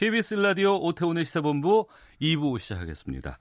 네, 0.00 0.06
KBS 0.06 0.34
라디오 0.36 0.78
오태훈의 0.78 1.26
시사본부 1.26 1.86
2부 2.22 2.58
시작하겠습니다. 2.58 3.36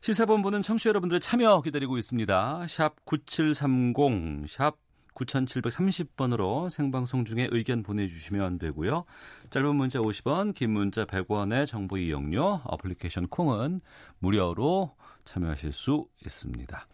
시사본부는 0.00 0.62
청취자 0.62 0.88
여러분들의 0.90 1.20
참여 1.20 1.60
기다리고 1.62 1.96
있습니다. 1.96 2.66
샵 2.68 3.04
9730, 3.04 4.48
샵 4.48 4.76
9730번으로 5.14 6.68
생방송 6.70 7.24
중에 7.24 7.46
의견 7.52 7.84
보내주시면 7.84 8.58
되고요. 8.58 9.04
짧은 9.50 9.76
문자 9.76 10.00
50원, 10.00 10.54
긴 10.54 10.72
문자 10.72 11.04
100원의 11.04 11.68
정보 11.68 11.98
이용료, 11.98 12.62
어플리케이션 12.64 13.28
콩은 13.28 13.80
무료로 14.18 14.96
참여하실 15.24 15.72
수 15.72 16.08
있습니다. 16.24 16.88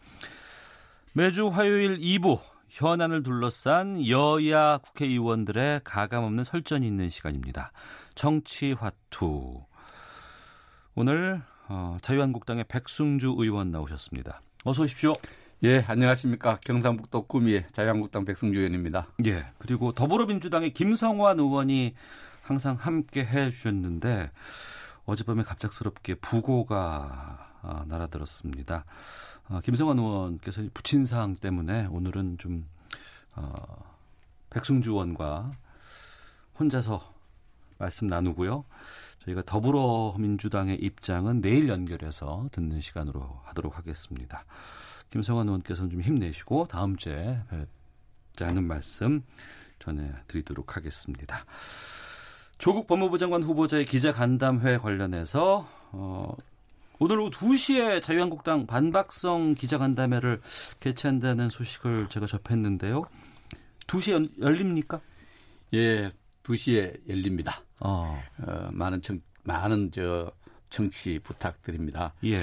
매주 1.13 1.47
화요일 1.47 1.97
2부 1.97 2.39
현안을 2.69 3.23
둘러싼 3.23 4.05
여야 4.07 4.77
국회의원들의 4.77 5.81
가감없는 5.83 6.43
설전이 6.43 6.85
있는 6.85 7.09
시간입니다. 7.09 7.71
정치화투. 8.17 9.63
오늘 10.95 11.41
어, 11.69 11.97
자유한국당의 12.01 12.65
백승주 12.67 13.35
의원 13.37 13.71
나오셨습니다. 13.71 14.41
어서 14.65 14.83
오십시오. 14.83 15.13
예, 15.63 15.83
안녕하십니까. 15.87 16.59
경상북도 16.61 17.27
구미의 17.27 17.67
자유한국당 17.71 18.25
백승주 18.25 18.57
의원입니다. 18.57 19.07
예. 19.27 19.45
그리고 19.59 19.91
더불어민주당의 19.91 20.73
김성환 20.73 21.39
의원이 21.39 21.93
항상 22.41 22.75
함께 22.75 23.23
해 23.23 23.51
주셨는데 23.51 24.31
어젯밤에 25.05 25.43
갑작스럽게 25.43 26.15
부고가 26.15 27.51
아, 27.61 27.85
날아들었습니다. 27.87 28.85
아, 29.49 29.61
김성환 29.63 29.99
의원께서 29.99 30.63
부친 30.73 31.05
사항 31.05 31.33
때문에 31.33 31.85
오늘은 31.91 32.39
좀 32.39 32.65
어, 33.35 33.53
백승주 34.49 34.91
의원과 34.91 35.51
혼자서 36.59 37.16
말씀 37.77 38.07
나누고요. 38.07 38.65
저희가 39.25 39.43
더불어민주당의 39.45 40.77
입장은 40.77 41.41
내일 41.41 41.67
연결해서 41.67 42.47
듣는 42.51 42.81
시간으로 42.81 43.41
하도록 43.43 43.77
하겠습니다. 43.77 44.45
김성환 45.09 45.47
의원께서는 45.47 45.89
좀 45.89 46.01
힘내시고 46.01 46.67
다음 46.67 46.95
주에 46.95 47.39
뵙자는 48.33 48.63
말씀 48.63 49.23
전해드리도록 49.79 50.75
하겠습니다. 50.75 51.45
조국 52.57 52.87
법무부 52.87 53.17
장관 53.17 53.43
후보자의 53.43 53.85
기자 53.85 54.11
간담회 54.11 54.77
관련해서 54.77 55.67
어, 55.91 56.35
오늘 56.99 57.19
오후 57.19 57.29
2시에 57.29 58.01
자유한국당 58.01 58.65
반박성 58.65 59.53
기자 59.53 59.77
간담회를 59.77 60.41
개최한다는 60.79 61.49
소식을 61.49 62.07
제가 62.09 62.25
접했는데요. 62.25 63.03
2시에 63.85 64.41
열립니까? 64.41 64.99
예, 65.75 66.11
2시에 66.47 67.09
열립니다. 67.09 67.61
어. 67.79 68.21
어, 68.39 68.69
많은 68.71 69.01
청, 69.01 69.19
많은 69.43 69.91
저 69.91 70.31
정치 70.69 71.19
부탁드립니다. 71.19 72.13
예. 72.23 72.41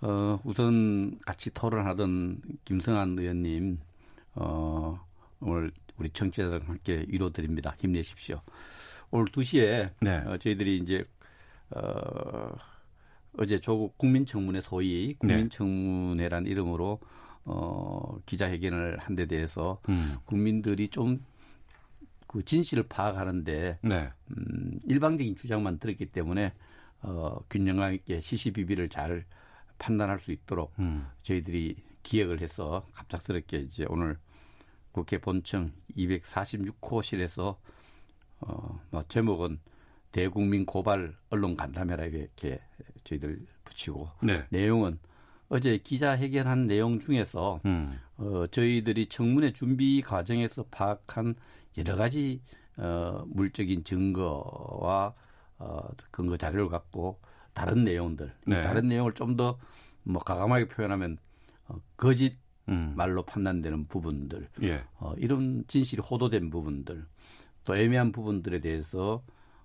어, 0.00 0.38
우선 0.44 1.18
같이 1.20 1.50
토론하던 1.52 2.40
김성한 2.64 3.18
의원님, 3.18 3.78
어, 4.34 5.00
오늘 5.40 5.72
우리 5.98 6.10
청취자들과 6.10 6.66
함께 6.66 7.04
위로드립니다. 7.08 7.74
힘내십시오. 7.80 8.40
오늘 9.10 9.26
2시에 9.26 9.90
네. 10.00 10.16
어, 10.26 10.36
저희들이 10.38 10.76
이제 10.78 11.04
어, 11.70 12.50
어제 13.38 13.58
조국 13.58 13.96
국민청문회 13.98 14.60
소위 14.60 15.14
국민청문회란 15.14 16.46
이름으로 16.46 17.00
어, 17.44 18.18
기자회견을 18.26 18.98
한 18.98 19.16
데 19.16 19.26
대해서 19.26 19.80
음. 19.88 20.16
국민들이 20.26 20.88
좀 20.88 21.24
그 22.28 22.44
진실을 22.44 22.84
파악하는데 22.84 23.78
네. 23.82 24.10
음, 24.30 24.78
일방적인 24.84 25.34
주장만 25.34 25.78
들었기 25.78 26.06
때문에 26.06 26.52
어, 27.00 27.38
균형감 27.48 27.94
있게 27.94 28.20
시시비비를 28.20 28.90
잘 28.90 29.24
판단할 29.78 30.18
수 30.20 30.30
있도록 30.30 30.72
음. 30.78 31.06
저희들이 31.22 31.76
기획을 32.02 32.40
해서 32.40 32.86
갑작스럽게 32.92 33.58
이제 33.60 33.86
오늘 33.88 34.18
국회 34.92 35.18
본청 35.18 35.72
246호실에서 35.96 37.56
어, 38.40 38.80
뭐 38.90 39.02
제목은 39.08 39.58
대국민 40.12 40.66
고발 40.66 41.14
언론 41.30 41.56
간담회라 41.56 42.06
이렇게 42.06 42.60
저희들 43.04 43.40
붙이고 43.64 44.10
네. 44.22 44.44
내용은 44.50 44.98
어제 45.48 45.78
기자회견한 45.78 46.66
내용 46.66 47.00
중에서 47.00 47.60
음. 47.64 47.98
어, 48.18 48.46
저희들이 48.50 49.06
청문회 49.06 49.52
준비 49.52 50.02
과정에서 50.02 50.64
파악한 50.70 51.36
여러 51.78 51.96
가지 51.96 52.42
어, 52.76 53.24
물적인 53.28 53.84
증거와 53.84 55.14
어, 55.58 55.88
근거 56.10 56.36
자료를 56.36 56.68
갖고 56.68 57.20
다른 57.54 57.84
내용들, 57.84 58.32
네. 58.46 58.62
다른 58.62 58.88
내용을 58.88 59.14
좀 59.14 59.36
더 59.36 59.58
뭐 60.04 60.22
가감하게 60.22 60.68
표현하면 60.68 61.18
어, 61.66 61.80
거짓 61.96 62.38
음. 62.68 62.94
말로 62.96 63.24
판단되는 63.24 63.88
부분들, 63.88 64.48
예. 64.62 64.84
어, 64.98 65.12
이런 65.18 65.64
진실이 65.66 66.00
호도된 66.02 66.48
부분들, 66.50 67.04
또 67.64 67.76
애매한 67.76 68.12
부분들에 68.12 68.60
대해서 68.60 69.22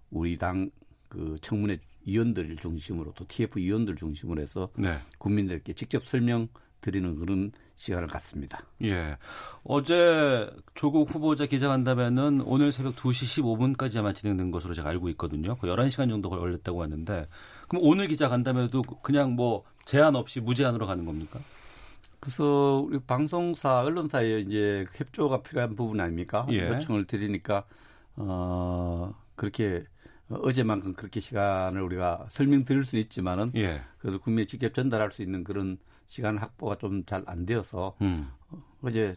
우리 0.10 0.38
당 0.38 0.70
그 1.14 1.38
청문회 1.42 1.78
위원들 2.08 2.56
중심으로 2.56 3.14
또 3.14 3.24
TF 3.28 3.60
위원들 3.60 3.96
중심으로 3.96 4.42
해서 4.42 4.72
네. 4.76 4.98
국민들께 5.20 5.74
직접 5.74 6.04
설명 6.08 6.48
드리는 6.84 7.16
그런 7.16 7.52
시간을 7.76 8.08
갖습니다. 8.08 8.60
예. 8.84 9.18
어제 9.64 10.48
조국 10.76 11.10
후보자 11.10 11.48
기자간담회는 11.48 12.42
오늘 12.46 12.72
새벽 12.72 12.96
2시 12.96 13.42
15분까지 13.42 13.98
아마 13.98 14.14
진행된 14.14 14.52
것으로 14.52 14.76
제가 14.76 14.90
알고 14.90 15.10
있거든요. 15.10 15.56
그 15.58 15.68
11시간 15.68 16.10
정도 16.10 16.30
걸렸다고 16.30 16.84
하는데 16.84 17.28
그럼 17.68 17.84
오늘 17.84 18.08
기자간담회도 18.08 18.84
그냥 19.02 19.34
뭐 19.34 19.64
제한 19.86 20.16
없이 20.16 20.40
무제한으로 20.40 20.86
가는 20.86 21.06
겁니까? 21.06 21.40
그래서 22.20 22.86
우리 22.88 23.00
방송사, 23.00 23.82
언론사에 23.82 24.42
이제 24.42 24.86
협조가 24.94 25.42
필요한 25.42 25.76
부분 25.76 26.00
아닙니까? 26.00 26.46
예. 26.52 26.70
요청을 26.70 27.06
드리니까 27.06 27.66
어 28.16 29.14
그렇게 29.36 29.86
어제만큼 30.30 30.94
그렇게 30.94 31.20
시간을 31.20 31.82
우리가 31.82 32.26
설명드릴 32.30 32.86
수 32.86 32.98
있지만은 32.98 33.52
예. 33.56 33.82
그래도 33.98 34.20
국민에 34.20 34.46
직접 34.46 34.74
전달할 34.74 35.12
수 35.12 35.22
있는 35.22 35.44
그런 35.44 35.78
시간 36.08 36.38
확보가 36.38 36.76
좀 36.78 37.04
잘 37.06 37.24
안 37.28 37.46
되어서 37.46 37.96
음. 38.02 38.30
어제 38.82 39.16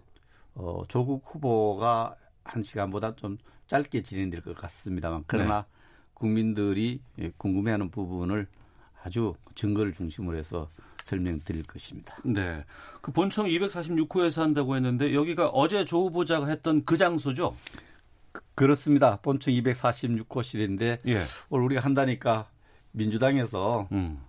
어 0.54 0.82
조국 0.88 1.22
후보가 1.26 2.16
한 2.44 2.62
시간보다 2.62 3.14
좀 3.16 3.36
짧게 3.66 4.02
진행될 4.02 4.41
것 4.42 4.56
같습니다만 4.56 5.25
그러나 5.26 5.62
네. 5.62 5.69
국민들이 6.14 7.00
예, 7.19 7.30
궁금해하는 7.36 7.91
부분을 7.91 8.46
아주 9.02 9.34
증거를 9.54 9.92
중심으로 9.92 10.36
해서 10.38 10.69
설명드릴 11.04 11.64
것입니다. 11.64 12.16
네. 12.25 12.64
그 13.00 13.12
본청 13.12 13.46
246호에서 13.46 14.41
한다고 14.41 14.75
했는데 14.76 15.14
여기가 15.14 15.48
어제 15.48 15.84
조 15.84 16.06
후보자가 16.06 16.46
했던 16.46 16.84
그 16.84 16.96
장소죠? 16.96 17.54
그렇습니다. 18.54 19.19
본청 19.20 19.52
246호실인데 19.54 21.00
예. 21.06 21.22
오늘 21.50 21.64
우리가 21.66 21.82
한다니까 21.82 22.49
민주당에서 22.93 23.88
음. 23.93 24.20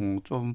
음, 0.00 0.20
좀, 0.22 0.44
음, 0.50 0.54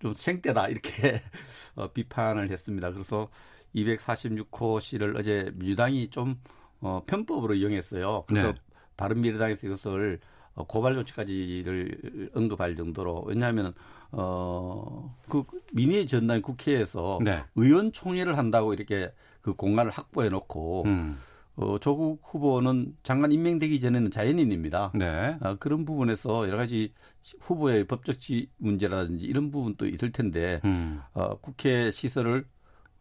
좀 0.00 0.14
생떼다 0.14 0.68
이렇게 0.68 1.22
어, 1.76 1.92
비판을 1.92 2.50
했습니다. 2.50 2.92
그래서 2.92 3.28
246호실을 3.74 5.18
어제 5.18 5.52
민주당이 5.54 6.10
좀 6.10 6.40
어, 6.80 7.02
편법으로 7.06 7.54
이용했어요. 7.54 8.24
그래서 8.26 8.52
네. 8.52 8.58
바른미래당에서 8.96 9.66
이것을 9.66 10.20
어, 10.54 10.64
고발 10.66 10.94
조치까지를 10.94 12.30
언급할 12.34 12.76
정도로 12.76 13.24
왜냐하면 13.26 13.72
어그 14.10 15.44
민의 15.72 16.06
전당 16.06 16.42
국회에서 16.42 17.18
네. 17.22 17.42
의원총회를 17.54 18.36
한다고 18.36 18.74
이렇게 18.74 19.12
그 19.40 19.54
공간을 19.54 19.90
확보해 19.90 20.28
놓고 20.28 20.84
음. 20.84 21.18
어, 21.62 21.78
조국 21.78 22.20
후보는 22.24 22.96
장관 23.02 23.32
임명되기 23.32 23.80
전에는 23.80 24.10
자연인입니다. 24.10 24.92
네. 24.94 25.36
아, 25.40 25.56
그런 25.56 25.84
부분에서 25.84 26.48
여러 26.48 26.56
가지 26.56 26.92
후보의 27.40 27.84
법적 27.84 28.18
지 28.18 28.48
문제라든지 28.58 29.26
이런 29.26 29.50
부분도 29.50 29.86
있을 29.86 30.10
텐데 30.10 30.60
음. 30.64 31.00
어, 31.14 31.38
국회 31.38 31.90
시설을 31.90 32.44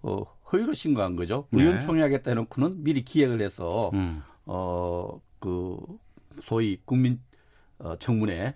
어, 0.04 0.24
허위로 0.52 0.74
신고한 0.74 1.16
거죠. 1.16 1.48
네. 1.52 1.64
의원총회 1.64 2.02
하겠다 2.02 2.32
해놓고는 2.32 2.84
미리 2.84 3.04
기획을 3.04 3.42
해서 3.42 3.90
음. 3.94 4.22
어, 4.46 5.20
그 5.40 5.78
소위 6.42 6.80
국민 6.86 7.20
어, 7.80 7.96
청문회 7.98 8.56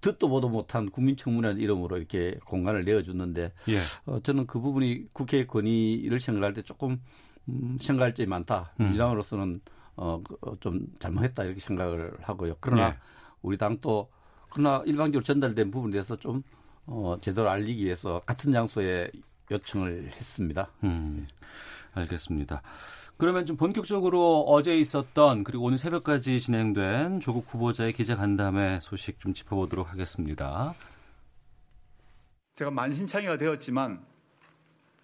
듣도 0.00 0.28
보도 0.28 0.48
못한 0.48 0.90
국민청문회라는 0.90 1.60
이름으로 1.60 1.96
이렇게 1.96 2.38
공간을 2.46 2.84
내어줬는데 2.84 3.52
예. 3.68 3.78
어, 4.06 4.20
저는 4.20 4.46
그 4.46 4.60
부분이 4.60 5.12
국회 5.12 5.46
권위를 5.46 6.20
생각할 6.20 6.52
때 6.52 6.62
조금 6.62 7.00
음, 7.48 7.78
생각할 7.80 8.14
점이 8.14 8.26
많다. 8.26 8.72
음. 8.80 8.84
민주당으로서는 8.84 9.60
어, 9.96 10.20
그, 10.22 10.36
어, 10.42 10.56
좀 10.60 10.86
잘못했다 10.98 11.44
이렇게 11.44 11.60
생각을 11.60 12.16
하고요. 12.20 12.56
그러나 12.60 12.88
예. 12.88 12.98
우리 13.42 13.56
당도 13.56 14.10
그러나 14.50 14.82
일반적으로 14.86 15.22
전달된 15.22 15.70
부분에 15.70 15.92
대해서 15.92 16.16
좀 16.16 16.42
어, 16.86 17.16
제대로 17.20 17.48
알리기 17.48 17.84
위해서 17.84 18.20
같은 18.26 18.52
장소에 18.52 19.10
요청을 19.50 20.06
했습니다. 20.08 20.68
음, 20.84 21.26
알겠습니다. 21.94 22.62
그러면 23.16 23.46
좀 23.46 23.56
본격적으로 23.56 24.42
어제 24.46 24.76
있었던 24.78 25.44
그리고 25.44 25.64
오늘 25.64 25.78
새벽까지 25.78 26.38
진행된 26.40 27.20
조국 27.20 27.46
후보자의 27.48 27.92
기자 27.94 28.14
간담회 28.16 28.80
소식 28.80 29.18
좀 29.20 29.32
짚어보도록 29.32 29.90
하겠습니다. 29.90 30.74
제가 32.54 32.70
만신창이가 32.70 33.36
되었지만 33.38 34.04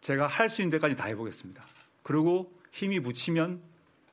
제가 0.00 0.27
할 0.27 0.49
수 0.50 0.61
있는 0.62 0.71
데까지 0.73 0.97
다 0.97 1.05
해보겠습니다. 1.06 1.62
그리고 2.03 2.53
힘이 2.71 3.01
붙이면 3.01 3.61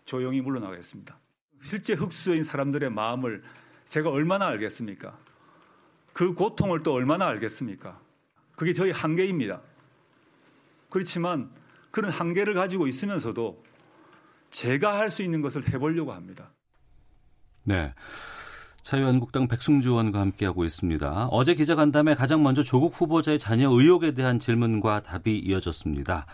조용히 0.05 0.41
물러나겠습니다. 0.41 1.17
실제 1.61 1.93
흑수인 1.93 2.43
사람들의 2.43 2.89
마음을 2.91 3.43
제가 3.87 4.09
얼마나 4.09 4.47
알겠습니까? 4.47 5.17
그 6.13 6.33
고통을 6.33 6.83
또 6.83 6.93
얼마나 6.93 7.27
알겠습니까? 7.27 7.99
그게 8.55 8.73
저희 8.73 8.91
한계입니다. 8.91 9.61
그렇지만 10.89 11.49
그런 11.91 12.11
한계를 12.11 12.53
가지고 12.53 12.87
있으면서도 12.87 13.63
제가 14.49 14.97
할 14.97 15.11
수 15.11 15.21
있는 15.23 15.41
것을 15.41 15.67
해보려고 15.69 16.13
합니다. 16.13 16.51
네. 17.63 17.93
자유한국당 18.89 19.47
백승주 19.47 19.89
의원과 19.91 20.19
함께하고 20.19 20.65
있습니다. 20.65 21.27
어제 21.29 21.53
기자간담회 21.53 22.15
가장 22.15 22.41
먼저 22.41 22.63
조국 22.63 22.99
후보자의 22.99 23.37
자녀 23.37 23.69
의혹에 23.69 24.15
대한 24.15 24.39
질문과 24.39 25.03
답이 25.03 25.37
이어졌습니다. 25.37 26.25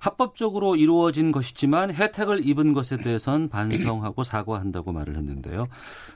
합법적으로 0.00 0.74
이루어진 0.74 1.30
것이지만 1.30 1.94
혜택을 1.94 2.44
입은 2.44 2.72
것에 2.72 2.96
대해선 2.96 3.48
반성하고 3.48 4.24
사과한다고 4.24 4.90
말을 4.90 5.14
했는데요. 5.14 5.68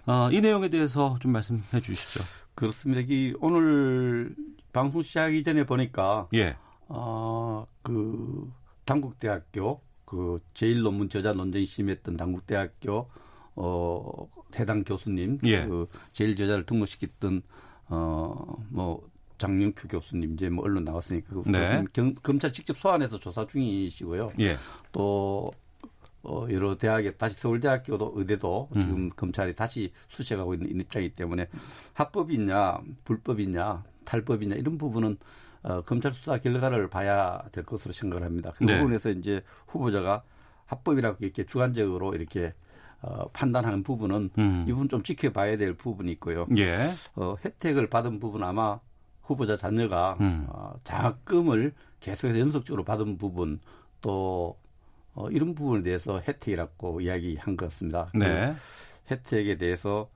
어, 0.07 0.31
이 0.33 0.41
내용에 0.41 0.69
대해서 0.69 1.17
좀 1.21 1.31
말씀해 1.31 1.81
주시죠. 1.81 2.25
그렇습니다. 2.57 3.03
이 3.09 3.33
오늘 3.39 4.35
방송 4.73 5.01
시작하기 5.01 5.45
전에 5.45 5.65
보니까 5.65 6.27
예. 6.35 6.57
어, 6.89 7.69
그 7.83 8.51
당국대학교 8.85 9.81
그 10.05 10.41
제일 10.55 10.83
논문 10.83 11.09
저자 11.09 11.35
논쟁이 11.35 11.67
심했던 11.67 12.17
당국대학교 12.17 13.09
어 13.55 14.27
해당 14.59 14.85
교수님 14.85 15.39
예. 15.45 15.67
그 15.67 15.89
제일 16.13 16.37
저자를 16.37 16.65
등록시켰던 16.67 17.43
어뭐 17.89 19.09
장영표 19.39 19.89
교수님 19.89 20.35
이제 20.35 20.49
뭐 20.49 20.65
언론 20.65 20.85
나왔으니까 20.85 21.35
그 21.35 21.43
네. 21.51 21.85
경, 21.93 22.15
검찰 22.15 22.53
직접 22.53 22.79
소환해서 22.79 23.19
조사 23.19 23.47
중이시고요. 23.47 24.33
예. 24.41 24.57
또 24.93 25.51
어, 26.23 26.47
여러 26.51 26.77
대학에 26.77 27.13
다시 27.13 27.37
서울대학교도 27.37 28.15
의대도 28.17 28.69
음. 28.75 28.81
지금 28.81 29.11
검찰이 29.11 29.55
다시 29.55 29.93
수색하고 30.09 30.55
있는 30.55 30.81
입장이기 30.81 31.15
때문에 31.15 31.49
합법이냐 31.93 32.81
불법이냐 33.05 33.85
탈법이냐 34.05 34.57
이런 34.57 34.79
부분은 34.79 35.19
어, 35.65 35.83
검찰 35.83 36.13
수사 36.13 36.39
결과를 36.39 36.89
봐야 36.89 37.43
될 37.53 37.65
것으로 37.65 37.93
생각을 37.93 38.25
합니다. 38.25 38.53
그 38.57 38.65
네. 38.65 38.79
부분에서 38.79 39.11
이제 39.11 39.43
후보자가 39.67 40.23
합법이라고 40.67 41.19
이렇게 41.21 41.45
주관적으로 41.45 42.15
이렇게 42.15 42.55
어, 43.05 43.29
판단하는 43.35 43.83
부분은 43.83 44.31
음. 44.39 44.65
이 44.67 44.73
부분 44.73 44.89
좀 44.89 45.03
지켜봐야 45.03 45.59
될 45.59 45.75
부분이 45.75 46.11
있고요. 46.13 46.47
예. 46.57 46.89
어, 47.17 47.37
혜택을 47.45 47.91
받은 47.91 48.19
부분 48.19 48.43
아마 48.43 48.81
후보자 49.23 49.57
자녀가 49.57 50.17
음. 50.21 50.47
어, 50.49 50.75
장학금을 50.85 51.75
계속해서 52.01 52.39
연속적으로 52.39 52.83
받은 52.83 53.19
부분 53.19 53.61
또 54.01 54.57
어, 55.13 55.29
이런 55.31 55.55
부분에 55.55 55.83
대해서 55.83 56.19
혜택이라고 56.21 57.03
이야기한 57.03 57.59
것 57.59 57.67
같습니다. 57.67 58.11
네. 58.15 58.55
그 58.55 59.15
혜택에 59.15 59.57
대해서 59.57 60.09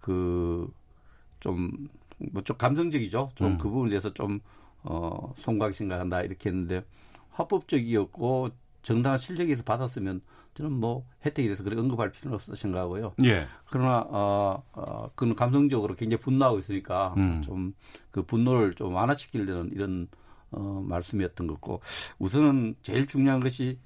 그좀 0.00 1.88
뭐좀 2.18 2.56
감성적이죠. 2.56 3.30
좀 3.34 3.52
음. 3.52 3.58
그 3.58 3.68
부분에 3.68 3.90
대해서 3.90 4.14
좀 4.14 4.38
어, 4.84 5.34
송각 5.36 5.74
생각한다 5.74 6.22
이렇게 6.22 6.48
했는데 6.50 6.84
합법적이었고 7.32 8.50
정당한 8.82 9.18
실력에서 9.18 9.64
받았으면 9.64 10.20
저는 10.56 10.72
뭐 10.72 11.04
혜택에 11.24 11.48
대해서 11.48 11.62
그렇게 11.62 11.80
언급할 11.80 12.10
필요는 12.10 12.34
없어 12.34 12.54
생각하고요. 12.54 13.12
예. 13.24 13.46
그러나 13.70 14.06
어, 14.08 14.62
어 14.72 15.10
그는 15.14 15.34
감성적으로 15.34 15.94
굉장히 15.94 16.20
분노하고 16.22 16.58
있으니까 16.58 17.14
음. 17.18 17.42
좀그 17.42 18.22
분노를 18.26 18.74
좀 18.74 18.94
완화시키려는 18.94 19.70
이런 19.72 20.08
어 20.50 20.82
말씀이었던 20.86 21.46
것 21.46 21.54
같고 21.54 21.82
우선은 22.18 22.76
제일 22.82 23.06
중요한 23.06 23.40
것이 23.40 23.78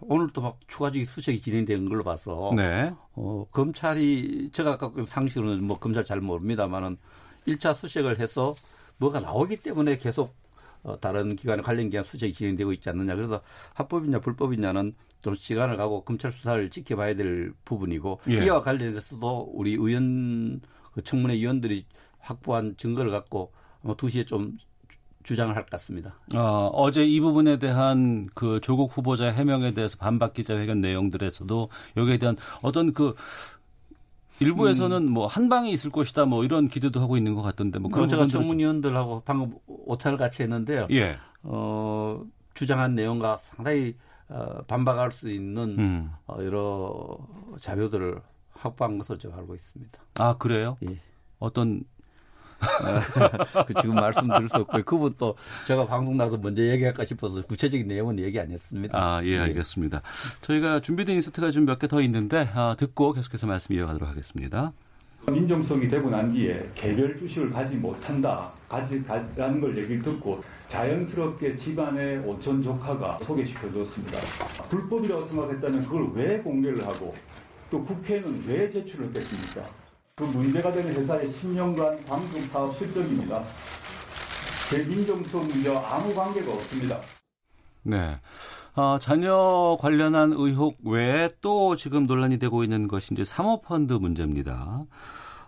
오늘 0.00 0.28
또 0.30 0.42
막 0.42 0.58
추가적인 0.68 1.06
수색이 1.06 1.40
진행되는 1.40 1.88
걸로 1.88 2.04
봐서 2.04 2.52
네. 2.54 2.92
어 3.14 3.46
검찰이 3.50 4.50
제가 4.52 4.72
아까 4.72 4.90
그 4.90 5.04
상식으로는 5.04 5.64
뭐 5.64 5.78
검찰 5.78 6.04
잘 6.04 6.20
모릅니다만은 6.20 6.98
1차 7.46 7.74
수색을 7.74 8.18
해서 8.18 8.54
뭐가 8.98 9.20
나오기 9.20 9.62
때문에 9.62 9.96
계속 9.96 10.34
어, 10.86 10.98
다른 11.00 11.34
기관에 11.34 11.62
관련 11.62 11.90
기관 11.90 12.04
수색이 12.04 12.32
진행되고 12.32 12.72
있지 12.74 12.88
않느냐. 12.90 13.16
그래서 13.16 13.40
합법이냐 13.74 14.20
불법이냐는 14.20 14.94
좀 15.20 15.34
시간을 15.34 15.76
가고 15.76 16.04
검찰 16.04 16.30
수사를 16.30 16.70
지켜봐야 16.70 17.14
될 17.14 17.52
부분이고 17.64 18.20
예. 18.30 18.44
이와 18.44 18.62
관련해서도 18.62 19.50
우리 19.52 19.72
의원 19.72 20.60
그 20.92 21.02
청문회 21.02 21.34
위원들이 21.36 21.86
확보한 22.20 22.76
증거를 22.76 23.10
갖고 23.10 23.52
아마 23.82 23.94
2시에 23.94 24.26
좀 24.26 24.56
주- 24.88 24.98
주장을 25.24 25.54
할 25.56 25.64
것 25.64 25.70
같습니다. 25.70 26.14
어, 26.36 26.70
어제 26.72 27.04
이 27.04 27.18
부분에 27.18 27.58
대한 27.58 28.28
그 28.34 28.60
조국 28.62 28.96
후보자 28.96 29.28
해명에 29.32 29.74
대해서 29.74 29.96
반박 29.98 30.34
기자회견 30.34 30.80
내용들에서도 30.80 31.68
여기에 31.96 32.18
대한 32.18 32.36
어떤 32.62 32.92
그 32.92 33.14
일부에서는 34.40 35.10
뭐한 35.10 35.48
방이 35.48 35.70
있을 35.72 35.90
것이다 35.90 36.26
뭐 36.26 36.44
이런 36.44 36.68
기대도 36.68 37.00
하고 37.00 37.16
있는 37.16 37.34
것 37.34 37.42
같던데 37.42 37.78
뭐 37.78 37.90
그런 37.90 38.08
제가 38.08 38.26
청문위원들하고 38.26 39.22
방금 39.24 39.54
오차를 39.66 40.18
같이 40.18 40.42
했는데요. 40.42 40.88
예. 40.90 41.16
어, 41.42 42.22
주장한 42.54 42.94
내용과 42.94 43.36
상당히 43.36 43.96
어, 44.28 44.62
반박할 44.66 45.12
수 45.12 45.30
있는 45.30 45.76
음. 45.78 46.12
어, 46.26 46.38
여러 46.40 47.18
자료들을 47.60 48.20
확보한 48.52 48.98
것으로 48.98 49.18
제가 49.18 49.36
알고 49.36 49.54
있습니다. 49.54 49.98
아 50.18 50.36
그래요? 50.36 50.76
예. 50.88 50.98
어떤 51.38 51.84
그 53.66 53.74
지금 53.80 53.94
말씀드릴 53.96 54.48
수 54.48 54.56
없고요. 54.58 54.82
그분 54.84 55.14
또 55.18 55.36
제가 55.66 55.86
방송 55.86 56.16
나서 56.16 56.36
먼저 56.36 56.62
얘기할까 56.62 57.04
싶어서 57.04 57.42
구체적인 57.42 57.86
내용은 57.86 58.18
얘기 58.18 58.38
안 58.40 58.50
했습니다. 58.50 58.96
아, 58.98 59.24
예, 59.24 59.38
알겠습니다. 59.38 60.02
저희가 60.40 60.80
준비된 60.80 61.14
인서트가 61.16 61.50
좀 61.50 61.64
몇 61.66 61.78
개 61.78 61.86
더 61.88 62.00
있는데 62.02 62.48
아, 62.54 62.74
듣고 62.78 63.12
계속해서 63.12 63.46
말씀 63.46 63.74
이어가도록 63.74 64.08
하겠습니다. 64.08 64.72
민정성이 65.28 65.88
되고 65.88 66.08
난 66.08 66.32
뒤에 66.32 66.70
개별 66.76 67.18
주식을 67.18 67.50
가지 67.50 67.74
못한다, 67.74 68.48
가지라는 68.68 69.60
걸 69.60 69.76
얘기를 69.76 70.00
듣고 70.00 70.40
자연스럽게 70.68 71.56
집안의 71.56 72.18
오촌 72.20 72.62
조카가 72.62 73.18
소개시켜줬습니다. 73.24 74.18
불법이라고 74.68 75.24
생각했다면 75.26 75.84
그걸 75.86 76.10
왜 76.14 76.38
공개를 76.38 76.86
하고 76.86 77.12
또 77.70 77.84
국회는 77.84 78.44
왜 78.46 78.70
제출을 78.70 79.06
했겠습니까? 79.06 79.62
그 80.18 80.24
문제가 80.24 80.72
되는 80.72 80.94
회사의 80.94 81.30
10년간 81.30 82.06
방송 82.06 82.40
사업 82.48 82.74
실적입니다. 82.78 83.44
제 84.70 84.82
민정성 84.82 85.46
문제와 85.46 85.94
아무 85.94 86.14
관계가 86.14 86.54
없습니다. 86.54 86.98
네. 87.82 88.18
어, 88.76 88.98
자녀 88.98 89.76
관련한 89.78 90.32
의혹 90.32 90.78
외에 90.84 91.28
또 91.42 91.76
지금 91.76 92.04
논란이 92.04 92.38
되고 92.38 92.64
있는 92.64 92.88
것이 92.88 93.12
이제 93.12 93.24
사모펀드 93.24 93.92
문제입니다. 93.92 94.84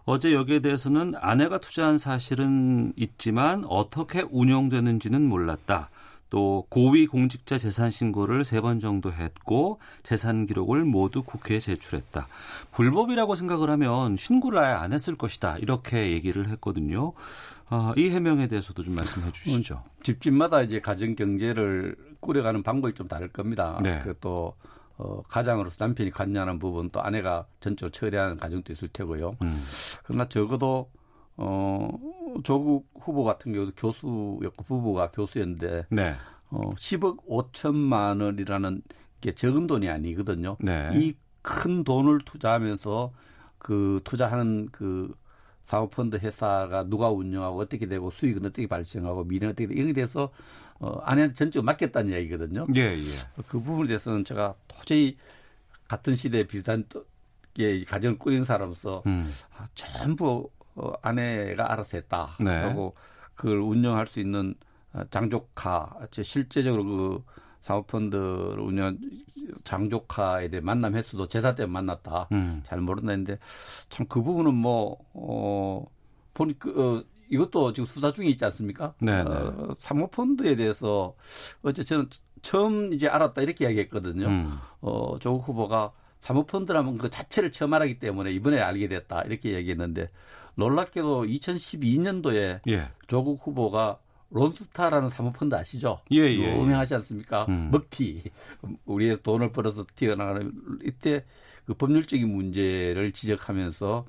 어제 0.05 0.35
여기에 0.35 0.61
대해서는 0.61 1.15
아내가 1.17 1.57
투자한 1.57 1.97
사실은 1.97 2.93
있지만 2.95 3.65
어떻게 3.71 4.21
운영되는지는 4.21 5.27
몰랐다. 5.27 5.89
또 6.31 6.67
고위 6.69 7.07
공직자 7.07 7.57
재산 7.59 7.91
신고를 7.91 8.45
세 8.45 8.61
번 8.61 8.81
정도 8.81 9.13
했고 9.13 9.81
재산 10.03 10.47
기록을 10.47 10.85
모두 10.85 11.23
국회에 11.23 11.59
제출했다. 11.61 12.27
불법이라고 12.73 13.37
생각을 13.37 13.71
하면 13.71 14.17
신고를 14.17 14.59
아예 14.59 14.73
안 14.75 14.93
했을 14.93 15.17
것이다. 15.17 15.59
이렇게 15.59 16.13
얘기를 16.13 16.49
했거든요. 16.51 17.13
아, 17.71 17.93
이 17.97 18.09
해명에 18.11 18.49
대해서도 18.49 18.83
좀 18.83 18.95
말씀해 18.95 19.31
주시죠. 19.33 19.83
집집마다 20.03 20.63
이제 20.63 20.81
가정 20.81 21.15
경제를 21.15 21.97
꾸려가는 22.21 22.63
방법이 22.63 22.95
좀 22.95 23.07
다를 23.09 23.29
겁니다. 23.29 23.79
네. 23.83 24.01
그또 24.01 24.55
어, 24.97 25.23
가장으로서 25.29 25.77
남편이 25.79 26.11
관여하는 26.11 26.59
부분 26.59 26.91
또 26.91 27.01
아내가 27.01 27.47
전적으로 27.61 27.93
처리하는 27.93 28.37
가정도 28.37 28.73
있을 28.73 28.89
테고요. 28.89 29.37
음. 29.43 29.63
그러나 30.03 30.29
적어도 30.29 30.91
어, 31.39 31.89
조국 32.43 32.91
후보 33.01 33.25
같은 33.25 33.53
경우도 33.53 33.73
교수였고 33.77 34.65
부부가 34.65 35.11
교수였는데 35.11 35.87
네. 35.91 36.15
어, 36.51 36.71
10억 36.71 37.25
5천만 37.27 38.21
원이라는 38.23 38.83
게 39.21 39.33
적은 39.33 39.67
돈이 39.67 39.89
아니거든요. 39.89 40.57
네. 40.61 40.91
이큰 40.95 41.85
돈을 41.85 42.21
투자하면서 42.25 43.13
그 43.59 44.01
투자하는 44.05 44.69
그 44.73 45.15
사모펀드 45.63 46.17
회사가 46.17 46.85
누가 46.89 47.11
운영하고 47.11 47.61
어떻게 47.61 47.87
되고 47.87 48.11
수익은 48.11 48.47
어떻게 48.47 48.67
발생하고 48.67 49.25
미래는 49.25 49.53
어떻게 49.53 49.67
되고 49.67 49.75
이런 49.79 49.89
데 49.89 49.93
대해서 49.95 50.31
어, 50.81 50.99
안에 51.03 51.35
전적 51.35 51.65
맡겼다는 51.65 52.13
이야기거든요. 52.13 52.67
예, 52.75 52.97
예. 52.97 53.03
그 53.47 53.61
부분에 53.61 53.89
대해서는 53.89 54.25
제가 54.25 54.55
도저히 54.67 55.19
같은 55.87 56.17
시대에 56.17 56.45
비슷한 56.45 56.85
예, 57.59 57.85
가정을 57.85 58.19
꾸린 58.19 58.45
사람으로서 58.45 59.03
음. 59.07 59.33
아, 59.57 59.69
전부 59.75 60.49
어, 60.79 60.93
아내가 61.03 61.73
알아서 61.73 61.97
했다. 61.99 62.37
네. 62.41 62.63
그리고 62.65 62.95
그걸 63.35 63.59
운영할 63.59 64.07
수 64.07 64.21
있는 64.21 64.55
어, 64.93 65.03
장조카, 65.11 65.97
저 66.11 66.23
실제적으로 66.23 66.85
그 66.85 67.25
사모펀드를 67.61 68.61
운영 68.61 68.97
장조카에 69.65 70.49
대해 70.49 70.61
만남 70.61 70.95
횟수도 70.95 71.27
제사 71.27 71.55
때 71.55 71.67
만났다. 71.67 72.29
음. 72.33 72.61
잘 72.65 72.81
모른다 72.81 73.11
했는데 73.13 73.39
참 73.89 74.07
그 74.09 74.23
부분은 74.23 74.55
뭐 74.55 74.99
어, 75.15 75.85
보니 76.35 76.59
그 76.59 76.71
어, 76.99 77.05
이것도 77.31 77.73
지금 77.73 77.87
수사 77.87 78.11
중에 78.13 78.27
있지 78.27 78.45
않습니까? 78.45 78.95
네, 79.01 79.23
네. 79.25 79.31
어, 79.31 79.75
사모펀드에 79.77 80.57
대해서 80.57 81.15
어째 81.63 81.83
저는 81.83 82.09
처음 82.43 82.93
이제 82.93 83.09
알았다 83.09 83.43
이렇게 83.43 83.65
이야기했거든요. 83.65 84.27
음. 84.27 84.59
어, 84.81 85.19
조국 85.19 85.49
후보가 85.49 85.93
사모펀드라면 86.21 86.99
그 86.99 87.11
자체를 87.11 87.53
처음 87.53 87.75
알았기 87.75 87.99
때문에 87.99 88.31
이번에 88.33 88.61
알게 88.61 88.89
됐다 88.89 89.23
이렇게 89.23 89.53
얘기했는데 89.55 90.11
놀랍게도 90.59 91.23
2012년도에 91.23 92.61
예. 92.69 92.89
조국 93.07 93.47
후보가 93.47 93.99
론스타라는 94.31 95.09
사모펀드 95.09 95.55
아시죠? 95.55 96.01
예, 96.11 96.19
예, 96.19 96.39
예. 96.39 96.61
유명하지 96.61 96.97
않습니까? 96.97 97.47
음. 97.49 97.71
먹튀. 97.73 98.25
우리의 98.85 99.23
돈을 99.23 99.53
벌어서 99.53 99.87
튀어나가는 99.95 100.53
이때 100.85 101.25
그 101.65 101.75
법률적인 101.75 102.29
문제를 102.29 103.13
지적하면서 103.13 104.05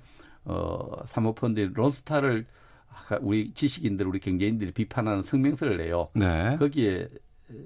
어 0.45 1.05
사모펀드 1.05 1.71
론스타를 1.73 2.45
아까 2.89 3.19
우리 3.21 3.53
지식인들 3.53 4.07
우리 4.07 4.19
경제인들이 4.19 4.71
비판하는 4.71 5.21
성명서를 5.21 5.77
내요. 5.77 6.09
네. 6.15 6.57
거기에 6.57 7.07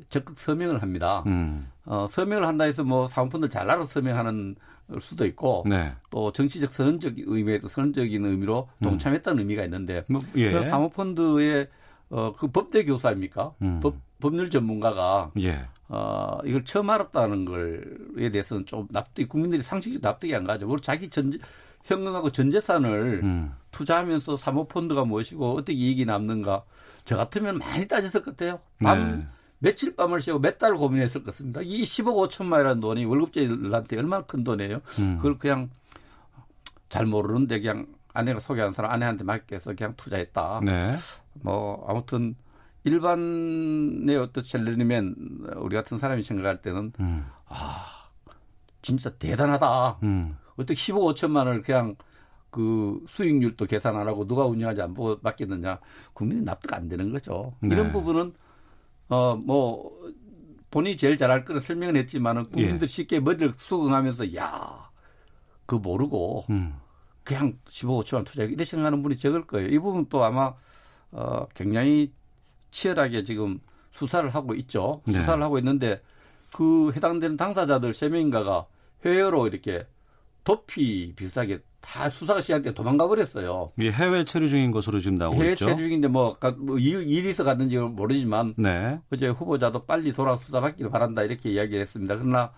적극 0.09 0.37
서명을 0.37 0.81
합니다. 0.81 1.23
음. 1.25 1.69
어, 1.85 2.07
서명을 2.09 2.45
한다 2.45 2.65
해서 2.65 2.83
뭐 2.83 3.07
사모펀드를 3.07 3.49
잘 3.49 3.69
알아서 3.69 3.87
서명하는 3.87 4.55
수도 4.99 5.25
있고 5.25 5.63
네. 5.67 5.93
또 6.09 6.31
정치적 6.31 6.71
선언적 6.71 7.13
의미에서 7.17 7.67
선언적인 7.67 8.25
의미로 8.25 8.69
동참했다는 8.81 9.39
의미가 9.39 9.63
있는데 9.65 10.03
뭐, 10.07 10.21
예. 10.35 10.51
그 10.51 10.61
사모펀드의 10.61 11.67
어, 12.09 12.33
그 12.35 12.47
법대 12.47 12.85
교사입니까? 12.85 13.53
음. 13.61 13.79
법, 13.81 13.95
법률 14.19 14.49
전문가가 14.49 15.31
예. 15.39 15.65
어, 15.87 16.39
이걸 16.45 16.63
처음 16.65 16.89
알았다는 16.89 17.45
걸에 17.45 18.29
대해서는 18.29 18.65
좀 18.65 18.87
납득, 18.91 19.27
국민들이 19.27 19.61
상식적 19.61 20.01
납득이 20.01 20.35
안 20.35 20.43
가죠. 20.43 20.67
그리고 20.67 20.81
자기 20.81 21.09
전, 21.09 21.31
현금하고 21.83 22.31
전 22.31 22.51
재산을 22.51 23.21
음. 23.23 23.53
투자하면서 23.71 24.37
사모펀드가 24.37 25.05
무엇이고 25.05 25.53
어떻게 25.53 25.73
이익이 25.73 26.05
남는가. 26.05 26.63
저 27.05 27.17
같으면 27.17 27.57
많이 27.57 27.87
따졌을 27.87 28.23
것 28.23 28.31
같아요. 28.31 28.59
밤, 28.81 29.17
네. 29.19 29.27
며칠 29.63 29.95
밤을 29.95 30.21
새고 30.21 30.39
몇 30.39 30.57
달을 30.57 30.75
고민했을 30.75 31.23
것 31.23 31.27
같습니다. 31.27 31.61
이 31.63 31.83
10억 31.83 32.29
5천만이라는 32.29 32.81
돈이 32.81 33.05
월급쟁이들한테 33.05 33.97
얼마나 33.97 34.25
큰 34.25 34.43
돈이에요. 34.43 34.81
음. 34.99 35.15
그걸 35.17 35.37
그냥 35.37 35.69
잘 36.89 37.05
모르는데 37.05 37.61
그냥 37.61 37.87
아내가 38.13 38.41
소개한 38.41 38.73
사람 38.73 38.91
아내한테 38.91 39.23
맡겨서 39.23 39.73
그냥 39.73 39.93
투자했다. 39.95 40.59
네. 40.65 40.97
뭐 41.35 41.85
아무튼 41.87 42.35
일반의 42.83 44.17
어떤 44.17 44.43
셀러리맨 44.43 45.15
우리 45.55 45.77
같은 45.77 45.97
사람이 45.97 46.23
생각할 46.23 46.61
때는 46.61 46.91
음. 46.99 47.25
진짜 48.81 49.11
대단하다. 49.11 49.99
음. 50.03 50.37
어떻게 50.57 50.75
15, 50.75 51.13
5천만 51.13 51.37
원을 51.37 51.61
그냥 51.61 51.95
그 52.49 53.01
수익률도 53.07 53.65
계산 53.67 53.95
안 53.95 54.09
하고 54.09 54.27
누가 54.27 54.45
운영하지 54.45 54.81
안 54.81 54.93
보고 54.93 55.17
맡겼느냐. 55.21 55.79
국민이 56.11 56.41
납득 56.41 56.73
안 56.73 56.89
되는 56.89 57.13
거죠. 57.13 57.53
네. 57.61 57.69
이런 57.73 57.93
부분은 57.93 58.33
어뭐 59.09 60.13
본인이 60.69 60.97
제일 60.97 61.17
잘할 61.17 61.45
거를 61.45 61.61
설명은 61.61 61.95
했지만은 61.97 62.49
국민들 62.49 62.83
예. 62.83 62.87
쉽게 62.87 63.19
머리를 63.19 63.53
수긍하면서 63.57 64.35
야, 64.35 64.89
그 65.67 65.75
모르고 65.75 66.45
음. 66.49 66.75
그냥 67.23 67.57
15, 67.69 68.01
5천만 68.01 68.25
투자 68.25 68.43
이렇게 68.43 68.65
생각하는 68.65 69.03
분이 69.03 69.17
적을 69.17 69.45
거예요. 69.45 69.67
이 69.67 69.77
부분 69.77 70.07
또 70.09 70.23
아마 70.23 70.53
어, 71.11 71.45
굉장히 71.53 72.11
치열하게 72.71 73.23
지금 73.23 73.59
수사를 73.91 74.27
하고 74.29 74.55
있죠. 74.55 75.01
네. 75.05 75.13
수사를 75.13 75.41
하고 75.43 75.57
있는데 75.59 76.01
그 76.51 76.91
해당되는 76.95 77.37
당사자들 77.37 77.93
세 77.93 78.09
명인가가 78.09 78.65
해외로 79.05 79.47
이렇게 79.47 79.85
도피 80.43 81.13
비슷하게 81.15 81.59
다 81.83 82.09
수사가 82.09 82.41
시작돼 82.41 82.73
도망가 82.73 83.07
버렸어요. 83.07 83.73
이 83.77 83.89
해외 83.89 84.23
체류 84.23 84.47
중인 84.47 84.71
것으로 84.71 84.99
지금 84.99 85.15
나오고 85.15 85.35
해외 85.35 85.51
있죠. 85.51 85.65
체류인데 85.65 86.07
뭐, 86.07 86.31
아까 86.31 86.51
뭐 86.57 86.79
일, 86.79 87.07
일이 87.07 87.29
있어 87.29 87.43
갔는지 87.43 87.77
모르지만 87.77 88.55
네. 88.57 88.99
어제 89.11 89.27
후보자도 89.27 89.85
빨리 89.85 90.13
돌아 90.13 90.37
수사받기를 90.37 90.89
바란다 90.89 91.23
이렇게 91.23 91.51
이야기를 91.51 91.81
했습니다. 91.81 92.17
그러나 92.17 92.51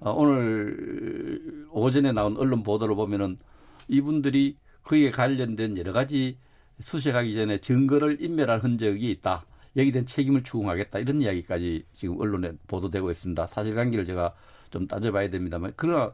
어, 0.00 0.10
오늘 0.10 1.66
오전에 1.70 2.10
나온 2.10 2.36
언론 2.36 2.64
보도를 2.64 2.96
보면은 2.96 3.38
이분들이 3.86 4.56
그에 4.82 5.12
관련된 5.12 5.78
여러 5.78 5.92
가지 5.92 6.36
수색하기 6.80 7.34
전에 7.34 7.58
증거를 7.58 8.18
인멸한 8.20 8.60
흔적이 8.60 9.12
있다. 9.12 9.46
여기 9.76 9.92
대한 9.92 10.04
책임을 10.04 10.42
추궁하겠다. 10.42 10.98
이런 10.98 11.22
이야기까지 11.22 11.84
지금 11.92 12.20
언론에 12.20 12.52
보도되고 12.66 13.12
있습니다. 13.12 13.46
사실관계를 13.46 14.04
제가 14.04 14.34
좀 14.70 14.88
따져봐야 14.88 15.30
됩니다만 15.30 15.72
그러나 15.76 16.12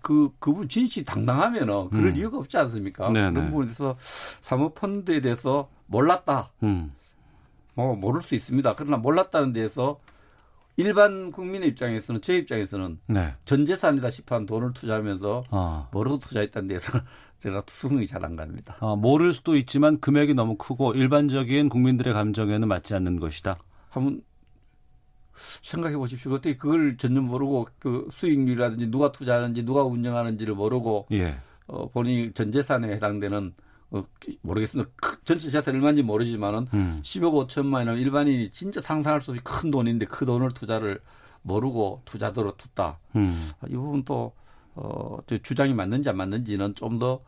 그 0.00 0.30
그분 0.38 0.68
진실이 0.68 1.04
당당하면은 1.04 1.90
그럴 1.90 2.06
음. 2.08 2.16
이유가 2.16 2.38
없지 2.38 2.56
않습니까? 2.58 3.12
네네. 3.12 3.32
그런 3.32 3.50
부분에서 3.50 3.96
사모펀드에 4.40 5.20
대해서 5.20 5.68
몰랐다. 5.86 6.50
음. 6.62 6.92
뭐 7.74 7.94
모를 7.94 8.22
수 8.22 8.34
있습니다. 8.34 8.74
그러나 8.74 8.96
몰랐다는 8.96 9.52
데에서 9.52 10.00
일반 10.76 11.32
국민의 11.32 11.68
입장에서는 11.70 12.20
제 12.22 12.36
입장에서는 12.36 12.98
네. 13.06 13.34
전 13.44 13.66
재산이다 13.66 14.10
싶은 14.10 14.46
돈을 14.46 14.72
투자하면서 14.74 15.44
아. 15.50 15.88
모르고 15.92 16.18
투자했다는 16.18 16.68
데에서 16.68 17.00
제가 17.38 17.62
수긍이 17.66 18.06
잘 18.06 18.24
안 18.24 18.34
갑니다. 18.36 18.76
아, 18.80 18.96
모를 18.96 19.32
수도 19.32 19.56
있지만 19.56 20.00
금액이 20.00 20.34
너무 20.34 20.56
크고 20.56 20.94
일반적인 20.94 21.68
국민들의 21.68 22.12
감정에는 22.14 22.66
맞지 22.66 22.94
않는 22.94 23.20
것이다. 23.20 23.56
한번 23.90 24.22
생각해 25.62 25.96
보십시오. 25.96 26.32
어떻게 26.32 26.56
그걸 26.56 26.96
전혀 26.96 27.20
모르고 27.20 27.68
그 27.78 28.08
수익률이라든지 28.12 28.90
누가 28.90 29.12
투자하는지 29.12 29.64
누가 29.64 29.82
운영하는지를 29.84 30.54
모르고 30.54 31.06
예. 31.12 31.36
어, 31.66 31.88
본인이 31.90 32.32
전 32.32 32.50
재산에 32.52 32.88
해당되는 32.94 33.54
어, 33.90 34.04
모르겠습니다. 34.42 34.90
크- 34.96 35.22
전체 35.24 35.50
재산 35.50 35.74
얼마인지 35.74 36.02
모르지만은 36.02 36.66
음. 36.74 37.00
10억 37.02 37.46
5천만이면 37.48 37.98
일반인이 38.00 38.50
진짜 38.50 38.80
상상할 38.80 39.20
수 39.22 39.30
없이 39.30 39.42
큰 39.42 39.70
돈인데 39.70 40.06
그 40.06 40.26
돈을 40.26 40.52
투자를 40.52 41.00
모르고 41.42 42.02
투자도로 42.04 42.56
tus다. 42.56 42.98
음. 43.16 43.50
이 43.68 43.74
부분 43.74 44.04
또, 44.04 44.32
어, 44.74 45.16
저 45.26 45.38
주장이 45.38 45.72
맞는지 45.72 46.08
안 46.10 46.16
맞는지는 46.18 46.74
좀 46.74 46.98
더, 46.98 47.20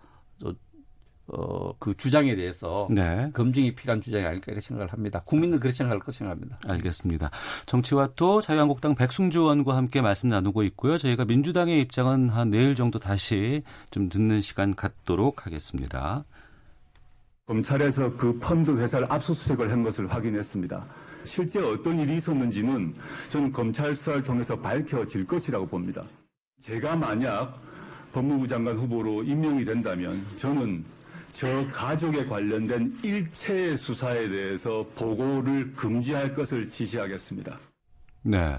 어, 1.33 1.73
그 1.79 1.95
주장에 1.97 2.35
대해서 2.35 2.89
네. 2.91 3.31
검증이 3.33 3.75
필요한 3.75 4.01
주장이 4.01 4.25
아닐까 4.25 4.47
이렇게 4.49 4.61
생각을 4.61 4.93
합니다. 4.93 5.23
국민은 5.25 5.61
그렇게 5.61 5.77
생각할 5.77 6.01
거 6.01 6.11
생각합니다. 6.11 6.59
알겠습니다. 6.67 7.31
정치와또 7.67 8.41
자유한국당 8.41 8.95
백승주 8.95 9.41
의원과 9.41 9.77
함께 9.77 10.01
말씀 10.01 10.29
나누고 10.29 10.65
있고요. 10.65 10.99
저희가 10.99 11.25
민주당의 11.25 11.81
입장은 11.83 12.31
한 12.31 12.51
내일 12.51 12.75
정도 12.75 12.99
다시 12.99 13.63
좀 13.91 14.09
듣는 14.09 14.41
시간 14.41 14.75
갖도록 14.75 15.47
하겠습니다. 15.47 16.25
검찰에서 17.47 18.17
그 18.17 18.39
펀드 18.39 18.71
회사를 18.77 19.07
압수수색을 19.11 19.71
한 19.71 19.83
것을 19.83 20.07
확인했습니다. 20.07 20.85
실제 21.25 21.61
어떤 21.61 21.99
일이 22.01 22.17
있었는지는 22.17 22.95
저는 23.29 23.53
검찰 23.53 23.95
수사를 23.97 24.23
통해서 24.23 24.57
밝혀질 24.59 25.27
것이라고 25.27 25.67
봅니다. 25.67 26.05
제가 26.63 26.97
만약 26.97 27.61
법무부 28.13 28.49
장관 28.49 28.77
후보로 28.77 29.23
임명이 29.25 29.65
된다면 29.65 30.25
저는 30.37 30.85
저 31.31 31.67
가족에 31.69 32.27
관련된 32.27 32.99
일체 33.03 33.77
수사에 33.77 34.29
대해서 34.29 34.85
보고를 34.95 35.73
금지할 35.73 36.35
것을 36.35 36.69
지시하겠습니다. 36.69 37.59
네. 38.23 38.59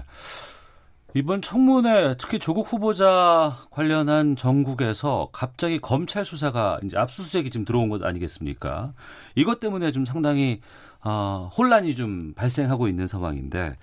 이번 1.14 1.42
청문회 1.42 2.16
특히 2.18 2.38
조국 2.38 2.72
후보자 2.72 3.58
관련한 3.70 4.34
전국에서 4.34 5.28
갑자기 5.30 5.78
검찰 5.78 6.24
수사가 6.24 6.80
이제 6.84 6.96
압수수색이 6.96 7.50
지금 7.50 7.66
들어온 7.66 7.90
것 7.90 8.02
아니겠습니까? 8.02 8.94
이것 9.34 9.60
때문에 9.60 9.92
좀 9.92 10.06
상당히 10.06 10.62
어, 11.04 11.50
혼란이 11.56 11.94
좀 11.94 12.32
발생하고 12.34 12.88
있는 12.88 13.06
상황인데 13.06 13.76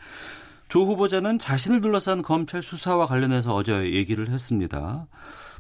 조 0.70 0.86
후보자는 0.86 1.38
자신을 1.38 1.82
둘러싼 1.82 2.24
검찰 2.24 2.64
수사와 2.64 3.06
관련해서 3.06 3.54
어제 3.54 3.92
얘기를 3.94 4.30
했습니다. 4.30 5.08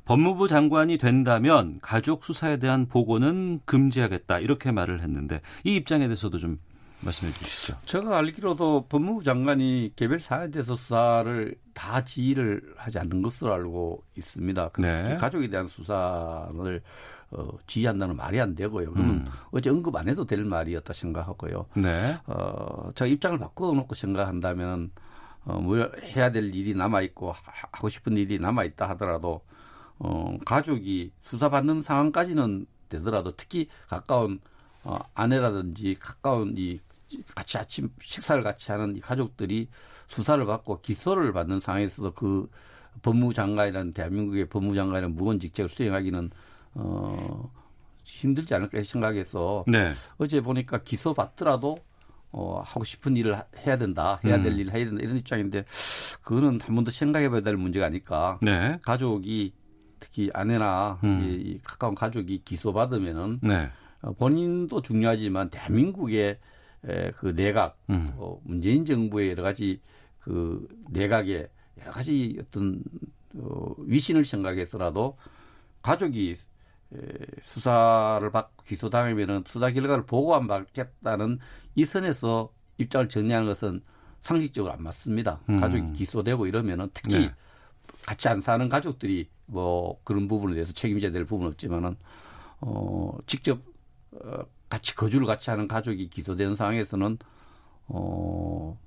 법무부 0.05 0.47
장관이 0.47 0.97
된다면 0.97 1.79
가족 1.81 2.23
수사에 2.25 2.57
대한 2.57 2.87
보고는 2.87 3.61
금지하겠다 3.65 4.39
이렇게 4.39 4.71
말을 4.71 5.01
했는데 5.01 5.41
이 5.63 5.75
입장에 5.75 6.05
대해서도 6.05 6.37
좀 6.37 6.59
말씀해 7.01 7.31
주시죠. 7.31 7.77
제가 7.85 8.17
알기로도 8.17 8.87
법무부 8.89 9.23
장관이 9.23 9.93
개별 9.95 10.19
사안에 10.19 10.51
대해서 10.51 10.75
수사를 10.75 11.55
다 11.73 12.03
지휘를 12.03 12.73
하지 12.75 12.99
않는 12.99 13.21
것으로 13.21 13.53
알고 13.53 14.03
있습니다. 14.17 14.71
네. 14.79 15.15
가족에 15.15 15.47
대한 15.47 15.67
수사를 15.67 16.81
어, 17.31 17.47
지휘한다는 17.67 18.15
말이 18.15 18.41
안 18.41 18.55
되고요. 18.55 18.91
그러면 18.91 19.15
음. 19.17 19.27
어제 19.51 19.69
언급 19.69 19.95
안 19.95 20.09
해도 20.09 20.25
될 20.25 20.43
말이었다 20.43 20.93
생각하고요. 20.93 21.67
네. 21.75 22.17
어, 22.25 22.89
제가 22.95 23.07
입장을 23.07 23.37
바꿔놓고 23.37 23.93
생각한다면 23.95 24.91
어, 25.45 25.59
뭐 25.59 25.89
해야 26.15 26.31
될 26.31 26.53
일이 26.53 26.73
남아 26.73 27.01
있고 27.01 27.33
하고 27.71 27.87
싶은 27.87 28.17
일이 28.17 28.39
남아 28.39 28.63
있다 28.65 28.89
하더라도 28.89 29.41
어, 29.99 30.37
가족이 30.45 31.11
수사받는 31.19 31.81
상황까지는 31.81 32.65
되더라도 32.89 33.35
특히 33.35 33.67
가까운 33.87 34.39
어, 34.83 34.97
아내라든지 35.13 35.95
가까운 35.99 36.55
이 36.57 36.79
같이 37.35 37.57
아침 37.57 37.89
식사를 38.01 38.41
같이 38.43 38.71
하는 38.71 38.95
이 38.95 38.99
가족들이 38.99 39.67
수사를 40.07 40.43
받고 40.45 40.81
기소를 40.81 41.33
받는 41.33 41.59
상황에서도 41.59 42.13
그 42.13 42.49
법무장관이라는 43.01 43.93
대한민국의 43.93 44.47
법무장관의 44.49 45.09
무거운 45.11 45.39
직책을 45.39 45.69
수행하기는 45.69 46.29
어, 46.75 47.51
힘들지 48.03 48.53
않을까 48.53 48.81
생각해서 48.81 49.63
네. 49.67 49.91
어제 50.17 50.41
보니까 50.41 50.81
기소 50.83 51.13
받더라도 51.13 51.77
어, 52.31 52.61
하고 52.63 52.83
싶은 52.83 53.17
일을 53.17 53.37
하- 53.37 53.45
해야 53.57 53.77
된다, 53.77 54.19
해야 54.23 54.37
될 54.41 54.53
음. 54.53 54.59
일을 54.59 54.73
해야 54.73 54.85
된다 54.85 55.01
이런 55.03 55.17
입장인데 55.17 55.65
그거는 56.21 56.59
한 56.61 56.75
번 56.75 56.83
더 56.85 56.91
생각해봐야 56.91 57.41
될 57.41 57.57
문제가 57.57 57.87
아닐까. 57.87 58.39
네. 58.41 58.77
가족이 58.83 59.53
특히 59.99 60.29
아내나 60.33 60.99
음. 61.03 61.21
이, 61.23 61.33
이 61.33 61.59
가까운 61.63 61.95
가족이 61.95 62.43
기소받으면은 62.45 63.39
네. 63.41 63.69
어, 64.01 64.13
본인도 64.13 64.81
중요하지만 64.81 65.49
대한민국의 65.49 66.37
에, 66.85 67.11
그 67.11 67.35
내각, 67.35 67.77
음. 67.89 68.13
어, 68.17 68.39
문재인 68.43 68.85
정부의 68.85 69.31
여러 69.31 69.43
가지 69.43 69.81
그 70.19 70.67
내각의 70.89 71.49
여러 71.81 71.91
가지 71.91 72.37
어떤 72.39 72.81
어, 73.35 73.73
위신을 73.79 74.25
생각해서라도 74.25 75.17
가족이 75.81 76.37
에, 76.93 76.97
수사를 77.41 78.31
받고 78.31 78.63
기소당하면은 78.63 79.43
수사 79.45 79.71
결과를 79.71 80.05
보고 80.05 80.35
안 80.35 80.47
받겠다는 80.47 81.39
이 81.75 81.85
선에서 81.85 82.51
입장을 82.77 83.09
정리하는 83.09 83.47
것은 83.47 83.81
상식적으로 84.21 84.73
안 84.73 84.83
맞습니다. 84.83 85.39
음. 85.49 85.59
가족이 85.59 85.93
기소되고 85.93 86.47
이러면은 86.47 86.89
특히 86.93 87.19
네. 87.19 87.33
같이 88.09 88.27
안 88.27 88.41
사는 88.41 88.67
가족들이 88.69 89.29
뭐 89.45 89.99
그런 90.03 90.27
부분에 90.27 90.53
대해서 90.53 90.73
책임져야 90.73 91.11
될 91.11 91.25
부분은 91.25 91.51
없지만은 91.51 91.95
어 92.61 93.17
직접 93.25 93.59
어, 94.11 94.43
같이 94.69 94.95
거주를 94.95 95.27
같이 95.27 95.49
하는 95.49 95.67
가족이 95.67 96.09
기소된 96.09 96.55
상황에서는 96.55 97.17
어 97.87 98.77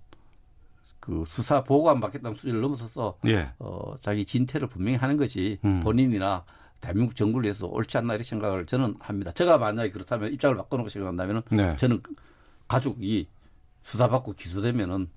그 1.02 1.25
수사 1.26 1.64
보고 1.64 1.91
안 1.91 1.99
받겠다는 1.99 2.33
수준을 2.33 2.61
넘어서서 2.61 3.19
예. 3.26 3.50
어 3.59 3.97
자기 4.00 4.25
진퇴를 4.25 4.69
분명히 4.69 4.97
하는 4.97 5.17
것이 5.17 5.59
음. 5.64 5.81
본인이나 5.83 6.45
대한민국 6.81 7.17
정부를 7.17 7.47
위해서 7.47 7.67
옳지 7.67 7.99
않나 7.99 8.14
이렇게 8.14 8.23
생각을 8.23 8.67
저는 8.67 8.95
합니다. 9.00 9.33
제가 9.33 9.59
만약에 9.59 9.91
그렇다면 9.91 10.33
입장을 10.33 10.57
바꿔놓고 10.57 10.91
생각한다면은 10.91 11.43
네. 11.50 11.76
저는 11.76 12.00
가족이 12.69 13.26
수사받고 13.83 14.35
기소되면은 14.35 15.09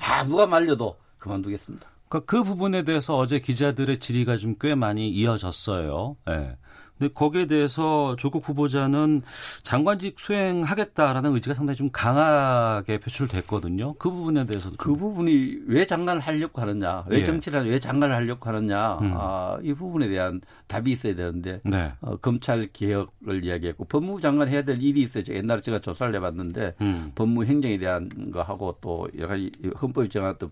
아 0.00 0.24
누가 0.24 0.48
말려도 0.48 0.96
그만두겠습니다. 1.18 1.88
그러니까 2.08 2.26
그 2.26 2.42
부분에 2.44 2.84
대해서 2.84 3.16
어제 3.16 3.38
기자들의 3.40 3.98
질의가 3.98 4.36
좀 4.36 4.56
꽤 4.60 4.74
많이 4.74 5.10
이어졌어요. 5.10 6.16
예. 6.28 6.56
근데 6.98 7.12
거기에 7.12 7.46
대해서 7.46 8.14
조국 8.16 8.48
후보자는 8.48 9.22
장관직 9.64 10.18
수행하겠다라는 10.20 11.32
의지가 11.34 11.52
상당히 11.54 11.76
좀 11.76 11.90
강하게 11.92 12.98
표출됐거든요. 12.98 13.94
그 13.94 14.10
부분에 14.10 14.46
대해서도 14.46 14.76
그 14.76 14.90
좀- 14.90 14.98
부분이 14.98 15.62
왜 15.66 15.86
장관을 15.86 16.20
하려고 16.20 16.60
하느냐, 16.62 17.04
왜 17.08 17.20
예. 17.20 17.24
정치를 17.24 17.60
하냐, 17.60 17.70
왜 17.70 17.80
장관을 17.80 18.14
하려고 18.14 18.48
하느냐, 18.48 18.98
음. 18.98 19.12
아, 19.16 19.58
이 19.62 19.74
부분에 19.74 20.08
대한 20.08 20.40
답이 20.68 20.92
있어야 20.92 21.16
되는데, 21.16 21.60
네. 21.64 21.92
어, 22.00 22.16
검찰 22.18 22.68
개혁을 22.72 23.44
이야기했고, 23.44 23.86
법무부 23.86 24.20
장관 24.20 24.48
해야 24.48 24.62
될 24.62 24.80
일이 24.80 25.02
있어요. 25.02 25.24
옛날에 25.30 25.60
제가 25.62 25.80
조사를 25.80 26.14
해봤는데, 26.14 26.74
음. 26.80 27.10
법무 27.16 27.44
행정에 27.44 27.76
대한 27.78 28.30
거 28.30 28.42
하고 28.42 28.78
또 28.80 29.08
여러 29.18 29.28
가지 29.28 29.50
헌법에 29.82 30.08
정한 30.08 30.36
또 30.38 30.48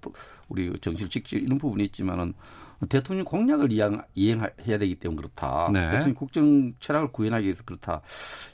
우리 0.48 0.72
정치 0.80 1.08
직직 1.08 1.42
이런 1.44 1.58
부분이 1.58 1.84
있지만은 1.84 2.34
대통령 2.88 3.24
공약을 3.24 3.72
이행, 3.72 4.02
이행 4.14 4.40
해야 4.66 4.78
되기 4.78 4.94
때문에 4.96 5.16
그렇다. 5.16 5.70
네. 5.72 5.88
대통령 5.88 6.14
국정 6.14 6.72
철학을 6.80 7.12
구현하기 7.12 7.44
위해서 7.44 7.62
그렇다. 7.64 8.02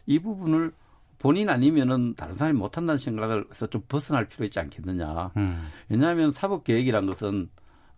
이 0.06 0.18
부분을 0.18 0.72
본인 1.18 1.48
아니면은 1.48 2.14
다른 2.14 2.34
사람이 2.34 2.58
못한다는 2.58 2.98
생각을 2.98 3.44
해서 3.50 3.66
좀 3.66 3.82
벗어날 3.88 4.28
필요 4.28 4.44
있지 4.44 4.60
않겠느냐. 4.60 5.32
음. 5.36 5.68
왜냐하면 5.88 6.32
사법 6.32 6.64
계획이란 6.64 7.06
것은 7.06 7.48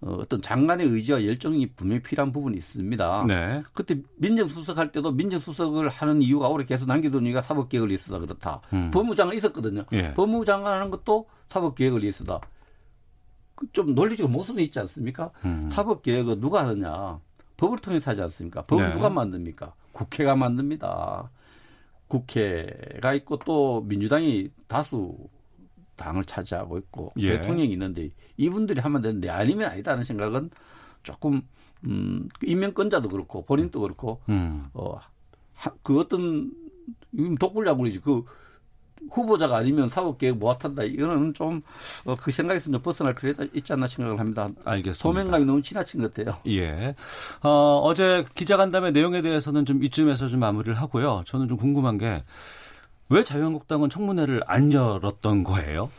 어, 0.02 0.16
어떤 0.18 0.40
장관의 0.40 0.86
의지와 0.86 1.24
열정이 1.24 1.72
분명히 1.74 2.02
필요한 2.02 2.32
부분이 2.32 2.56
있습니다. 2.56 3.24
네. 3.28 3.62
그때 3.74 3.96
민정수석 4.16 4.78
할 4.78 4.90
때도 4.92 5.12
민정수석을 5.12 5.90
하는 5.90 6.22
이유가 6.22 6.48
오래 6.48 6.64
계속 6.64 6.86
남겨둔 6.86 7.26
이유가 7.26 7.42
사법개혁을 7.42 7.90
위해서다 7.90 8.18
그렇다. 8.18 8.62
음. 8.72 8.90
법무장관 8.92 9.36
있었거든요. 9.36 9.84
예. 9.92 10.14
법무부 10.14 10.46
장관 10.46 10.74
하는 10.74 10.90
것도 10.90 11.28
사법개혁을 11.48 12.02
위해서다. 12.02 12.40
그좀 13.60 13.94
논리적으로 13.94 14.32
모순이 14.32 14.62
있지 14.64 14.78
않습니까? 14.80 15.30
음. 15.44 15.68
사법 15.70 16.02
개혁은 16.02 16.40
누가 16.40 16.66
하느냐? 16.66 17.20
법을 17.58 17.78
통해서 17.78 18.10
하지 18.10 18.22
않습니까? 18.22 18.62
법을 18.62 18.88
네. 18.88 18.94
누가 18.94 19.10
만듭니까? 19.10 19.74
국회가 19.92 20.34
만듭니다. 20.34 21.30
국회가 22.08 23.12
있고 23.14 23.36
또 23.38 23.82
민주당이 23.82 24.50
다수 24.66 25.16
당을 25.96 26.24
차지하고 26.24 26.78
있고 26.78 27.12
예. 27.18 27.36
대통령이 27.36 27.70
있는데 27.72 28.10
이분들이 28.38 28.80
하면 28.80 29.02
되는데 29.02 29.28
아니면 29.28 29.70
아니다는 29.70 30.04
생각은 30.04 30.50
조금 31.02 31.42
음, 31.84 32.28
임명권자도 32.42 33.08
그렇고 33.10 33.44
본인도 33.44 33.80
그렇고 33.80 34.20
음. 34.30 34.68
어, 34.72 34.98
하- 35.52 35.74
그 35.82 36.00
어떤 36.00 36.50
이건 37.12 37.34
독불장군이지 37.36 38.00
그 38.00 38.24
후보자가 39.10 39.56
아니면 39.56 39.88
사법개혁 39.88 40.38
못한다 40.38 40.82
이거는 40.82 41.34
좀 41.34 41.62
그 42.20 42.30
생각에서 42.30 42.70
좀 42.70 42.80
벗어날 42.82 43.14
필요가 43.14 43.44
있지 43.52 43.72
않나 43.72 43.86
생각을 43.86 44.18
합니다. 44.20 44.48
알겠습니다. 44.64 44.94
소명감이 44.94 45.44
너무 45.44 45.62
지나친 45.62 46.00
것 46.00 46.12
같아요. 46.14 46.36
예. 46.46 46.92
어, 47.42 47.80
어제 47.84 48.24
기자간담회 48.34 48.90
내용에 48.90 49.22
대해서는 49.22 49.64
좀 49.64 49.82
이쯤에서 49.84 50.28
좀 50.28 50.40
마무리를 50.40 50.74
하고요. 50.74 51.22
저는 51.26 51.48
좀 51.48 51.56
궁금한 51.56 51.98
게 51.98 52.22
왜 53.10 53.24
자유한국당은 53.24 53.90
청문회를 53.90 54.42
안 54.46 54.72
열었던 54.72 55.42
거예요? 55.42 55.90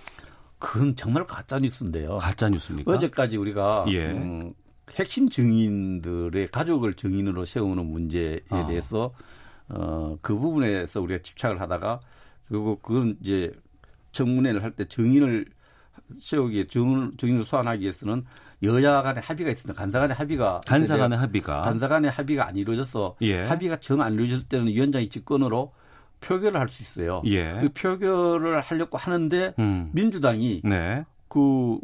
그건 0.60 0.96
정말 0.96 1.26
가짜 1.26 1.60
뉴스인데요. 1.60 2.18
가짜 2.18 2.48
뉴스입니까? 2.50 2.90
어제까지 2.90 3.36
우리가 3.36 3.86
예. 3.90 4.12
음, 4.12 4.54
핵심 4.96 5.28
증인들의 5.30 6.48
가족을 6.48 6.94
증인으로 6.94 7.44
세우는 7.46 7.86
문제에 7.86 8.40
아. 8.50 8.66
대해서 8.66 9.14
어, 9.68 10.18
그 10.22 10.38
부분에서 10.38 11.02
우리가 11.02 11.22
집착을 11.22 11.60
하다가 11.60 12.00
그리고 12.52 12.78
그건 12.82 13.18
이제 13.22 13.52
청문회를 14.12 14.62
할 14.64 14.72
때 14.72 14.86
증인을 14.86 15.46
세우기 16.20 16.68
증, 16.68 17.16
증인을 17.18 17.46
소환하기 17.46 17.82
위해서는 17.82 18.26
여야 18.64 19.02
간의 19.02 19.24
합의가 19.24 19.50
있습니다. 19.52 19.74
간사 19.80 20.00
간의 20.00 20.16
합의가 20.16 20.62
간사 20.68 20.98
간의. 20.98 21.18
합의가 21.18 21.62
간사 21.62 21.88
간의 21.88 22.12
합의가 22.12 22.46
안 22.48 22.58
이루어져서 22.58 23.16
예. 23.22 23.44
합의가 23.44 23.78
정 23.78 24.02
안 24.02 24.14
이루어질 24.14 24.44
때는 24.44 24.68
위원장이 24.68 25.10
직권으로 25.10 25.72
표결을 26.20 26.60
할 26.60 26.68
수 26.70 26.84
있어요. 26.84 27.22
예. 27.26 27.58
그 27.62 27.70
표결을 27.70 28.60
하려고 28.62 28.98
하는데 28.98 29.54
음. 29.58 29.90
민주당이 29.94 30.62
네. 30.66 31.06
그 31.30 31.80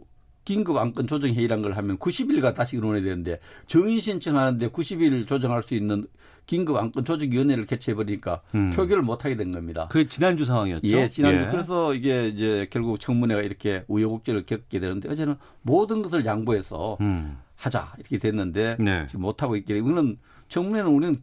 긴급 0.45 0.77
안건 0.77 1.07
조정 1.07 1.31
회의란 1.33 1.61
걸 1.61 1.73
하면 1.73 1.97
90일가 1.97 2.53
다시 2.53 2.75
의논해야 2.75 3.03
되는데 3.03 3.39
정인 3.65 3.99
신청하는데 3.99 4.69
90일 4.69 5.27
조정할 5.27 5.63
수 5.63 5.73
있는 5.73 6.05
긴급 6.47 6.77
안건 6.77 7.05
조정 7.05 7.29
위원회를 7.29 7.67
개최해 7.67 7.95
버리니까 7.95 8.41
음. 8.55 8.71
표결을 8.71 9.03
못 9.03 9.23
하게 9.23 9.35
된 9.35 9.51
겁니다. 9.51 9.87
그게 9.91 10.07
지난주 10.07 10.45
상황이었죠. 10.45 10.87
예, 10.87 11.09
지난주 11.09 11.41
예. 11.41 11.51
그래서 11.51 11.93
이게 11.93 12.27
이제 12.29 12.67
결국 12.71 12.99
청문회가 12.99 13.41
이렇게 13.41 13.83
우여곡절을 13.87 14.45
겪게 14.45 14.79
되는데 14.79 15.09
어제는 15.09 15.35
모든 15.61 16.01
것을 16.01 16.25
양보해서 16.25 16.97
음. 17.01 17.37
하자 17.55 17.93
이렇게 17.99 18.17
됐는데 18.17 18.77
네. 18.79 19.05
지금 19.07 19.21
못 19.21 19.43
하고 19.43 19.55
있길래 19.55 19.79
이거는 19.79 20.17
청문회는 20.47 20.89
우리는 20.89 21.21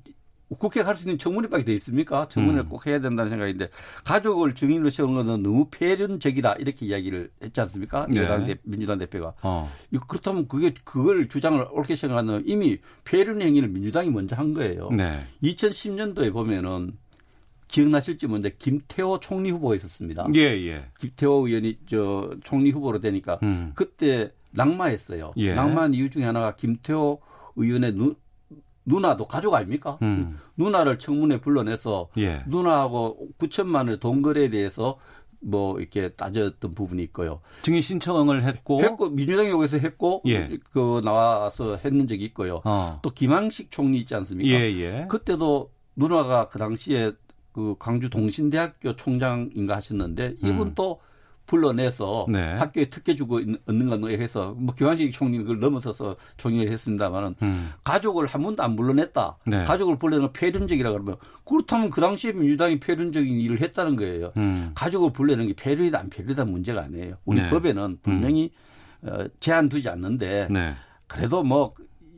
국회 0.58 0.82
갈 0.82 0.94
수 0.94 1.02
있는 1.02 1.18
청문회밖에 1.18 1.64
돼 1.64 1.74
있습니까? 1.74 2.28
청문회를 2.28 2.64
음. 2.66 2.68
꼭 2.68 2.86
해야 2.86 3.00
된다는 3.00 3.30
생각인데 3.30 3.68
가족을 4.04 4.54
증인으로 4.54 4.90
세우는 4.90 5.14
것은 5.26 5.42
너무 5.42 5.66
폐륜적이다 5.70 6.54
이렇게 6.54 6.86
이야기를 6.86 7.30
했지 7.42 7.60
않습니까? 7.60 8.06
네. 8.08 8.22
여당 8.22 8.44
대, 8.44 8.56
민주당 8.62 8.98
대표가 8.98 9.34
어. 9.42 9.70
그렇다면 10.06 10.46
그게 10.46 10.74
그걸 10.84 11.28
주장을 11.28 11.66
옳게 11.72 11.96
생각하는 11.96 12.42
이미 12.46 12.78
폐륜 13.04 13.42
행위를 13.42 13.68
민주당이 13.68 14.10
먼저 14.10 14.36
한 14.36 14.52
거예요. 14.52 14.90
네. 14.90 15.26
2010년도에 15.42 16.32
보면은 16.32 16.96
기억나실지 17.68 18.26
모르는데 18.26 18.54
김태호 18.58 19.20
총리 19.20 19.50
후보가 19.50 19.74
있었습니다. 19.76 20.26
예, 20.34 20.40
예. 20.40 20.84
김태호 21.00 21.48
의원이 21.48 21.78
저 21.88 22.30
총리 22.44 22.70
후보로 22.70 23.00
되니까 23.00 23.38
음. 23.42 23.72
그때 23.74 24.30
낙마했어요. 24.52 25.32
예. 25.38 25.54
낙마한 25.54 25.94
이유 25.94 26.08
중에 26.10 26.24
하나가 26.24 26.54
김태호 26.54 27.20
의원의 27.56 27.92
누, 27.94 28.14
누나도 28.84 29.26
가족 29.26 29.54
아닙니까? 29.54 29.98
음. 30.02 30.38
누나를 30.56 30.98
청문회 30.98 31.40
불러내서 31.40 32.08
예. 32.18 32.42
누나하고 32.46 33.28
9천만 33.38 33.76
원의 33.76 34.00
돈 34.00 34.22
거래에 34.22 34.50
대해서 34.50 34.98
뭐 35.40 35.78
이렇게 35.78 36.08
따졌던 36.10 36.74
부분이 36.74 37.02
있고요. 37.04 37.40
증인 37.62 37.80
신청을 37.80 38.44
했고, 38.44 38.82
했고 38.82 39.10
민주당이 39.10 39.50
여기서 39.50 39.78
했고 39.78 40.22
예. 40.26 40.58
그 40.72 41.00
나와서 41.04 41.76
했는 41.76 42.06
적이 42.06 42.24
있고요. 42.26 42.60
어. 42.64 42.98
또 43.02 43.10
김항식 43.10 43.70
총리 43.70 43.98
있지 43.98 44.14
않습니까? 44.14 44.50
예, 44.50 44.64
예. 44.78 45.06
그때도 45.08 45.70
누나가 45.96 46.48
그 46.48 46.58
당시에 46.58 47.12
그 47.52 47.76
광주 47.78 48.10
동신대학교 48.10 48.96
총장인가 48.96 49.76
하셨는데 49.76 50.36
이분 50.42 50.68
음. 50.68 50.72
또 50.74 51.00
불러내서 51.46 52.26
네. 52.28 52.40
학교에 52.54 52.86
특혜 52.86 53.14
주고 53.14 53.40
있- 53.40 53.58
얻는 53.68 54.00
거 54.00 54.08
해서 54.08 54.54
뭐 54.58 54.74
김한식 54.74 55.12
총리는 55.12 55.44
그걸 55.44 55.60
넘어서서 55.60 56.16
총리를 56.36 56.70
했습니다만은 56.72 57.34
음. 57.42 57.70
가족을 57.84 58.26
한 58.26 58.42
번도 58.42 58.62
안 58.62 58.76
불러냈다. 58.76 59.38
네. 59.46 59.64
가족을 59.64 59.98
불러내는 59.98 60.26
건 60.26 60.32
폐륜적이라 60.32 60.90
그러면 60.92 61.16
그렇다면 61.44 61.90
그 61.90 62.00
당시에 62.00 62.32
민주당이 62.32 62.80
폐륜적인 62.80 63.40
일을 63.40 63.60
했다는 63.60 63.96
거예요. 63.96 64.32
음. 64.36 64.72
가족을 64.74 65.12
불러내는 65.12 65.48
게 65.48 65.54
폐륜이다 65.54 65.98
안 66.00 66.10
폐륜이다 66.10 66.44
문제가 66.46 66.82
아니에요. 66.82 67.16
우리 67.24 67.40
네. 67.40 67.50
법에는 67.50 67.98
분명히 68.02 68.50
어, 69.02 69.24
제한 69.40 69.68
두지 69.68 69.88
않는데 69.90 70.48
네. 70.50 70.74
그래도 71.06 71.42
뭐 71.42 71.74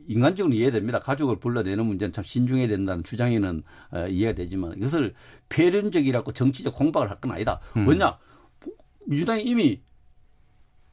인간적으로 0.07 0.53
이해됩니다. 0.55 0.99
가족을 0.99 1.37
불러내는 1.39 1.85
문제는 1.85 2.13
참 2.13 2.23
신중해야 2.23 2.69
된다는 2.69 3.03
주장에는 3.03 3.61
어, 3.91 4.07
이해가 4.07 4.35
되지만 4.35 4.73
이것을 4.77 5.13
폐륜적이라고 5.49 6.31
정치적 6.31 6.73
공박을 6.75 7.09
할 7.09 7.17
건 7.19 7.31
아니다. 7.31 7.59
음. 7.75 7.87
왜냐? 7.87 8.17
민주당이 9.07 9.43
이미 9.43 9.81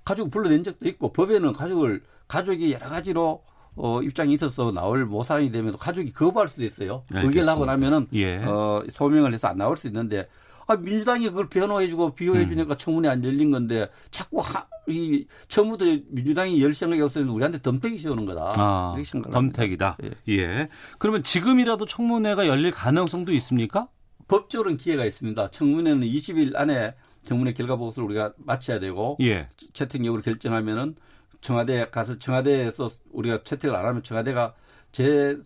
가족을 0.05 0.31
불러낸 0.31 0.65
적도 0.65 0.89
있고 0.89 1.13
법에는 1.13 1.53
가족을 1.53 2.03
가족이 2.29 2.73
여러 2.73 2.89
가지로 2.89 3.45
어, 3.77 4.01
입장이 4.03 4.35
있어서 4.35 4.71
나올 4.71 5.05
모상이 5.05 5.51
되면 5.51 5.77
가족이 5.77 6.13
거부할 6.13 6.49
수도 6.49 6.65
있어요. 6.65 7.05
의견을 7.11 7.49
하고 7.49 7.65
알겠습니다. 7.65 7.73
나면은 7.73 8.07
예. 8.13 8.37
어, 8.45 8.85
소명을 8.91 9.35
해서 9.35 9.49
안 9.49 9.59
나올 9.59 9.77
수 9.77 9.89
있는데 9.89 10.29
아, 10.67 10.77
민주당이 10.77 11.29
그걸 11.29 11.49
변호해주고 11.49 12.15
비호해 12.15 12.49
주니까 12.49 12.77
청문회 12.77 13.09
안 13.09 13.23
열린 13.25 13.51
건데 13.51 13.89
자꾸 14.11 14.41
하, 14.41 14.67
이 14.89 15.27
처음부터 15.49 15.85
민주당이 16.09 16.63
열 16.63 16.73
생각이 16.73 17.03
없었는데 17.03 17.35
우리한테 17.35 17.61
덤태기 17.63 17.99
씌우는 17.99 18.25
거다. 18.27 18.53
아, 18.57 18.95
이렇게 18.97 19.11
합니다. 19.13 19.31
덤택이다. 19.31 19.99
예. 20.05 20.11
예. 20.35 20.69
그러면 20.99 21.23
지금이라도 21.23 21.87
청문회가 21.87 22.47
열릴 22.47 22.71
가능성도 22.71 23.33
있습니까? 23.33 23.89
법적으로는 24.29 24.79
기회가 24.79 25.05
있습니다. 25.05 25.51
청문회는 25.51 26.07
20일 26.07 26.57
안에 26.57 26.95
청문회 27.25 27.53
결과 27.55 27.77
보고서를 27.77 28.07
우리가 28.07 28.33
마쳐야 28.39 28.79
되고 28.79 29.17
예. 29.21 29.49
채택 29.73 30.05
여부를 30.05 30.23
결정하면은 30.23 30.95
청와대에 31.41 31.87
가서 31.91 32.19
청와대에서 32.19 32.91
우리가 33.13 33.43
채택을 33.43 33.75
안 33.77 33.85
하면 33.87 34.03
청와대가 34.03 34.55
제 34.93 35.37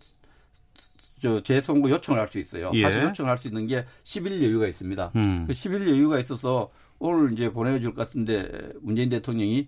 저 1.21 1.41
재선고 1.41 1.89
요청을 1.89 2.19
할 2.19 2.29
수 2.29 2.39
있어요. 2.39 2.71
예. 2.73 2.81
다시 2.81 2.99
요청을 2.99 3.29
할 3.29 3.37
수 3.37 3.47
있는 3.47 3.67
게 3.67 3.85
10일 4.03 4.41
여유가 4.41 4.67
있습니다. 4.67 5.11
음. 5.15 5.43
그 5.47 5.53
10일 5.53 5.87
여유가 5.89 6.19
있어서 6.19 6.71
오늘 6.99 7.33
이제 7.33 7.49
보내줄 7.51 7.93
것 7.93 8.07
같은데 8.07 8.49
문재인 8.81 9.09
대통령이 9.09 9.67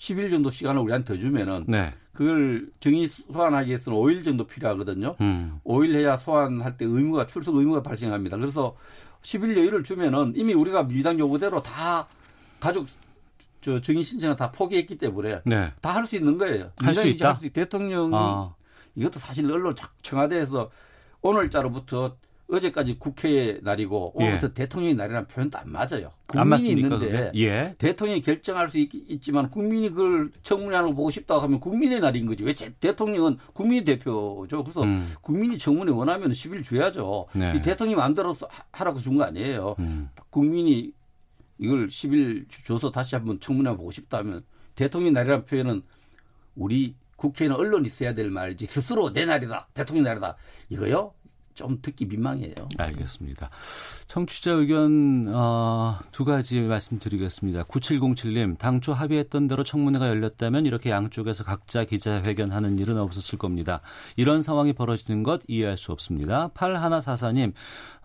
10일 0.00 0.30
정도 0.30 0.50
시간을 0.50 0.80
우리한테 0.80 1.14
더 1.14 1.20
주면은 1.20 1.64
네. 1.68 1.92
그걸 2.14 2.68
증인 2.80 3.06
소환하기 3.08 3.68
위해서는 3.68 3.98
5일 3.98 4.24
정도 4.24 4.46
필요하거든요. 4.46 5.14
음. 5.20 5.60
5일 5.64 5.94
해야 5.94 6.16
소환할 6.16 6.76
때 6.78 6.86
의무가 6.86 7.26
출석 7.26 7.54
의무가 7.56 7.82
발생합니다. 7.82 8.38
그래서 8.38 8.74
10일 9.22 9.56
여유를 9.58 9.84
주면은 9.84 10.32
이미 10.34 10.54
우리가 10.54 10.84
민주당 10.86 11.18
요구대로 11.18 11.62
다 11.62 12.06
가족 12.58 12.86
저 13.60 13.78
증인 13.80 14.02
신청을 14.02 14.36
다 14.36 14.50
포기했기 14.50 14.96
때문에 14.96 15.42
네. 15.44 15.70
다할 15.82 16.06
수 16.06 16.16
있는 16.16 16.38
거예요. 16.38 16.72
할수 16.78 17.02
민주당이 17.02 17.10
있다? 17.16 17.28
할수 17.34 17.46
있- 17.46 17.52
대통령이 17.52 18.12
아. 18.14 18.54
이것도 18.94 19.20
사실 19.20 19.50
언론 19.52 19.76
자- 19.76 19.90
청와대에서 20.02 20.70
오늘자로부터 21.20 22.16
어제까지 22.52 22.98
국회의 22.98 23.60
날이고 23.62 24.12
오늘부터 24.14 24.52
대통령의 24.54 24.94
날이라는 24.94 25.28
표현도 25.28 25.58
안 25.58 25.70
맞아요. 25.70 26.10
안 26.34 26.48
국민이 26.48 26.82
맞습니까? 26.82 26.94
있는데? 26.96 27.32
예. 27.36 27.74
대통령이 27.78 28.22
결정할 28.22 28.68
수 28.70 28.78
있, 28.78 28.90
지만 29.22 29.50
국민이 29.50 29.88
그걸 29.90 30.30
청문회하는 30.42 30.90
거 30.90 30.96
보고 30.96 31.10
싶다고 31.10 31.40
하면 31.42 31.60
국민의 31.60 32.00
날인 32.00 32.26
거지. 32.26 32.42
왜 32.44 32.54
제- 32.54 32.72
대통령은 32.80 33.38
국민 33.52 33.84
대표죠. 33.84 34.64
그래서 34.64 34.82
음. 34.82 35.12
국민이 35.22 35.58
청문회 35.58 35.92
원하면 35.92 36.32
10일 36.32 36.64
줘야죠. 36.64 37.26
네. 37.34 37.52
이 37.56 37.62
대통령이 37.62 37.96
마음대로 37.96 38.32
하- 38.32 38.64
하라고 38.72 38.98
준 38.98 39.16
거 39.16 39.24
아니에요. 39.24 39.76
음. 39.78 40.08
국민이 40.30 40.92
이걸 41.58 41.88
10일 41.88 42.46
줘서 42.64 42.90
다시 42.90 43.14
한번 43.14 43.38
청문회 43.38 43.76
보고 43.76 43.90
싶다면 43.90 44.42
대통령 44.74 45.12
날이라는 45.12 45.44
표현은 45.44 45.82
우리 46.56 46.94
국회에는 47.16 47.54
언론이 47.54 47.88
써야 47.90 48.14
될 48.14 48.30
말이지 48.30 48.64
스스로 48.64 49.12
내 49.12 49.26
날이다. 49.26 49.68
대통령 49.74 50.04
날이다. 50.04 50.36
이거요? 50.70 51.12
좀 51.54 51.78
듣기 51.82 52.06
민망해요. 52.06 52.54
알겠습니다. 52.78 53.50
청취자 54.08 54.52
의견 54.52 55.26
어, 55.32 55.98
두 56.10 56.24
가지 56.24 56.60
말씀드리겠습니다. 56.60 57.64
9707님, 57.64 58.58
당초 58.58 58.92
합의했던 58.92 59.48
대로 59.48 59.62
청문회가 59.62 60.08
열렸다면 60.08 60.66
이렇게 60.66 60.90
양쪽에서 60.90 61.44
각자 61.44 61.84
기자회견하는 61.84 62.78
일은 62.78 62.98
없었을 62.98 63.38
겁니다. 63.38 63.80
이런 64.16 64.42
상황이 64.42 64.72
벌어지는 64.72 65.22
것 65.22 65.42
이해할 65.48 65.76
수 65.76 65.92
없습니다. 65.92 66.48
8144님, 66.54 67.52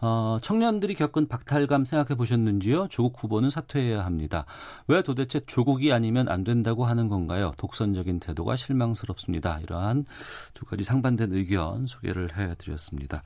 어, 0.02 0.38
청년들이 0.42 0.96
겪은 0.96 1.28
박탈감 1.28 1.86
생각해 1.86 2.16
보셨는지요? 2.16 2.88
조국 2.90 3.24
후보는 3.24 3.50
사퇴해야 3.50 4.06
합니다. 4.06 4.46
왜 4.88 5.02
도대체 5.02 5.40
조국이 5.46 5.92
아니면 5.92 6.30
안 6.30 6.44
된다고 6.44 6.86
하는 6.86 7.08
건가요? 7.08 7.54
독선적인 7.58 8.20
태도가 8.20 8.56
실망스럽습니다. 8.56 9.60
이러한 9.62 10.06
두 10.54 10.66
가지 10.66 10.84
상반된 10.84 11.34
의견 11.34 11.88
소개를 11.88 12.38
해드렸습니다. 12.38 13.24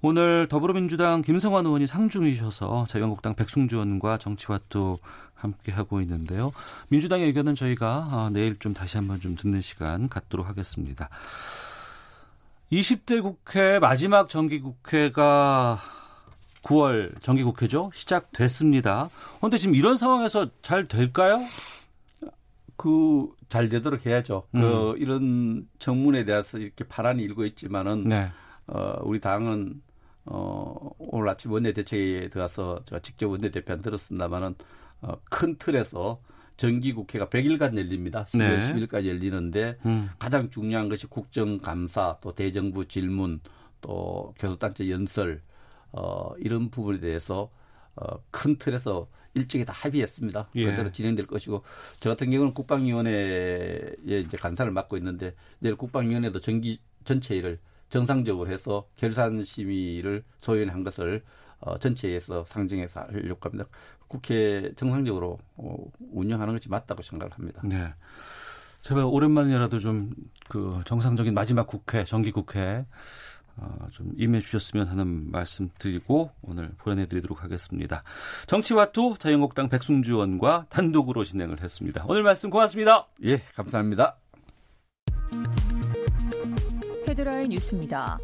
오늘 0.00 0.48
더불어민주당 0.48 1.22
김성환 1.22 1.64
의원이 1.64 1.86
상중이셔서 1.86 2.86
자유한국당 2.88 3.34
백승주 3.34 3.76
의원과 3.76 4.18
정치와도 4.18 4.98
함께 5.34 5.70
하고 5.72 6.00
있는데요. 6.00 6.52
민주당의 6.88 7.26
의견은 7.26 7.54
저희가 7.54 8.08
아, 8.10 8.30
내일 8.32 8.58
좀 8.58 8.74
다시 8.74 8.96
한번 8.96 9.20
좀 9.20 9.36
듣는 9.36 9.60
시간 9.60 10.08
갖도록 10.08 10.48
하겠습니다. 10.48 11.08
20대 12.72 13.22
국회 13.22 13.78
마지막 13.78 14.28
정기국회가 14.28 15.78
9월 16.62 17.20
정기국회죠. 17.22 17.90
시작됐습니다. 17.92 19.10
그런데 19.38 19.58
지금 19.58 19.74
이런 19.74 19.96
상황에서 19.96 20.48
잘 20.62 20.88
될까요? 20.88 21.44
그 22.76 23.28
잘 23.52 23.68
되도록 23.68 24.06
해야죠. 24.06 24.44
음. 24.54 24.60
그 24.62 24.94
이런 24.96 25.68
청문에 25.78 26.24
대해서 26.24 26.56
이렇게 26.56 26.84
파란이 26.84 27.22
일고 27.22 27.44
있지만은 27.44 28.08
네. 28.08 28.30
어, 28.72 28.94
우리 29.02 29.20
당은 29.20 29.82
어, 30.24 30.90
오늘 30.98 31.28
아침 31.28 31.52
원내대책에 31.52 32.28
들어가서 32.30 32.84
제가 32.86 33.00
직접 33.00 33.28
원내대표한테 33.28 33.82
들었습니다만은 33.82 34.54
어, 35.02 35.12
큰 35.30 35.56
틀에서 35.56 36.20
정기국회가 36.56 37.28
100일간 37.28 37.76
열립니다. 37.76 38.24
10월 38.24 38.38
네. 38.38 38.72
10일까지 38.72 39.08
열리는데 39.08 39.78
음. 39.84 40.10
가장 40.18 40.48
중요한 40.50 40.88
것이 40.88 41.06
국정감사 41.06 42.18
또 42.20 42.34
대정부 42.34 42.86
질문 42.86 43.40
또 43.80 44.32
교섭단체 44.38 44.88
연설 44.88 45.42
어, 45.90 46.32
이런 46.38 46.70
부분에 46.70 47.00
대해서 47.00 47.50
어, 47.96 48.18
큰 48.30 48.56
틀에서 48.56 49.08
일찍이 49.34 49.64
다 49.64 49.72
합의했습니다. 49.74 50.50
예. 50.54 50.66
그대로 50.66 50.92
진행될 50.92 51.26
것이고 51.26 51.62
저 52.00 52.10
같은 52.10 52.30
경우는 52.30 52.54
국방위원회에 52.54 53.96
이제 54.04 54.36
간사를 54.36 54.70
맡고 54.72 54.96
있는데 54.98 55.34
내일 55.58 55.76
국방위원회도 55.76 56.40
정기 56.40 56.78
전체 57.04 57.34
일을 57.34 57.58
정상적으로 57.92 58.50
해서 58.50 58.86
결산 58.96 59.44
심의를 59.44 60.24
소연한 60.40 60.82
것을 60.82 61.22
어, 61.60 61.78
전체에서 61.78 62.44
상정해서 62.44 63.02
하려고 63.02 63.38
합니다. 63.42 63.64
국회 64.08 64.72
정상적으로 64.74 65.38
어, 65.56 65.76
운영하는 66.12 66.54
것이 66.54 66.68
맞다고 66.68 67.02
생각을 67.02 67.32
합니다. 67.32 67.62
네. 67.64 67.94
제발 68.82 69.04
오랜만이라도 69.04 69.78
좀 69.78 70.10
그 70.52 70.82
정상적인 70.84 71.32
마지막 71.32 71.66
국회, 71.66 72.04
정기 72.04 72.30
국회 72.30 72.84
어, 73.56 73.86
좀 73.90 74.12
임해 74.18 74.40
주셨으면 74.40 74.86
하는 74.86 75.30
말씀 75.30 75.70
드리고 75.78 76.30
오늘 76.42 76.72
보내드리도록 76.76 77.42
하겠습니다. 77.42 78.02
정치와투 78.46 79.16
자유한국당 79.18 79.70
백승주 79.70 80.12
의원과 80.12 80.66
단독으로 80.68 81.24
진행을 81.24 81.62
했습니다. 81.62 82.04
오늘 82.06 82.22
말씀 82.22 82.50
고맙습니다. 82.50 83.06
예, 83.24 83.40
감사합니다. 83.54 84.21
헤드라인 87.22 87.50
뉴스입니다. 87.50 88.18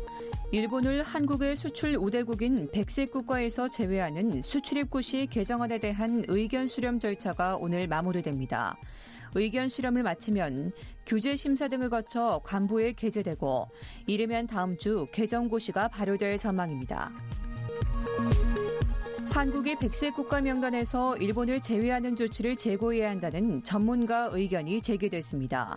일본을 0.50 1.04
한국의 1.04 1.54
수출 1.54 1.96
우대국인 1.96 2.68
백색 2.72 3.12
국가에서 3.12 3.68
제외하는 3.68 4.42
수출입국시 4.42 5.28
개정안에 5.30 5.78
대한 5.78 6.24
의견 6.26 6.66
수렴 6.66 6.98
절차가 6.98 7.56
오늘 7.60 7.86
마무리됩니다. 7.86 8.76
의견 9.36 9.68
수렴을 9.68 10.02
마치면 10.02 10.72
규제 11.06 11.36
심사 11.36 11.68
등을 11.68 11.90
거쳐 11.90 12.40
관부에 12.42 12.92
게재되고 12.92 13.68
이르면 14.08 14.48
다음 14.48 14.76
주 14.76 15.06
개정고시가 15.12 15.88
발효될 15.88 16.38
전망입니다. 16.38 17.12
한국이 19.30 19.76
백색 19.76 20.14
국가 20.14 20.40
명단에서 20.40 21.16
일본을 21.16 21.60
제외하는 21.60 22.16
조치를 22.16 22.56
재고해야 22.56 23.10
한다는 23.10 23.62
전문가 23.62 24.28
의견이 24.32 24.80
제기됐습니다. 24.80 25.76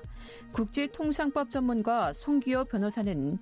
국제통상법 0.51 1.51
전문가 1.51 2.11
송기호 2.13 2.65
변호사는 2.65 3.37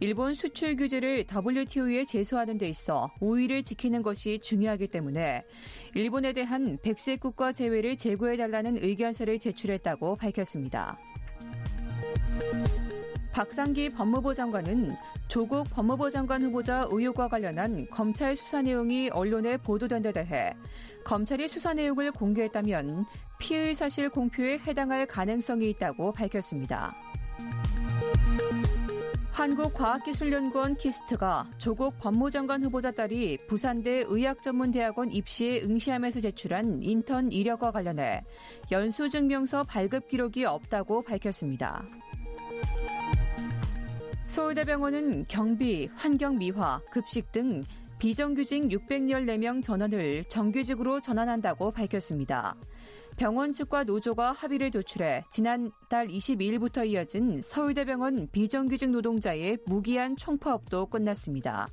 일본 0.00 0.34
수출 0.34 0.76
규제를 0.76 1.26
WTO에 1.28 2.04
제소하는 2.04 2.58
데 2.58 2.68
있어 2.68 3.10
우위를 3.20 3.62
지키는 3.62 4.02
것이 4.02 4.38
중요하기 4.38 4.88
때문에 4.88 5.44
일본에 5.94 6.32
대한 6.32 6.78
백색 6.82 7.20
국가 7.20 7.52
제외를 7.52 7.96
제고해달라는 7.96 8.82
의견서를 8.82 9.38
제출했다고 9.38 10.16
밝혔습니다. 10.16 10.98
박상기 13.32 13.90
법무부 13.90 14.34
장관은 14.34 14.90
조국 15.28 15.64
법무부 15.70 16.10
장관 16.10 16.42
후보자 16.42 16.86
의혹과 16.90 17.28
관련한 17.28 17.86
검찰 17.88 18.36
수사 18.36 18.62
내용이 18.62 19.10
언론에 19.10 19.56
보도된 19.56 20.02
데 20.02 20.12
대해 20.12 20.54
검찰이 21.04 21.48
수사 21.48 21.74
내용을 21.74 22.12
공개했다면 22.12 23.06
피의 23.38 23.74
사실 23.74 24.08
공표에 24.08 24.58
해당할 24.58 25.06
가능성이 25.06 25.70
있다고 25.70 26.12
밝혔습니다. 26.12 26.94
한국과학기술연구원 29.32 30.76
KIST가 30.76 31.50
조국 31.58 31.98
법무장관 31.98 32.62
후보자 32.62 32.92
딸이 32.92 33.38
부산대 33.48 34.04
의학전문대학원 34.06 35.10
입시에 35.10 35.62
응시하면서 35.62 36.20
제출한 36.20 36.80
인턴 36.80 37.32
이력과 37.32 37.72
관련해 37.72 38.22
연수증명서 38.70 39.64
발급 39.64 40.06
기록이 40.08 40.44
없다고 40.44 41.02
밝혔습니다. 41.02 41.84
서울대병원은 44.34 45.26
경비, 45.28 45.88
환경미화, 45.94 46.80
급식 46.90 47.30
등 47.30 47.62
비정규직 48.00 48.64
614명 48.64 49.62
전원을 49.62 50.24
정규직으로 50.24 51.00
전환한다고 51.00 51.70
밝혔습니다. 51.70 52.56
병원 53.16 53.52
측과 53.52 53.84
노조가 53.84 54.32
합의를 54.32 54.72
도출해 54.72 55.22
지난달 55.30 56.08
22일부터 56.08 56.84
이어진 56.84 57.42
서울대병원 57.42 58.26
비정규직 58.32 58.90
노동자의 58.90 59.58
무기한 59.66 60.16
총파업도 60.16 60.86
끝났습니다. 60.86 61.68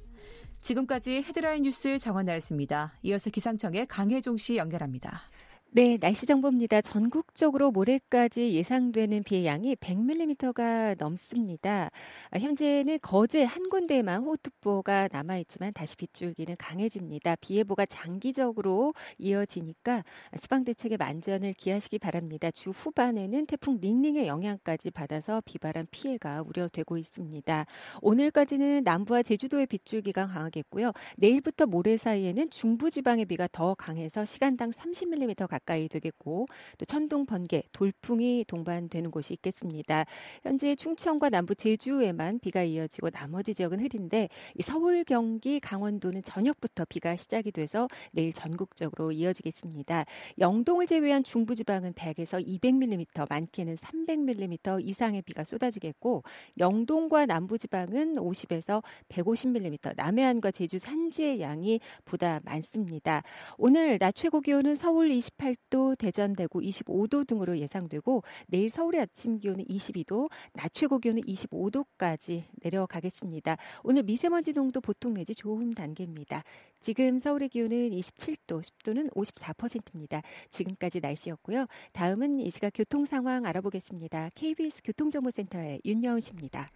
지금까지 0.59 1.23
헤드라인 1.23 1.63
뉴스 1.63 1.97
정원나였습니다. 1.97 2.93
이어서 3.01 3.31
기상청의 3.31 3.87
강혜종 3.87 4.37
씨 4.37 4.57
연결합니다. 4.57 5.30
네, 5.73 5.95
날씨 5.97 6.25
정보입니다. 6.25 6.81
전국적으로 6.81 7.71
모레까지 7.71 8.51
예상되는 8.51 9.23
비의 9.23 9.45
양이 9.45 9.73
100mm가 9.77 10.97
넘습니다. 10.99 11.89
아, 12.29 12.37
현재는 12.37 12.99
거제 13.01 13.45
한 13.45 13.69
군데에만 13.69 14.23
호우특보가 14.23 15.07
남아 15.13 15.37
있지만 15.37 15.71
다시 15.71 15.95
빗줄기는 15.95 16.57
강해집니다. 16.57 17.37
비 17.37 17.55
예보가 17.55 17.85
장기적으로 17.85 18.93
이어지니까 19.17 20.03
수방 20.37 20.65
대책에 20.65 20.97
만전을 20.97 21.53
기하시기 21.53 21.99
바랍니다. 21.99 22.51
주 22.51 22.71
후반에는 22.71 23.45
태풍 23.45 23.79
링링의 23.79 24.27
영향까지 24.27 24.91
받아서 24.91 25.41
비바람 25.45 25.85
피해가 25.89 26.43
우려되고 26.47 26.97
있습니다. 26.97 27.65
오늘까지는 28.01 28.83
남부와 28.83 29.23
제주도의 29.23 29.67
빗줄기가 29.67 30.27
강하겠고요. 30.27 30.91
내일부터 31.15 31.65
모레 31.65 31.95
사이에는 31.95 32.49
중부 32.49 32.91
지방의 32.91 33.23
비가 33.23 33.47
더 33.49 33.73
강해서 33.73 34.25
시간당 34.25 34.71
30mm 34.71 35.47
가 35.47 35.60
가까이 35.61 35.87
되겠고 35.87 36.47
또 36.77 36.85
천둥, 36.85 37.25
번개, 37.25 37.63
돌풍이 37.71 38.45
동반되는 38.47 39.11
곳이 39.11 39.33
있겠습니다. 39.33 40.05
현재 40.43 40.75
충청과 40.75 41.29
남부 41.29 41.55
제주에만 41.55 42.39
비가 42.39 42.63
이어지고 42.63 43.09
나머지 43.11 43.53
지역은 43.53 43.79
흐린데 43.79 44.29
서울, 44.63 45.03
경기, 45.03 45.59
강원도는 45.59 46.23
저녁부터 46.23 46.85
비가 46.85 47.15
시작이 47.15 47.51
돼서 47.51 47.87
내일 48.11 48.33
전국적으로 48.33 49.11
이어지겠습니다. 49.11 50.05
영동을 50.39 50.87
제외한 50.87 51.23
중부지방은 51.23 51.93
100에서 51.93 52.45
200mm, 52.45 53.27
많게는 53.29 53.75
300mm 53.77 54.85
이상의 54.85 55.21
비가 55.21 55.43
쏟아지겠고 55.43 56.23
영동과 56.59 57.25
남부지방은 57.25 58.15
50에서 58.15 58.83
150mm, 59.09 59.95
남해안과 59.95 60.51
제주 60.51 60.79
산지의 60.79 61.41
양이 61.41 61.79
보다 62.05 62.39
많습니다. 62.43 63.23
오늘 63.57 63.97
낮 63.99 64.13
최고 64.15 64.41
기온은 64.41 64.75
서울 64.75 65.11
28 65.11 65.50
28도, 65.51 65.97
대전, 65.97 66.33
대구 66.33 66.59
25도 66.59 67.25
등으로 67.27 67.57
예상되고 67.57 68.23
내일 68.47 68.69
서울의 68.69 69.01
아침 69.01 69.37
기온은 69.37 69.65
22도, 69.65 70.29
낮 70.53 70.73
최고 70.73 70.99
기온은 70.99 71.21
25도까지 71.23 72.43
내려가겠습니다. 72.61 73.57
오늘 73.83 74.03
미세먼지 74.03 74.53
농도 74.53 74.81
보통 74.81 75.13
내지 75.13 75.35
좋은 75.35 75.73
단계입니다. 75.73 76.43
지금 76.79 77.19
서울의 77.19 77.49
기온은 77.49 77.91
27도, 77.91 78.63
습도는 78.63 79.09
54%입니다. 79.09 80.21
지금까지 80.49 80.99
날씨였고요. 80.99 81.67
다음은 81.93 82.39
이 82.39 82.49
시각 82.49 82.71
교통 82.73 83.05
상황 83.05 83.45
알아보겠습니다. 83.45 84.29
KBS 84.35 84.81
교통정보센터의 84.83 85.81
윤여은 85.85 86.21
씨입니다. 86.21 86.71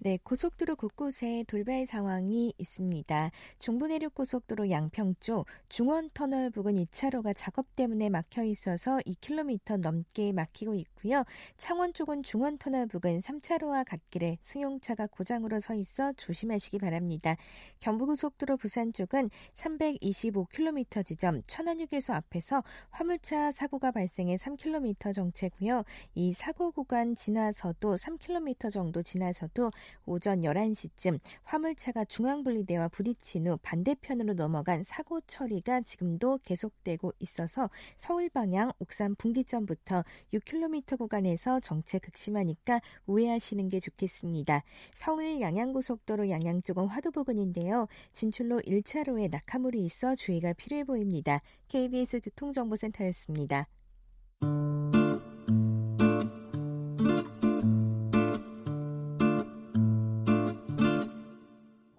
네, 0.00 0.16
고속도로 0.22 0.76
곳곳에 0.76 1.44
돌발 1.48 1.84
상황이 1.84 2.52
있습니다. 2.56 3.32
중부내륙 3.58 4.14
고속도로 4.14 4.70
양평 4.70 5.16
쪽 5.18 5.46
중원 5.68 6.10
터널 6.14 6.50
부근 6.50 6.74
2차로가 6.76 7.32
작업 7.36 7.74
때문에 7.74 8.08
막혀 8.08 8.44
있어서 8.44 8.98
2km 8.98 9.78
넘게 9.80 10.32
막히고 10.32 10.74
있고요. 10.74 11.24
창원 11.56 11.92
쪽은 11.92 12.22
중원 12.22 12.58
터널 12.58 12.86
부근 12.86 13.18
3차로와 13.18 13.84
갓길에 13.84 14.38
승용차가 14.42 15.08
고장으로 15.08 15.58
서 15.58 15.74
있어 15.74 16.12
조심하시기 16.12 16.78
바랍니다. 16.78 17.34
경부고속도로 17.80 18.56
부산 18.56 18.92
쪽은 18.92 19.30
325km 19.52 21.04
지점 21.04 21.42
천안휴게소 21.48 22.12
앞에서 22.12 22.62
화물차 22.90 23.50
사고가 23.50 23.90
발생해 23.90 24.36
3km 24.36 25.12
정체고요. 25.12 25.82
이 26.14 26.32
사고 26.32 26.70
구간 26.70 27.16
지나서도 27.16 27.96
3km 27.96 28.72
정도 28.72 29.02
지나서도 29.02 29.72
오전 30.04 30.42
11시쯤 30.42 31.20
화물차가 31.44 32.04
중앙분리대와 32.04 32.88
부딪힌 32.88 33.46
후 33.46 33.58
반대편으로 33.62 34.34
넘어간 34.34 34.82
사고 34.82 35.20
처리가 35.22 35.82
지금도 35.82 36.40
계속되고 36.44 37.12
있어서 37.18 37.70
서울 37.96 38.28
방향 38.28 38.72
옥산 38.78 39.14
분기점부터 39.16 40.04
6km 40.34 40.98
구간에서 40.98 41.60
정체 41.60 41.98
극심하니까 41.98 42.80
우회하시는 43.06 43.68
게 43.68 43.80
좋겠습니다. 43.80 44.62
서울 44.94 45.40
양양고속도로 45.40 46.30
양양 46.30 46.62
쪽은 46.62 46.86
화도 46.86 47.10
부근인데요. 47.10 47.86
진출로 48.12 48.60
1차로에 48.60 49.30
낙하물이 49.30 49.84
있어 49.84 50.14
주의가 50.14 50.52
필요해 50.52 50.84
보입니다. 50.84 51.40
KBS 51.68 52.20
교통정보센터였습니다. 52.20 53.68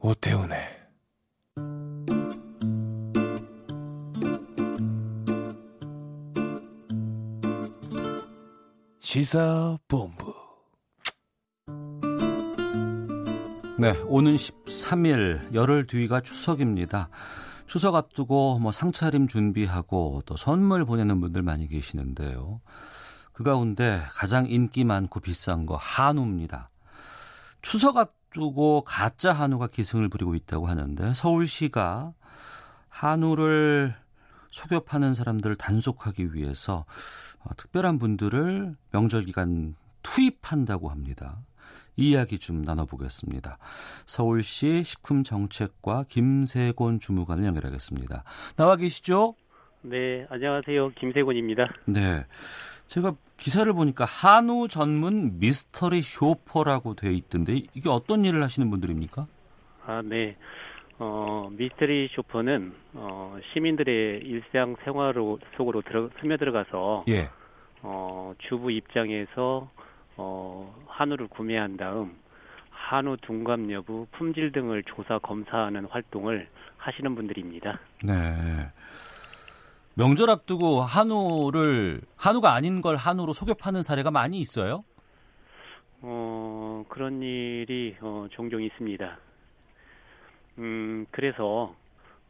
오태훈의 0.09 0.57
시사본부 9.01 10.33
네, 13.77 13.91
오는 14.07 14.35
13일 14.35 15.53
열흘 15.53 15.85
뒤가 15.85 16.21
추석입니다. 16.21 17.09
추석 17.67 17.93
앞두고 17.93 18.57
뭐 18.57 18.71
상차림 18.71 19.27
준비하고 19.27 20.23
또 20.25 20.37
선물 20.37 20.85
보내는 20.85 21.21
분들 21.21 21.43
많이 21.43 21.67
계시는데요. 21.67 22.61
그 23.31 23.43
가운데 23.43 24.01
가장 24.13 24.47
인기 24.47 24.83
많고 24.85 25.19
비싼 25.19 25.67
거 25.67 25.75
한우입니다. 25.75 26.71
추석 27.61 27.97
앞 27.97 28.18
두고 28.31 28.83
가짜 28.85 29.33
한우가 29.33 29.67
기승을 29.67 30.09
부리고 30.09 30.35
있다고 30.35 30.67
하는데 30.67 31.13
서울시가 31.13 32.13
한우를 32.89 33.95
속여 34.51 34.81
파는 34.81 35.13
사람들을 35.13 35.55
단속하기 35.55 36.33
위해서 36.33 36.85
어, 37.39 37.55
특별한 37.55 37.99
분들을 37.99 38.75
명절 38.91 39.25
기간 39.25 39.75
투입한다고 40.03 40.89
합니다. 40.89 41.37
이 41.95 42.11
이야기 42.11 42.39
좀 42.39 42.61
나눠보겠습니다. 42.61 43.57
서울시 44.05 44.83
식품정책과 44.83 46.05
김세곤 46.07 46.99
주무관을 46.99 47.45
연결하겠습니다. 47.45 48.23
나와 48.55 48.75
계시죠? 48.77 49.35
네, 49.81 50.25
안녕하세요. 50.29 50.89
김세곤입니다. 50.95 51.67
네. 51.87 52.25
제가 52.87 53.13
기사를 53.37 53.71
보니까 53.71 54.03
한우 54.05 54.67
전문 54.67 55.39
미스터리 55.39 56.01
쇼퍼라고 56.01 56.95
되어 56.95 57.11
있던데 57.11 57.61
이게 57.73 57.87
어떤 57.87 58.25
일을 58.25 58.43
하시는 58.43 58.69
분들입니까? 58.69 59.25
아, 59.85 60.01
네. 60.03 60.35
어, 60.97 61.49
미스터리 61.51 62.09
쇼퍼는 62.11 62.73
어, 62.95 63.37
시민들의 63.53 64.21
일상 64.25 64.75
생활 64.83 65.13
속으로 65.55 65.81
들어, 65.83 66.09
스며들어가서 66.19 67.05
예. 67.07 67.29
어, 67.81 68.33
주부 68.49 68.71
입장에서 68.71 69.69
어, 70.17 70.75
한우를 70.87 71.27
구매한 71.27 71.77
다음 71.77 72.17
한우 72.69 73.15
둔감 73.17 73.71
여부, 73.71 74.07
품질 74.11 74.51
등을 74.51 74.83
조사 74.83 75.19
검사하는 75.19 75.85
활동을 75.85 76.49
하시는 76.77 77.15
분들입니다. 77.15 77.79
네. 78.03 78.13
명절 79.95 80.29
앞두고 80.29 80.81
한우를 80.81 82.01
한우가 82.15 82.53
아닌 82.53 82.81
걸 82.81 82.95
한우로 82.95 83.33
속여 83.33 83.55
파는 83.55 83.81
사례가 83.81 84.11
많이 84.11 84.39
있어요? 84.39 84.83
어 86.01 86.85
그런 86.87 87.21
일이 87.21 87.95
어, 88.01 88.27
종종 88.31 88.63
있습니다. 88.63 89.19
음, 90.59 91.05
그래서 91.11 91.75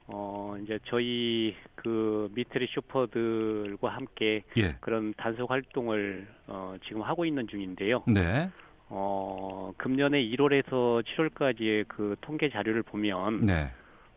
어, 0.07 0.55
이제 0.63 0.79
저희 0.85 1.55
그 1.75 2.29
미트리 2.33 2.67
슈퍼들과 2.67 3.89
함께 3.89 4.39
예. 4.57 4.75
그런 4.79 5.13
단속 5.15 5.51
활동을 5.51 6.27
어, 6.47 6.75
지금 6.87 7.03
하고 7.03 7.25
있는 7.25 7.47
중인데요. 7.47 8.03
네. 8.07 8.49
어, 8.89 9.71
금년에 9.77 10.19
1월에서 10.29 11.03
7월까지의 11.03 11.85
그 11.87 12.15
통계 12.21 12.49
자료를 12.49 12.81
보면 12.81 13.45
네. 13.45 13.71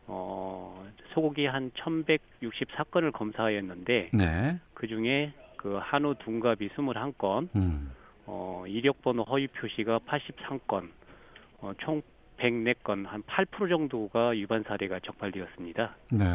어, 0.07 0.85
소고기 1.15 1.47
한 1.47 1.71
1,164건을 1.73 3.13
검사하였는데 3.13 4.11
네. 4.13 4.59
그 4.75 4.87
중에 4.87 5.33
그 5.57 5.79
한우 5.81 6.15
둔갑이 6.17 6.71
21건, 6.71 7.49
음. 7.55 7.93
어, 8.27 8.65
이력번호 8.67 9.23
허위 9.25 9.47
표시가 9.47 10.01
83건, 10.01 10.89
어, 11.61 11.73
총 11.79 12.03
104건, 12.39 13.07
한 13.07 13.23
8% 13.23 13.69
정도가 13.69 14.31
위반 14.31 14.65
사례가 14.65 14.99
적발되었습니다. 15.01 15.97
네. 16.13 16.27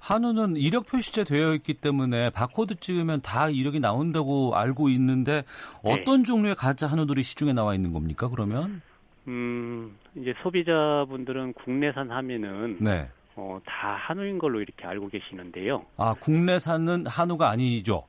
한우는 0.00 0.56
이력 0.56 0.86
표시제 0.86 1.24
되어 1.24 1.54
있기 1.54 1.74
때문에 1.74 2.30
바코드 2.30 2.76
찍으면 2.76 3.20
다 3.20 3.48
이력이 3.48 3.80
나온다고 3.80 4.54
알고 4.54 4.90
있는데 4.90 5.42
어떤 5.82 6.18
네. 6.18 6.22
종류의 6.22 6.54
가짜 6.54 6.86
한우들이 6.86 7.22
시중에 7.22 7.52
나와 7.52 7.74
있는 7.74 7.92
겁니까? 7.92 8.28
그러면? 8.28 8.80
음, 9.28 9.96
이제 10.16 10.34
소비자분들은 10.42 11.52
국내산 11.52 12.10
하면은 12.10 12.78
네. 12.80 13.08
어, 13.36 13.60
다 13.64 13.94
한우인 13.94 14.38
걸로 14.38 14.60
이렇게 14.60 14.86
알고 14.86 15.08
계시는데요. 15.08 15.84
아, 15.96 16.14
국내산은 16.14 17.06
한우가 17.06 17.50
아니죠? 17.50 18.04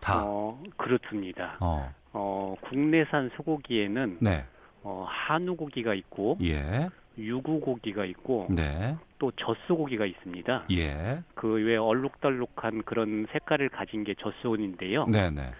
다. 0.00 0.22
어, 0.24 0.62
그렇습니다. 0.76 1.56
어. 1.60 1.92
어 2.12 2.54
국내산 2.62 3.30
소고기에는 3.36 4.18
네. 4.20 4.44
어, 4.82 5.04
한우 5.06 5.56
고기가 5.56 5.92
있고 5.94 6.38
예. 6.42 6.88
유구 7.18 7.60
고기가 7.60 8.04
있고 8.06 8.46
네. 8.50 8.96
또 9.18 9.32
젖소 9.32 9.76
고기가 9.76 10.06
있습니다. 10.06 10.66
예. 10.72 11.22
그외 11.34 11.76
얼룩덜룩한 11.76 12.84
그런 12.84 13.26
색깔을 13.32 13.68
가진 13.68 14.04
게 14.04 14.14
젖소인데요. 14.14 15.06
네네. 15.06 15.50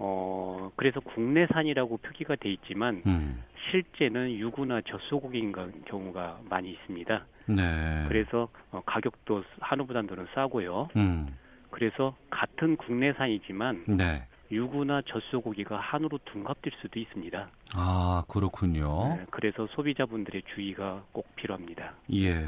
네. 0.00 0.06
어 0.06 0.72
그래서 0.76 1.00
국내산이라고 1.00 1.98
표기가 1.98 2.34
돼 2.36 2.50
있지만 2.52 3.02
음. 3.06 3.42
실제는 3.70 4.32
유구나 4.32 4.80
젖소고기인 4.80 5.52
경우가 5.86 6.40
많이 6.48 6.70
있습니다. 6.72 7.24
네. 7.46 8.04
그래서 8.08 8.48
어, 8.70 8.80
가격도 8.86 9.44
한우보다는 9.60 10.26
싸고요. 10.34 10.88
음. 10.96 11.36
그래서 11.70 12.16
같은 12.30 12.76
국내산이지만 12.76 13.84
네. 13.88 14.26
유구나 14.50 15.02
젖소고기가 15.02 15.78
한우로 15.78 16.18
둔갑될 16.24 16.72
수도 16.80 16.98
있습니다. 16.98 17.46
아 17.74 18.24
그렇군요. 18.26 19.16
네, 19.16 19.26
그래서 19.30 19.68
소비자분들의 19.72 20.42
주의가 20.54 21.04
꼭 21.12 21.36
필요합니다. 21.36 21.92
예. 22.14 22.46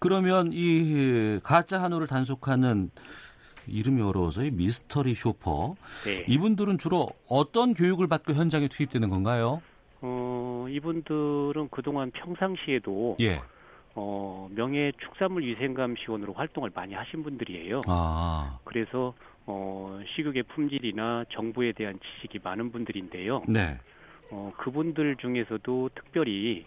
그러면 0.00 0.50
이 0.52 1.38
가짜 1.42 1.80
한우를 1.80 2.06
단속하는 2.06 2.90
이름이 3.66 4.02
어려워서 4.02 4.44
이 4.44 4.50
미스터리 4.50 5.14
쇼퍼 5.14 5.74
네. 6.04 6.24
이분들은 6.28 6.78
주로 6.78 7.10
어떤 7.28 7.74
교육을 7.74 8.06
받고 8.06 8.34
현장에 8.34 8.68
투입되는 8.68 9.08
건가요? 9.08 9.62
어 10.00 10.66
이분들은 10.68 11.68
그동안 11.70 12.10
평상시에도 12.10 13.16
예. 13.20 13.40
어, 13.96 14.48
명예 14.54 14.92
축산물 14.98 15.44
위생감 15.44 15.94
시원으로 15.96 16.32
활동을 16.32 16.70
많이 16.74 16.94
하신 16.94 17.22
분들이에요. 17.22 17.82
아. 17.86 18.58
그래서 18.64 19.14
어, 19.46 20.00
식육의 20.14 20.44
품질이나 20.44 21.24
정보에 21.32 21.72
대한 21.72 21.98
지식이 22.00 22.40
많은 22.42 22.72
분들인데요. 22.72 23.42
네. 23.46 23.78
어, 24.30 24.52
그분들 24.56 25.16
중에서도 25.16 25.90
특별히 25.94 26.66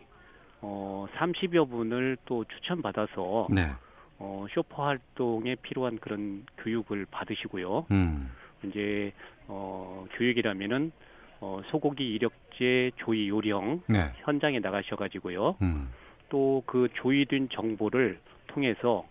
어, 0.62 1.06
30여 1.18 1.70
분을 1.70 2.18
또 2.26 2.46
추천받아서 2.46 3.48
네. 3.52 3.72
어, 4.20 4.46
쇼퍼 4.52 4.86
활동에 4.86 5.56
필요한 5.56 6.00
그런 6.00 6.46
교육을 6.60 7.06
받으시고요. 7.10 7.86
음. 7.92 8.32
이제 8.64 9.14
어, 9.48 10.06
교육이라면은 10.14 10.92
어, 11.40 11.62
소고기 11.70 12.04
이력제 12.16 12.92
조이 12.98 13.30
요령 13.30 13.84
네. 13.88 14.12
현장에 14.18 14.60
나가셔가지고요. 14.60 15.58
음. 15.62 15.90
또그 16.30 16.90
조이된 16.96 17.50
정보를 17.50 18.20
통해서 18.48 19.08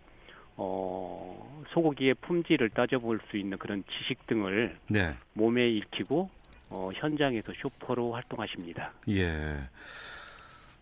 어, 0.57 1.65
소고기의 1.71 2.15
품질을 2.15 2.71
따져볼 2.71 3.21
수 3.31 3.37
있는 3.37 3.59
그런 3.59 3.85
지식 3.85 4.27
등을 4.27 4.77
네. 4.89 5.15
몸에 5.35 5.69
익히고 5.69 6.31
어, 6.71 6.91
현장에서 6.95 7.53
쇼퍼로 7.61 8.13
활동하십니다. 8.13 8.93
예. 9.09 9.59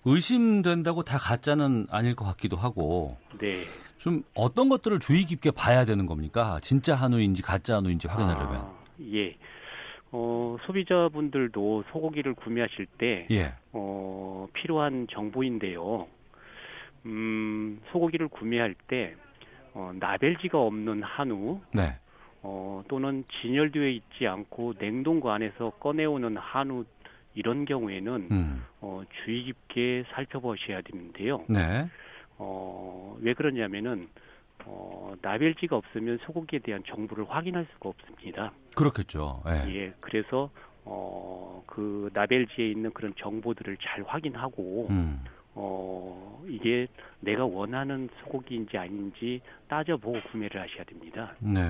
의심된다고 0.04 1.02
다 1.02 1.18
가짜는 1.18 1.86
아닐 1.90 2.14
것 2.14 2.24
같기도 2.24 2.56
하고. 2.56 3.16
네. 3.40 3.64
좀 3.96 4.22
어떤 4.34 4.68
것들을 4.68 4.98
주의 5.00 5.24
깊게 5.24 5.52
봐야 5.52 5.84
되는 5.84 6.06
겁니까? 6.06 6.58
진짜 6.62 6.94
한우인지 6.94 7.42
가짜 7.42 7.76
한우인지 7.76 8.08
확인하려면. 8.08 8.56
아, 8.56 8.74
예. 9.12 9.36
어, 10.12 10.56
소비자분들도 10.66 11.84
소고기를 11.90 12.34
구매하실 12.34 12.86
때 12.98 13.26
예. 13.30 13.54
어, 13.72 14.46
필요한 14.52 15.06
정보인데요. 15.10 16.06
음, 17.06 17.80
소고기를 17.90 18.28
구매할 18.28 18.74
때 18.86 19.14
어, 19.72 19.92
나벨지가 19.98 20.58
없는 20.58 21.02
한우 21.02 21.60
네. 21.72 21.96
어, 22.42 22.82
또는 22.88 23.24
진열되어 23.40 23.88
있지 23.88 24.26
않고 24.26 24.74
냉동고 24.78 25.30
안에서 25.30 25.70
꺼내오는 25.80 26.36
한우 26.36 26.84
이런 27.34 27.64
경우에는 27.64 28.28
음. 28.30 28.64
어, 28.80 29.02
주의 29.24 29.44
깊게 29.44 30.04
살펴보셔야 30.12 30.82
되는데요. 30.82 31.44
네. 31.48 31.88
어, 32.38 33.16
왜 33.20 33.34
그러냐면은 33.34 34.08
어, 34.64 35.14
나벨지가 35.20 35.76
없으면 35.76 36.18
소고기에 36.24 36.60
대한 36.60 36.82
정보를 36.86 37.28
확인할 37.28 37.66
수가 37.74 37.90
없습니다. 37.90 38.52
그렇겠죠. 38.74 39.42
네. 39.44 39.74
예, 39.74 39.94
그래서 40.00 40.50
어, 40.84 41.62
그 41.66 42.10
나벨지에 42.12 42.70
있는 42.70 42.92
그런 42.92 43.14
정보들을 43.18 43.76
잘 43.82 44.04
확인하고 44.06 44.88
음. 44.90 45.24
어, 45.54 46.42
이게 46.48 46.86
내가 47.20 47.44
원하는 47.44 48.08
소고기인지 48.22 48.76
아닌지 48.76 49.40
따져보고 49.68 50.20
구매를 50.30 50.60
하셔야 50.60 50.84
됩니다. 50.84 51.34
네. 51.40 51.60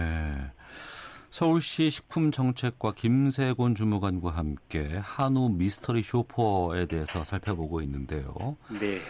서울시 1.35 1.91
식품정책과 1.91 2.93
김세곤 2.93 3.75
주무관과 3.75 4.31
함께 4.31 4.99
한우 5.03 5.49
미스터리 5.49 6.01
쇼퍼에 6.01 6.87
대해서 6.87 7.25
살펴보고 7.25 7.81
있는데요. 7.81 8.57
네. 8.81 9.01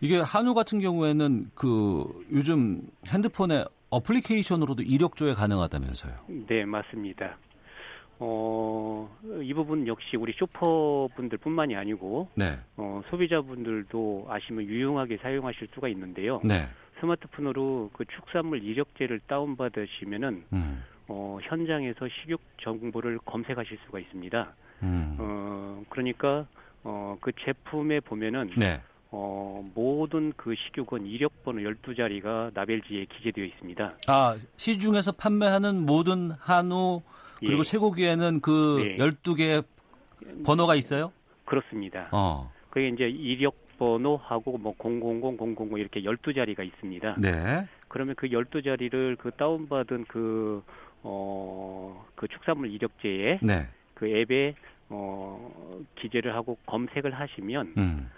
이게 0.00 0.20
한우 0.20 0.54
같은 0.54 0.80
경우에는 0.80 1.50
그 1.54 2.06
요즘 2.32 2.80
핸드폰에 3.06 3.66
어플리케이션으로도 3.90 4.84
이력 4.84 5.16
조회 5.16 5.34
가능하다면서요? 5.34 6.14
네, 6.48 6.64
맞습니다. 6.64 7.36
어, 8.20 9.14
이 9.42 9.52
부분 9.52 9.86
역시 9.86 10.16
우리 10.16 10.32
쇼퍼분들 10.32 11.36
뿐만이 11.36 11.76
아니고 11.76 12.30
네. 12.36 12.58
어, 12.78 13.02
소비자분들도 13.10 14.28
아시면 14.30 14.64
유용하게 14.64 15.18
사용하실 15.18 15.68
수가 15.74 15.88
있는데요. 15.88 16.40
네. 16.42 16.68
스마트폰으로 17.00 17.90
그 17.92 18.06
축산물 18.06 18.64
이력제를 18.64 19.20
다운받으시면은 19.26 20.44
음. 20.54 20.82
어, 21.08 21.38
현장에서 21.42 22.06
식육 22.20 22.40
정보를 22.62 23.18
검색하실 23.24 23.78
수가 23.86 23.98
있습니다. 23.98 24.52
음. 24.82 25.16
어, 25.18 25.82
그러니까 25.88 26.46
어, 26.84 27.16
그 27.20 27.32
제품에 27.44 28.00
보면은 28.00 28.50
네. 28.56 28.80
어, 29.10 29.66
모든 29.74 30.32
그 30.36 30.54
식육은 30.54 31.06
이력번호 31.06 31.60
12자리가 31.60 32.52
나벨지에 32.54 33.06
기재되어 33.06 33.44
있습니다. 33.44 33.94
아, 34.06 34.36
시중에서 34.56 35.12
판매하는 35.12 35.86
모든 35.86 36.30
한우 36.32 37.02
그리고 37.38 37.60
예. 37.60 37.62
쇠고기에는 37.62 38.40
그 38.40 38.82
네. 38.82 38.96
12개 38.98 39.64
번호가 40.44 40.74
있어요? 40.74 41.12
그렇습니다. 41.44 42.08
어. 42.12 42.52
그게 42.70 42.88
이제 42.88 43.04
이력 43.04 43.54
번호하고 43.78 44.58
뭐 44.58 44.74
000, 44.76 45.00
000 45.00 45.78
이렇게 45.78 46.02
12자리가 46.02 46.66
있습니다. 46.66 47.16
네. 47.18 47.66
그러면 47.86 48.14
그 48.16 48.28
12자리를 48.28 49.16
그 49.18 49.30
다운받은 49.30 50.06
그, 50.08 50.62
어, 51.02 52.04
그 52.14 52.28
축산물 52.28 52.70
이력제에 52.70 53.38
네. 53.42 53.66
그 53.94 54.08
앱에 54.08 54.54
어, 54.90 55.52
기재를 55.96 56.34
하고 56.34 56.56
검색을 56.66 57.12
하시면 57.12 57.74
음. 57.76 58.10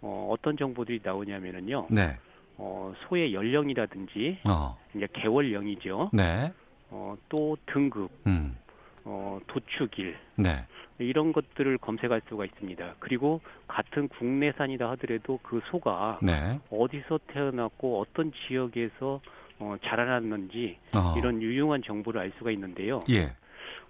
어, 0.00 0.28
어떤 0.30 0.56
정보들이 0.56 1.00
나오냐면은요. 1.02 1.88
네. 1.90 2.16
어, 2.56 2.92
소의 3.06 3.32
연령이라든지 3.34 4.38
어. 4.48 4.76
이제 4.94 5.06
개월령이죠. 5.12 6.10
네. 6.12 6.52
어, 6.90 7.16
또 7.28 7.56
등급, 7.66 8.10
음. 8.26 8.56
어, 9.04 9.38
도축일 9.46 10.16
네. 10.36 10.64
이런 10.98 11.32
것들을 11.32 11.78
검색할 11.78 12.22
수가 12.28 12.44
있습니다. 12.44 12.94
그리고 12.98 13.40
같은 13.68 14.08
국내산이다 14.08 14.90
하더라도 14.90 15.38
그 15.42 15.60
소가 15.70 16.18
네. 16.20 16.58
어디서 16.70 17.20
태어났고 17.28 18.00
어떤 18.00 18.32
지역에서 18.32 19.20
어, 19.60 19.76
자라났는지 19.84 20.78
어. 20.94 21.14
이런 21.18 21.42
유용한 21.42 21.82
정보를 21.82 22.20
알 22.20 22.32
수가 22.38 22.50
있는데요. 22.52 23.02
예. 23.10 23.32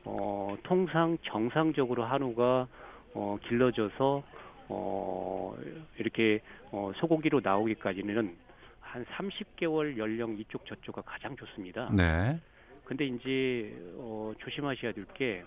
어, 0.04 0.56
통상 0.62 1.18
정상적으로 1.24 2.04
한우가 2.04 2.66
어, 3.14 3.38
길러져서 3.46 4.22
어, 4.68 5.56
이렇게 5.98 6.40
어, 6.70 6.92
소고기로 6.96 7.40
나오기까지는 7.42 8.36
한 8.80 9.04
30개월 9.04 9.96
연령 9.98 10.38
이쪽 10.38 10.64
저쪽가 10.66 11.02
가장 11.02 11.36
좋습니다. 11.36 11.90
네. 11.92 12.38
근데 12.84 13.04
이제 13.06 13.76
어, 13.96 14.32
조심하셔야 14.38 14.92
될 14.92 15.04
게 15.14 15.44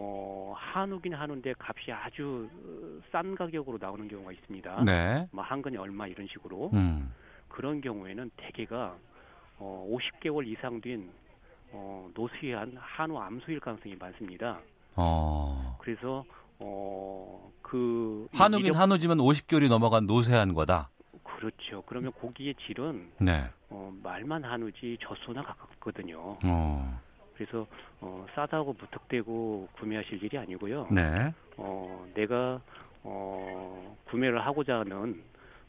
어, 0.00 0.54
한우긴 0.56 1.14
한우인데 1.14 1.54
값이 1.58 1.90
아주 1.90 2.48
싼 3.10 3.34
가격으로 3.34 3.78
나오는 3.80 4.06
경우가 4.06 4.30
있습니다. 4.32 4.84
네. 4.84 5.26
뭐 5.32 5.42
한 5.42 5.60
근에 5.62 5.76
얼마 5.78 6.06
이런 6.06 6.26
식으로. 6.28 6.70
음. 6.74 7.12
그런 7.48 7.80
경우에는 7.80 8.30
대개가 8.36 8.96
어, 9.58 9.86
50개월 9.90 10.46
이상 10.46 10.80
된 10.80 11.10
어, 11.72 12.08
노수한 12.14 12.72
한우 12.78 13.18
암수일 13.18 13.60
가능성이 13.60 13.96
많습니다. 13.96 14.58
어. 14.96 15.76
그래서 15.80 16.24
어, 16.58 17.50
그 17.62 18.26
한우긴 18.32 18.66
이력- 18.66 18.78
한우지만 18.80 19.18
50개월이 19.18 19.68
넘어간 19.68 20.06
노쇠한 20.06 20.54
거다. 20.54 20.88
그렇죠. 21.22 21.82
그러면 21.86 22.10
고기의 22.12 22.54
질은 22.66 23.12
네. 23.20 23.44
어, 23.70 23.92
말만 24.02 24.44
한우지 24.44 24.98
젖소나 25.00 25.42
가깝거든요. 25.42 26.36
어. 26.44 27.00
그래서 27.36 27.66
어, 28.00 28.26
싸다고 28.34 28.74
무턱대고 28.80 29.68
구매하실 29.78 30.22
일이 30.24 30.36
아니고요. 30.38 30.88
네. 30.90 31.32
어, 31.56 32.06
내가 32.14 32.60
어, 33.04 33.96
구매를 34.10 34.44
하고자 34.44 34.80
하는 34.80 35.22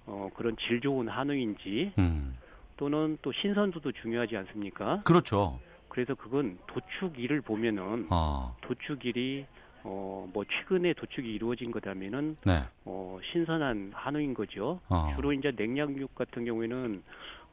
어, 0.07 0.29
그런 0.35 0.55
질 0.57 0.81
좋은 0.81 1.07
한우인지 1.07 1.93
음. 1.99 2.35
또는 2.79 3.17
또 3.21 3.33
신선도도 3.33 3.91
중요하지 3.91 4.37
않습니까? 4.37 5.01
그렇죠. 5.01 5.59
그래서 5.89 6.15
그건 6.15 6.57
도축일을 6.67 7.41
보면은 7.41 8.07
아. 8.09 8.55
도축일이 8.61 9.45
어, 9.83 10.29
뭐 10.31 10.45
최근에 10.45 10.93
도축이 10.93 11.29
이루어진 11.29 11.71
거다면은 11.71 12.37
네. 12.45 12.63
어, 12.85 13.19
신선한 13.31 13.91
한우인 13.93 14.33
거죠. 14.33 14.79
어. 14.87 15.11
주로 15.15 15.33
이제 15.33 15.51
냉장육 15.51 16.15
같은 16.15 16.45
경우에는 16.45 17.03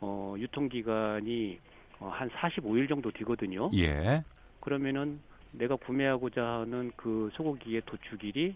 어, 0.00 0.36
유통기간이 0.38 1.58
어, 1.98 2.08
한 2.08 2.30
45일 2.30 2.88
정도 2.88 3.10
되거든요. 3.10 3.68
예. 3.74 4.22
그러면은 4.60 5.18
내가 5.50 5.74
구매하고자 5.74 6.40
하는 6.40 6.92
그 6.94 7.30
소고기의 7.32 7.82
도축일이 7.86 8.54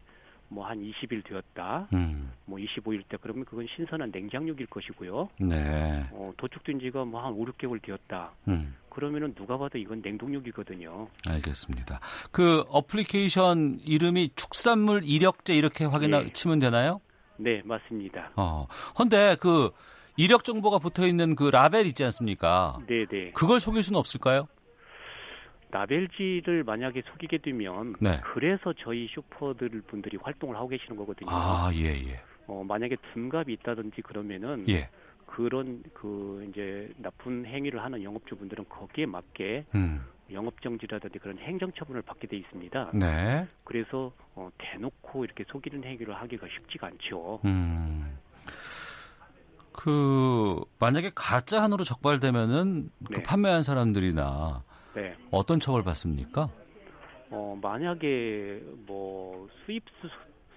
뭐 0.51 0.67
한 0.67 0.79
20일 0.83 1.25
되었다. 1.25 1.89
음. 1.93 2.33
뭐 2.45 2.59
25일 2.59 3.05
때 3.09 3.17
그러면 3.21 3.45
그건 3.45 3.67
신선한 3.75 4.11
냉장육일 4.13 4.67
것이고요. 4.67 5.29
네. 5.41 6.05
어, 6.11 6.33
도축된 6.37 6.81
지가 6.81 7.05
뭐 7.05 7.21
한 7.25 7.33
5, 7.33 7.45
6개월 7.47 7.81
되었다. 7.83 8.33
음. 8.49 8.75
그러면은 8.91 9.35
누가 9.35 9.57
봐도 9.57 9.79
이건 9.79 10.03
냉동육이거든요. 10.03 11.09
알겠습니다. 11.29 12.01
그 12.33 12.65
어플리케이션 12.69 13.79
이름이 13.85 14.31
축산물 14.35 15.03
이력제 15.05 15.55
이렇게 15.55 15.85
확인 15.85 16.11
네. 16.11 16.33
치면 16.33 16.59
되나요? 16.59 17.01
네, 17.37 17.63
맞습니다. 17.65 18.33
어. 18.37 18.67
근데 18.97 19.37
그 19.41 19.71
이력 20.17 20.45
정보가 20.45 20.79
붙어 20.79 21.07
있는 21.07 21.37
그 21.37 21.45
라벨 21.45 21.87
있지 21.87 22.05
않습니까? 22.05 22.79
네, 22.87 23.07
네. 23.07 23.31
그걸 23.33 23.61
속일 23.61 23.83
수는 23.83 23.99
없을까요? 23.99 24.45
라벨지를 25.71 26.65
만약에 26.65 27.03
속이게 27.13 27.39
되면 27.39 27.95
네. 28.01 28.21
그래서 28.33 28.73
저희 28.79 29.09
슈퍼들 29.09 29.69
분들이 29.87 30.17
활동을 30.17 30.57
하고 30.57 30.69
계시는 30.69 30.97
거거든요. 30.97 31.31
아, 31.31 31.71
예, 31.75 31.95
예. 31.95 32.21
어, 32.47 32.65
만약에 32.67 32.97
둔갑이 33.13 33.53
있다든지 33.53 34.03
그러면은 34.03 34.65
예. 34.69 34.89
그런 35.27 35.83
그 35.95 36.47
이제 36.51 36.93
나쁜 36.97 37.47
행위를 37.47 37.83
하는 37.83 38.03
영업주분들은 38.03 38.69
거기에 38.69 39.07
맞게 39.07 39.65
음. 39.75 40.05
영업 40.33 40.61
정지라든지 40.61 41.19
그런 41.19 41.39
행정 41.39 41.73
처분을 41.73 42.03
받게 42.03 42.27
돼 42.27 42.37
있습니다. 42.37 42.91
네. 42.95 43.47
그래서 43.65 44.13
어, 44.35 44.51
대놓고 44.59 45.25
이렇게 45.25 45.45
속이는 45.49 45.85
행위를 45.85 46.15
하기가 46.15 46.47
쉽지가 46.49 46.89
않죠. 46.89 47.41
음. 47.45 48.19
그 49.73 50.61
만약에 50.79 51.13
가짜 51.15 51.63
한우로 51.63 51.85
적발되면은 51.85 52.91
그 53.07 53.13
네. 53.15 53.23
판매한 53.23 53.63
사람들이나 53.63 54.65
네. 54.95 55.17
어떤 55.31 55.61
처벌 55.61 55.83
받습니까? 55.83 56.49
어, 57.31 57.59
만약에 57.61 58.63
뭐 58.87 59.49
수입 59.65 59.85
수, 60.01 60.09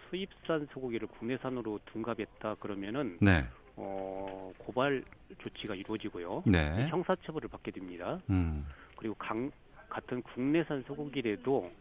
수입산 0.10 0.68
소고기를 0.74 1.08
국내산으로 1.08 1.80
둔갑했다 1.86 2.56
그러면은 2.56 3.18
네. 3.22 3.46
어, 3.76 4.54
고발 4.58 5.04
조치가 5.42 5.76
이루어지고요. 5.76 6.44
네. 6.46 6.88
형사처벌을 6.88 7.50
받게 7.50 7.72
됩니다. 7.72 8.20
음. 8.30 8.66
그리고 8.96 9.16
강, 9.16 9.52
같은 9.90 10.22
국내산 10.22 10.84
소고기라도 10.88 11.72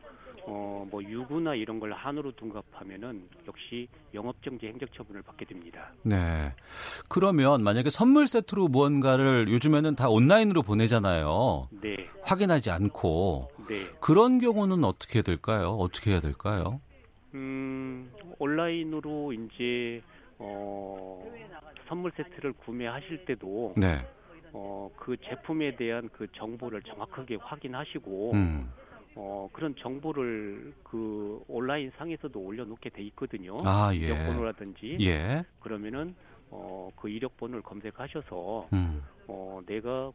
어, 0.45 0.87
뭐 0.91 1.03
유구나 1.03 1.55
이런 1.55 1.79
걸 1.79 1.93
한우로 1.93 2.33
둔갑하면은 2.33 3.29
역시 3.47 3.89
영업정지 4.13 4.67
행정처분을 4.67 5.23
받게 5.23 5.45
됩니다. 5.45 5.93
네. 6.03 6.53
그러면 7.09 7.63
만약에 7.63 7.91
선물 7.91 8.27
세트로 8.27 8.69
무언가를 8.69 9.49
요즘에는 9.49 9.95
다 9.95 10.09
온라인으로 10.09 10.63
보내잖아요. 10.63 11.69
네, 11.81 12.09
확인하지 12.23 12.71
않고 12.71 13.51
네. 13.69 13.87
그런 14.01 14.39
경우는 14.39 14.85
어떻게 14.85 15.23
될까요? 15.23 15.71
어떻게 15.75 16.13
해야 16.13 16.21
될까요? 16.21 16.81
음, 17.35 18.11
온라인으로 18.39 19.33
이제 19.33 20.03
어, 20.39 21.25
선물 21.89 22.11
세트를 22.17 22.53
구매하실 22.55 23.25
때도 23.27 23.75
네. 23.77 24.05
어, 24.53 24.91
그 24.99 25.17
제품에 25.17 25.77
대한 25.77 26.11
그 26.13 26.27
정보를 26.37 26.83
정확하게 26.83 27.37
확인하시고 27.37 28.33
음. 28.33 28.71
어, 29.15 29.49
그런 29.53 29.75
정보를 29.77 30.73
그 30.83 31.43
온라인 31.49 31.91
상에서도 31.97 32.39
올려놓게 32.39 32.91
돼 32.91 33.03
있거든요. 33.05 33.59
아, 33.65 33.91
예. 33.95 33.99
이력번호라든지 33.99 34.99
예. 35.01 35.45
그러면은 35.61 36.15
어, 36.51 36.91
그 36.97 37.09
이력번호를 37.09 37.63
검색하셔서 37.63 38.69
음. 38.73 39.03
어, 39.27 39.61
내가 39.67 40.13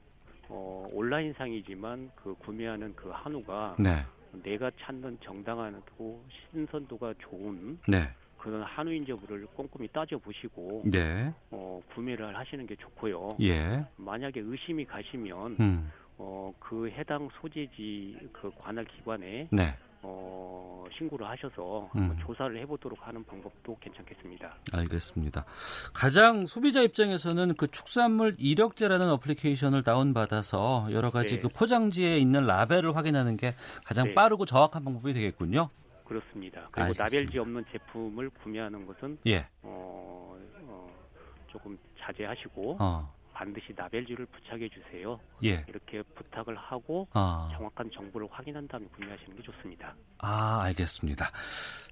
어, 0.49 0.87
온라인 0.91 1.33
상이지만 1.33 2.11
그 2.15 2.35
구매하는 2.35 2.93
그 2.95 3.09
한우가 3.09 3.75
네. 3.79 4.03
내가 4.43 4.71
찾는 4.79 5.17
정당하고 5.23 6.23
신선도가 6.51 7.15
좋은 7.19 7.79
네. 7.87 8.09
그런 8.37 8.61
한우인 8.63 9.07
여부를 9.07 9.47
꼼꼼히 9.47 9.87
따져 9.89 10.17
보시고 10.19 10.83
네. 10.85 11.33
어, 11.51 11.81
구매를 11.93 12.37
하시는 12.37 12.65
게 12.67 12.75
좋고요. 12.75 13.37
예. 13.41 13.83
만약에 13.97 14.39
의심이 14.39 14.85
가시면 14.85 15.57
음. 15.59 15.91
어, 16.17 16.53
그 16.59 16.89
해당 16.89 17.29
소재지 17.39 18.17
그 18.33 18.51
관할 18.57 18.85
기관에 18.85 19.47
네. 19.51 19.75
어, 20.01 20.85
신고를 20.97 21.27
하셔서 21.27 21.89
음. 21.95 22.15
조사를 22.21 22.57
해보도록 22.61 23.05
하는 23.05 23.23
방법도 23.25 23.77
괜찮겠습니다. 23.79 24.55
알겠습니다. 24.73 25.45
가장 25.93 26.45
소비자 26.45 26.81
입장에서는 26.81 27.55
그 27.55 27.67
축산물 27.67 28.35
이력제라는 28.39 29.09
어플리케이션을 29.11 29.83
다운받아서 29.83 30.87
여러 30.91 31.09
가지 31.09 31.35
네. 31.35 31.41
그 31.41 31.49
포장지에 31.49 32.17
있는 32.17 32.45
라벨을 32.45 32.95
확인하는 32.95 33.37
게 33.37 33.51
가장 33.83 34.07
네. 34.07 34.13
빠르고 34.13 34.45
정확한 34.45 34.83
방법이 34.83 35.13
되겠군요. 35.13 35.69
그렇습니다. 36.05 36.69
그리고 36.71 36.85
알겠습니다. 36.85 37.03
라벨지 37.03 37.39
없는 37.39 37.65
제품을 37.71 38.29
구매하는 38.29 38.85
것은 38.85 39.17
예. 39.27 39.45
어, 39.61 40.37
어, 40.61 40.89
조금 41.47 41.77
자제하시고 41.99 42.77
어. 42.79 43.16
반드시 43.37 43.71
라벨지를 43.75 44.25
부착해 44.25 44.67
주세요. 44.69 45.19
예. 45.43 45.63
이렇게 45.67 46.01
부탁을 46.15 46.55
하고 46.55 47.07
아. 47.13 47.49
정확한 47.55 47.91
정보를 47.93 48.27
확인한 48.31 48.67
다음에 48.67 48.87
구매하시는 48.95 49.35
게 49.35 49.43
좋습니다. 49.43 49.93
아, 50.17 50.61
알겠습니다. 50.63 51.29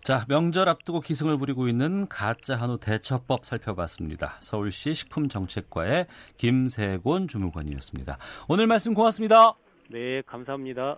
자, 0.04 0.26
명절 0.28 0.68
앞두고 0.68 1.02
기승을 1.02 1.38
부리고 1.38 1.68
있는 1.68 2.08
가짜 2.08 2.56
한우 2.56 2.80
대처법 2.80 3.46
살펴봤습니다. 3.46 4.38
서울시 4.40 4.96
식품정책과의 4.96 6.08
김세곤 6.38 7.28
주무관이었습니다. 7.28 8.18
오늘 8.50 8.66
말씀 8.66 8.96
고맙습니다. 8.96 9.54
네, 9.92 10.24
감사합니다. 10.24 10.98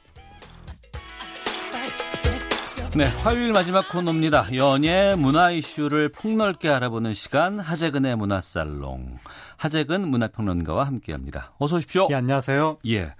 네, 2.97 3.05
화요일 3.07 3.53
마지막 3.53 3.87
코너입니다. 3.89 4.53
연예 4.55 5.15
문화 5.17 5.49
이슈를 5.51 6.09
폭넓게 6.09 6.67
알아보는 6.69 7.13
시간 7.13 7.57
하재근의 7.59 8.17
문화살롱. 8.17 9.17
하재근 9.55 10.07
문화평론가와 10.09 10.85
함께합니다. 10.87 11.53
어서 11.57 11.77
오십시오. 11.77 12.07
예, 12.11 12.15
안녕하세요. 12.15 12.79
예. 12.87 13.15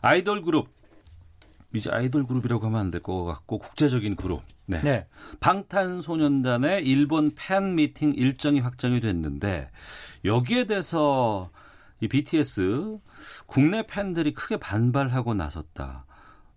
아이돌 0.00 0.40
그룹 0.42 0.68
이제 1.74 1.90
아이돌 1.90 2.24
그룹이라고 2.26 2.64
하면 2.66 2.80
안 2.80 2.90
될 2.90 3.02
것 3.02 3.24
같고 3.24 3.58
국제적인 3.58 4.16
그룹. 4.16 4.42
네. 4.64 4.80
네. 4.82 5.06
방탄소년단의 5.40 6.86
일본 6.86 7.32
팬 7.36 7.74
미팅 7.74 8.14
일정이 8.14 8.60
확정이 8.60 9.00
됐는데 9.00 9.68
여기에 10.24 10.64
대해서 10.64 11.50
이 12.00 12.08
BTS 12.08 12.96
국내 13.46 13.86
팬들이 13.86 14.32
크게 14.32 14.56
반발하고 14.56 15.34
나섰다. 15.34 16.06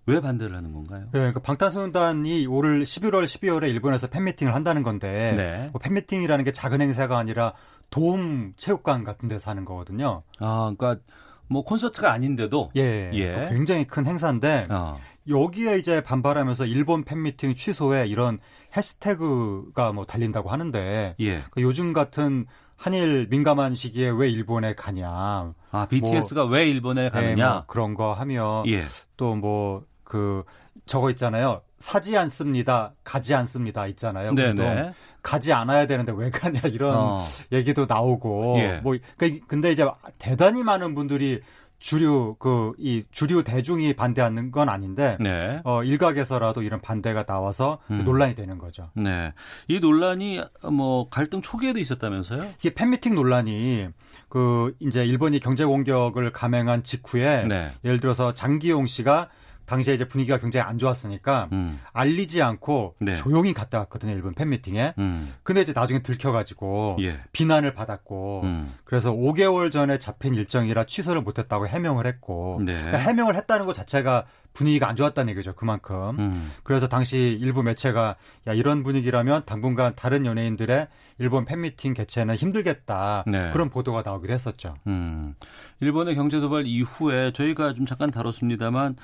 왜 0.06 0.22
반대를 0.22 0.56
하는 0.56 0.74
건가요? 0.74 1.02
네, 1.06 1.10
그러니까 1.12 1.40
방탄소년단이 1.40 2.48
올 2.48 2.84
11월, 2.84 3.26
12월에 3.26 3.70
일본에서 3.70 4.08
팬미팅을 4.08 4.56
한다는 4.56 4.82
건데 4.84 5.34
네. 5.38 5.70
뭐 5.72 5.80
팬미팅이라는 5.80 6.46
게 6.46 6.52
작은 6.52 6.82
행사가 6.82 7.18
아니라 7.18 7.54
도움 7.90 8.54
체육관 8.56 9.04
같은 9.04 9.30
데서 9.30 9.52
하는 9.52 9.66
거거든요. 9.66 10.24
아, 10.40 10.74
그러니까 10.76 11.02
뭐 11.48 11.64
콘서트가 11.64 12.12
아닌데도 12.12 12.72
예, 12.78 13.12
예. 13.14 13.50
굉장히 13.52 13.86
큰 13.86 14.06
행사인데 14.06 14.68
어. 14.70 15.00
여기에 15.28 15.78
이제 15.78 16.02
반발하면서 16.02 16.66
일본 16.66 17.04
팬미팅 17.04 17.56
취소에 17.56 18.08
이런 18.08 18.40
해시태그가 18.76 19.92
뭐 19.92 20.06
달린다고 20.06 20.50
하는데 20.50 21.16
예. 21.20 21.26
그러니까 21.26 21.62
요즘 21.62 21.94
같은 21.94 22.46
한일 22.80 23.28
민감한 23.30 23.76
시기에 23.76 24.10
왜 24.10 24.30
일본에 24.30 24.74
가냐? 24.74 25.54
아 25.72 25.88
BTS가 25.90 26.46
뭐, 26.46 26.54
왜 26.54 26.70
일본에 26.70 27.04
네, 27.04 27.10
가느냐? 27.10 27.36
네, 27.36 27.54
뭐 27.54 27.64
그런 27.68 27.94
거 27.94 28.14
하면 28.14 28.66
예. 28.68 28.86
또뭐 29.18 29.84
그 30.06 30.44
저거 30.86 31.10
있잖아요. 31.12 31.62
사지 31.78 32.18
않습니다. 32.18 32.94
가지 33.04 33.36
않습니다. 33.36 33.86
있잖아요. 33.88 34.34
네네. 34.34 34.94
가지 35.22 35.52
않아야 35.52 35.88
되는데 35.88 36.14
왜 36.16 36.30
가냐 36.32 36.62
이런 36.72 36.96
어. 36.96 37.26
얘기도 37.52 37.86
나오고 37.86 38.56
예. 38.60 38.80
뭐 38.82 38.98
그러니까 39.18 39.46
근데 39.48 39.72
이제 39.72 39.86
대단히 40.18 40.64
많은 40.64 40.96
분들이 40.96 41.42
주류 41.80 42.36
그 42.40 42.74
이 42.78 43.04
주류 43.12 43.44
대중이 43.44 43.94
반대하는 43.94 44.52
건 44.52 44.70
아닌데 44.70 45.18
네. 45.20 45.62
어 45.64 45.84
일각에서라도 45.84 46.62
이런 46.62 46.80
반대가 46.80 47.24
나와서 47.24 47.80
음. 47.92 48.04
논란이 48.06 48.36
되는 48.36 48.58
거죠. 48.58 48.90
네. 48.94 49.34
이 49.68 49.80
논란이 49.80 50.42
뭐 50.72 51.10
갈등 51.10 51.42
초기에도 51.42 51.80
있었다면서요? 51.80 52.54
이게 52.60 52.74
팬미팅 52.74 53.16
논란이 53.16 53.88
그 54.30 54.76
이제 54.80 55.06
일본이 55.06 55.40
경제 55.40 55.66
공격을 55.66 56.32
감행한 56.32 56.84
직후에 56.84 57.44
네. 57.48 57.72
예를 57.84 58.00
들어서 58.00 58.34
장기용 58.34 58.86
씨가 58.88 59.30
당시에 59.70 59.94
이제 59.94 60.06
분위기가 60.06 60.38
굉장히 60.40 60.68
안 60.68 60.80
좋았으니까 60.80 61.50
음. 61.52 61.80
알리지 61.94 62.42
않고 62.42 62.96
네. 63.00 63.16
조용히 63.16 63.54
갔다 63.54 63.78
왔거든요 63.80 64.14
일본 64.14 64.34
팬미팅에. 64.34 64.96
음. 64.98 65.34
근데 65.44 65.62
이제 65.62 65.74
나중에 65.74 66.02
들켜가지고 66.02 66.98
예. 67.02 67.20
비난을 67.32 67.74
받았고 67.74 68.42
음. 68.44 68.74
그래서 68.84 69.14
5개월 69.14 69.72
전에 69.72 70.00
잡힌 70.00 70.34
일정이라 70.34 70.86
취소를 70.86 71.22
못했다고 71.22 71.68
해명을 71.68 72.08
했고 72.08 72.60
네. 72.66 72.74
그러니까 72.74 72.98
해명을 72.98 73.36
했다는 73.36 73.68
것 73.68 73.74
자체가 73.74 74.26
분위기가 74.54 74.88
안 74.88 74.96
좋았다는 74.96 75.32
얘기죠 75.32 75.54
그만큼. 75.54 76.20
음. 76.20 76.52
그래서 76.64 76.88
당시 76.88 77.38
일부 77.40 77.64
매체가 77.64 78.16
야 78.48 78.54
이런 78.54 78.84
분위기라면 78.84 79.44
당분간 79.46 79.94
다른 79.96 80.26
연예인들의 80.26 80.88
일본 81.20 81.46
팬미팅 81.46 81.94
개최는 81.94 82.36
힘들겠다 82.36 83.24
네. 83.28 83.52
그런 83.52 83.70
보도가 83.70 84.02
나오기도 84.04 84.34
했었죠. 84.34 84.76
음. 84.88 85.36
일본의 85.82 86.16
경제 86.16 86.40
도발 86.40 86.66
이후에 86.66 87.32
저희가 87.32 87.74
좀 87.74 87.86
잠깐 87.86 88.12
다뤘습니다만 88.12 88.96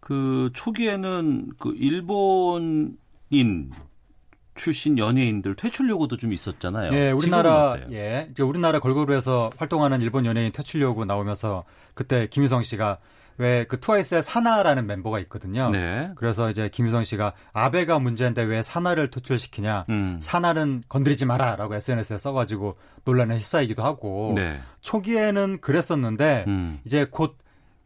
그 0.00 0.50
초기에는 0.54 1.52
그 1.58 1.74
일본인 1.76 2.96
출신 4.54 4.98
연예인들 4.98 5.54
퇴출 5.54 5.88
요구도 5.88 6.16
좀 6.16 6.32
있었잖아요. 6.32 6.92
예, 6.92 7.10
우리나라 7.12 7.78
예, 7.92 8.28
우리나라 8.40 8.80
걸그룹에서 8.80 9.50
활동하는 9.56 10.02
일본 10.02 10.26
연예인 10.26 10.52
퇴출 10.52 10.82
요구 10.82 11.04
나오면서 11.04 11.64
그때 11.94 12.26
김희성 12.28 12.62
씨가 12.62 12.98
왜 13.38 13.64
그 13.68 13.78
트와이스의 13.80 14.22
사나라는 14.22 14.86
멤버가 14.86 15.18
있거든요. 15.20 15.70
네. 15.70 16.10
그래서 16.16 16.50
이제 16.50 16.68
김유성 16.68 17.04
씨가 17.04 17.34
아베가 17.52 17.98
문제인데 17.98 18.42
왜 18.42 18.62
사나를 18.62 19.10
퇴출시키냐. 19.10 19.86
음. 19.90 20.18
사나는 20.20 20.82
건드리지 20.88 21.24
마라라고 21.26 21.74
SNS에 21.74 22.18
써가지고 22.18 22.76
논란에 23.04 23.36
휩싸이기도 23.36 23.82
하고 23.84 24.32
네. 24.34 24.60
초기에는 24.80 25.60
그랬었는데 25.60 26.44
음. 26.46 26.80
이제 26.84 27.06
곧 27.10 27.36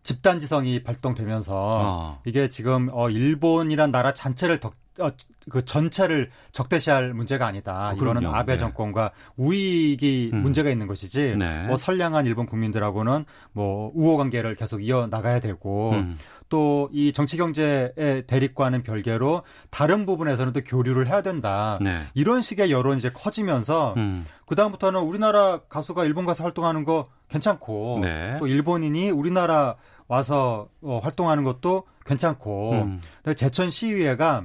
집단 0.02 0.40
지성이 0.40 0.82
발동되면서 0.82 1.54
어. 1.54 2.20
이게 2.24 2.48
지금 2.48 2.88
어 2.92 3.08
일본이란 3.08 3.90
나라 3.90 4.12
전체를 4.12 4.58
덕, 4.58 4.74
어, 4.98 5.10
그 5.48 5.64
전체를 5.64 6.30
적대시할 6.50 7.14
문제가 7.14 7.46
아니다. 7.46 7.90
어, 7.90 7.94
이거는 7.94 8.26
아베 8.26 8.54
네. 8.54 8.58
정권과 8.58 9.12
우익이 9.36 10.30
음. 10.32 10.42
문제가 10.42 10.70
있는 10.70 10.86
것이지. 10.86 11.36
네. 11.38 11.66
뭐 11.66 11.76
선량한 11.76 12.26
일본 12.26 12.46
국민들하고는 12.46 13.24
뭐 13.52 13.92
우호 13.94 14.16
관계를 14.16 14.54
계속 14.54 14.84
이어 14.84 15.06
나가야 15.08 15.40
되고 15.40 15.92
음. 15.92 16.18
또이 16.52 17.14
정치 17.14 17.38
경제의 17.38 18.24
대립과는 18.26 18.82
별개로 18.82 19.42
다른 19.70 20.04
부분에서는 20.04 20.52
또 20.52 20.60
교류를 20.62 21.08
해야 21.08 21.22
된다. 21.22 21.78
네. 21.80 22.06
이런 22.12 22.42
식의 22.42 22.70
여론이 22.70 22.98
이제 22.98 23.08
커지면서 23.08 23.94
음. 23.96 24.26
그 24.44 24.54
다음부터는 24.54 25.00
우리나라 25.00 25.60
가수가 25.60 26.04
일본 26.04 26.26
가서 26.26 26.44
활동하는 26.44 26.84
거 26.84 27.08
괜찮고 27.30 28.00
네. 28.02 28.36
또 28.38 28.46
일본인이 28.46 29.10
우리나라 29.10 29.76
와서 30.12 30.68
어, 30.82 31.00
활동하는 31.02 31.42
것도 31.42 31.84
괜찮고 32.04 32.72
음. 32.72 33.00
제천 33.34 33.70
시위회가 33.70 34.44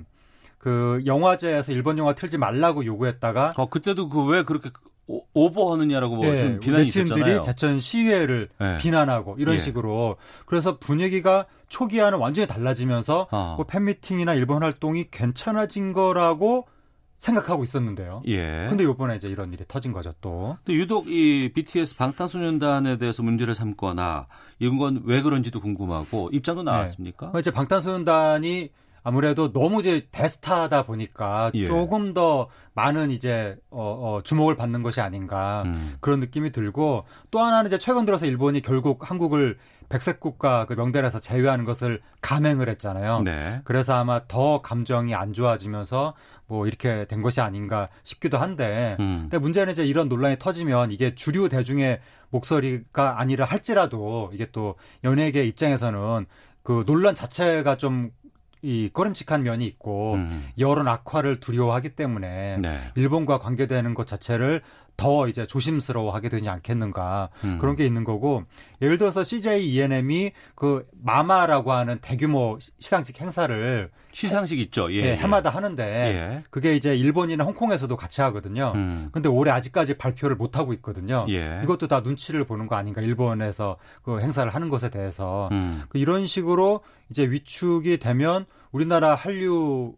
그 0.58 1.02
영화제에서 1.06 1.74
일본 1.74 1.98
영화 1.98 2.16
틀지 2.16 2.38
말라고 2.38 2.86
요구했다가 2.86 3.54
어 3.58 3.70
그때도 3.70 4.08
그 4.08 4.26
왜 4.28 4.44
그렇게 4.44 4.70
오버하느냐라고 5.34 6.16
뭐 6.16 6.26
네, 6.26 6.60
비난이 6.60 6.88
있었잖아요. 6.88 7.42
제천 7.42 7.80
시위회를 7.82 8.50
네. 8.60 8.78
비난하고 8.78 9.36
이런 9.40 9.56
예. 9.56 9.60
식으로 9.60 10.16
그래서 10.46 10.78
분위기가 10.80 11.46
초기와는 11.68 12.18
완전히 12.20 12.48
달라지면서 12.48 13.28
어. 13.32 13.54
뭐 13.58 13.66
팬미팅이나 13.66 14.36
일본 14.36 14.64
활동이 14.64 15.08
괜찮아진 15.12 15.92
거라고 15.92 16.68
생각하고 17.18 17.64
있었는데요. 17.64 18.22
예. 18.28 18.68
근데 18.70 18.84
이번에 18.84 19.16
이제 19.16 19.28
이런 19.28 19.52
일이 19.52 19.64
터진 19.68 19.92
거죠, 19.92 20.14
또. 20.22 20.58
또 20.66 20.74
유독 20.74 21.10
이 21.10 21.52
BTS 21.54 21.96
방탄소년단에 21.98 22.98
대해서 22.98 23.24
문제를 23.24 23.56
삼거나 23.56 24.28
이건 24.60 25.02
왜 25.06 25.22
그런지도 25.22 25.60
궁금하고 25.60 26.30
입장도 26.32 26.64
네. 26.64 26.72
나왔습니까? 26.72 27.32
네. 27.34 27.40
이제 27.40 27.52
방탄소년단이 27.52 28.70
아무래도 29.04 29.52
너무 29.52 29.80
이제 29.80 30.08
대스타다 30.12 30.84
보니까 30.84 31.52
예. 31.54 31.66
조금 31.66 32.14
더 32.14 32.50
많은 32.74 33.12
이제 33.12 33.56
어, 33.70 34.18
어, 34.18 34.22
주목을 34.24 34.56
받는 34.56 34.84
것이 34.84 35.02
아닌가 35.02 35.64
음. 35.66 35.96
그런 36.00 36.20
느낌이 36.20 36.52
들고 36.52 37.06
또 37.32 37.40
하나는 37.40 37.68
이제 37.68 37.78
최근 37.80 38.06
들어서 38.06 38.26
일본이 38.26 38.62
결국 38.62 39.10
한국을 39.10 39.58
백색 39.90 40.20
국가 40.20 40.66
그 40.66 40.74
명단에서 40.74 41.20
제외하는 41.20 41.66
것을 41.66 42.02
감행을 42.22 42.68
했잖아요. 42.70 43.22
네. 43.22 43.62
그래서 43.64 43.94
아마 43.94 44.22
더 44.28 44.62
감정이 44.62 45.16
안 45.16 45.34
좋아지면서 45.34 46.14
뭐 46.46 46.68
이렇게 46.68 47.06
된 47.06 47.22
것이 47.22 47.42
아닌가 47.42 47.90
싶기도 48.04 48.38
한데 48.38 48.98
음. 49.00 49.20
근데 49.24 49.38
문제는 49.38 49.74
이제 49.74 49.86
이런 49.86 50.10
논란이 50.10 50.38
터지면 50.40 50.92
이게 50.92 51.16
주류 51.16 51.50
대중의 51.50 52.00
목소리가 52.30 53.20
아니라 53.20 53.46
할지라도 53.46 54.30
이게 54.34 54.48
또 54.52 54.76
연예계 55.04 55.46
입장에서는 55.46 56.26
그 56.64 56.84
논란 56.86 57.16
자체가 57.16 57.78
좀 57.78 58.12
이 58.62 58.90
꺼림칙한 58.92 59.44
면이 59.44 59.66
있고 59.66 60.16
음. 60.16 60.50
여론 60.58 60.88
악화를 60.88 61.40
두려워하기 61.40 61.96
때문에 61.96 62.58
네. 62.60 62.80
일본과 62.96 63.40
관계되는 63.40 63.94
것 63.94 64.08
자체를 64.08 64.62
더 64.98 65.28
이제 65.28 65.46
조심스러워하게 65.46 66.30
되지 66.30 66.50
않겠는가 66.50 67.30
음. 67.44 67.60
그런 67.60 67.76
게 67.76 67.86
있는 67.86 68.04
거고 68.04 68.44
예를 68.82 68.98
들어서 68.98 69.24
CJ 69.24 69.70
ENM이 69.70 70.32
그 70.56 70.88
마마라고 71.04 71.72
하는 71.72 72.00
대규모 72.02 72.58
시상식 72.80 73.22
행사를 73.22 73.92
시상식 74.18 74.58
있죠. 74.60 74.92
예, 74.94 74.98
예, 74.98 75.16
해마다 75.16 75.52
하는데 75.52 75.84
예. 75.84 76.44
그게 76.50 76.76
이제 76.76 76.98
일본이나 76.98 77.44
홍콩에서도 77.44 77.96
같이 77.96 78.22
하거든요. 78.22 78.72
음. 78.74 79.10
근데 79.12 79.30
올해 79.30 79.52
아직까지 79.52 80.00
발표를 80.00 80.36
못 80.36 80.58
하고 80.58 80.74
있거든요. 80.74 81.28
예. 81.30 81.62
이것도 81.64 81.88
다 81.88 82.00
눈치를 82.00 82.44
보는 82.46 82.66
거 82.66 82.76
아닌가 82.76 83.02
일본에서 83.02 83.78
그 84.02 84.20
행사를 84.20 84.52
하는 84.54 84.70
것에 84.70 84.90
대해서 84.90 85.50
음. 85.52 85.84
그 85.90 86.00
이런 86.00 86.26
식으로 86.26 86.82
이제 87.12 87.30
위축이 87.30 88.00
되면 88.00 88.48
우리나라 88.72 89.14
한류 89.14 89.94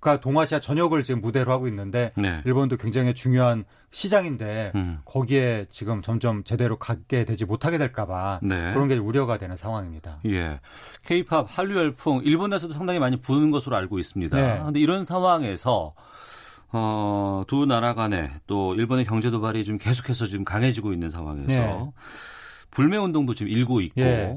가 0.00 0.20
동아시아 0.20 0.60
전역을 0.60 1.02
지금 1.02 1.20
무대로 1.22 1.50
하고 1.50 1.66
있는데 1.66 2.12
네. 2.16 2.40
일본도 2.44 2.76
굉장히 2.76 3.14
중요한 3.14 3.64
시장인데 3.90 4.72
음. 4.74 4.98
거기에 5.04 5.66
지금 5.70 6.02
점점 6.02 6.44
제대로 6.44 6.78
갖게 6.78 7.24
되지 7.24 7.44
못하게 7.44 7.78
될까봐 7.78 8.40
네. 8.42 8.72
그런 8.74 8.88
게 8.88 8.96
우려가 8.96 9.38
되는 9.38 9.56
상황입니다. 9.56 10.20
예, 10.26 10.60
K-팝 11.04 11.46
한류 11.48 11.76
열풍 11.76 12.22
일본에서도 12.24 12.72
상당히 12.72 12.98
많이 12.98 13.16
부는 13.20 13.50
것으로 13.50 13.76
알고 13.76 13.98
있습니다. 13.98 14.36
그런데 14.36 14.72
네. 14.72 14.80
이런 14.80 15.04
상황에서 15.04 15.94
어, 16.72 17.44
두 17.46 17.64
나라 17.64 17.94
간에 17.94 18.30
또 18.46 18.74
일본의 18.74 19.04
경제 19.04 19.30
도발이 19.30 19.64
좀 19.64 19.78
계속해서 19.78 20.26
지금 20.26 20.44
강해지고 20.44 20.92
있는 20.92 21.08
상황에서 21.08 21.46
네. 21.46 21.90
불매 22.70 22.96
운동도 22.96 23.34
지금 23.34 23.50
일고 23.50 23.80
있고. 23.80 24.00
예. 24.00 24.36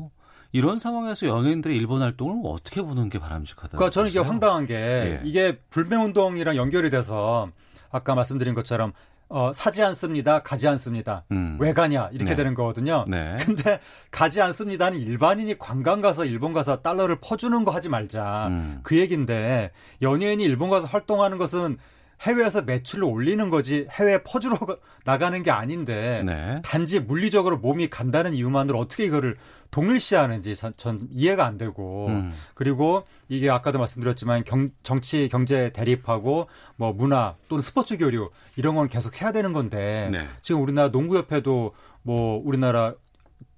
이런 0.52 0.80
상황에서 0.80 1.28
연예인들의 1.28 1.78
일본 1.78 2.02
활동을 2.02 2.42
어떻게 2.46 2.82
보는 2.82 3.10
게 3.10 3.20
바람직하다? 3.20 3.78
그러니까 3.78 3.92
저는 3.92 4.10
이게 4.10 4.18
황당한 4.18 4.66
게 4.66 4.74
예. 4.74 5.22
이게 5.24 5.60
불매 5.70 5.96
운동이랑 5.96 6.56
연결이 6.56 6.90
돼서 6.90 7.52
아까 7.92 8.16
말씀드린 8.16 8.54
것처럼 8.54 8.94
어, 9.30 9.54
사지 9.54 9.84
않습니다. 9.84 10.42
가지 10.42 10.68
않습니다. 10.68 11.24
음. 11.32 11.56
왜 11.60 11.72
가냐? 11.72 12.10
이렇게 12.12 12.32
네. 12.32 12.36
되는 12.36 12.56
거거든요. 12.56 13.06
네. 13.08 13.38
근데 13.46 13.80
가지 14.10 14.42
않습니다는 14.42 15.00
일반인이 15.00 15.60
관광 15.60 16.02
가서 16.02 16.26
일본 16.26 16.52
가서 16.52 16.82
달러를 16.82 17.20
퍼주는 17.22 17.64
거 17.64 17.72
하지 17.72 17.90
말자. 17.90 18.48
음. 18.48 18.80
그 18.82 18.98
얘기인데 18.98 19.72
연예인이 20.02 20.44
일본 20.44 20.72
가서 20.72 20.88
활동하는 20.88 21.38
것은 21.38 21.78
해외에서 22.22 22.64
매출을 22.64 23.04
올리는 23.06 23.50
거지 23.50 23.88
해외에 23.92 24.22
퍼주러 24.24 24.58
나가는 25.06 25.42
게 25.42 25.52
아닌데 25.52 26.24
네. 26.26 26.62
단지 26.64 27.00
물리적으로 27.00 27.58
몸이 27.58 27.90
간다는 27.90 28.34
이유만으로 28.34 28.78
어떻게 28.78 29.06
이거를 29.06 29.38
동일시하는지 29.72 30.56
전, 30.56 30.74
전 30.78 31.08
이해가 31.12 31.46
안 31.46 31.58
되고 31.58 32.08
음. 32.08 32.34
그리고 32.56 33.04
이게 33.28 33.50
아까도 33.50 33.78
말씀드렸지만 33.80 34.44
경, 34.44 34.72
정치 34.84 35.30
경제 35.30 35.72
대립하고 35.72 36.48
뭐 36.76 36.92
문화 36.92 37.36
또는 37.48 37.62
스포츠 37.62 37.98
교류 37.98 38.30
이런 38.56 38.76
건 38.76 38.90
계속 38.90 39.22
해야 39.22 39.32
되는 39.32 39.54
건데 39.54 40.10
네. 40.12 40.28
지금 40.42 40.62
우리나라 40.62 40.90
농구협회도 40.90 41.74
뭐 42.02 42.42
우리나라 42.44 42.96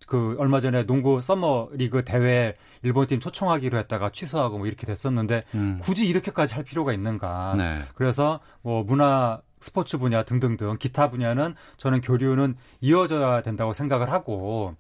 그 0.08 0.36
얼마 0.40 0.60
전에 0.60 0.86
농구 0.86 1.22
서머 1.22 1.70
리그 1.74 2.04
대회 2.04 2.56
일본 2.84 3.08
팀 3.08 3.20
초청하기로 3.20 3.78
했다가 3.78 4.12
취소하고 4.12 4.58
뭐 4.58 4.68
이렇게 4.68 4.86
됐었는데 4.86 5.44
음. 5.54 5.80
굳이 5.82 6.08
이렇게까지 6.08 6.54
할 6.56 6.64
필요가 6.64 6.94
있는가? 6.94 7.56
네. 7.58 7.82
그래서 7.96 8.40
뭐 8.62 8.84
문화 8.84 9.42
스포츠 9.60 9.98
분야 10.00 10.24
등등등 10.24 10.78
기타 10.80 11.10
분야는 11.10 11.54
저는 11.78 12.02
교류는 12.02 12.56
이어져야 12.82 13.42
된다고 13.42 13.74
생각을 13.74 14.12
하고 14.12 14.76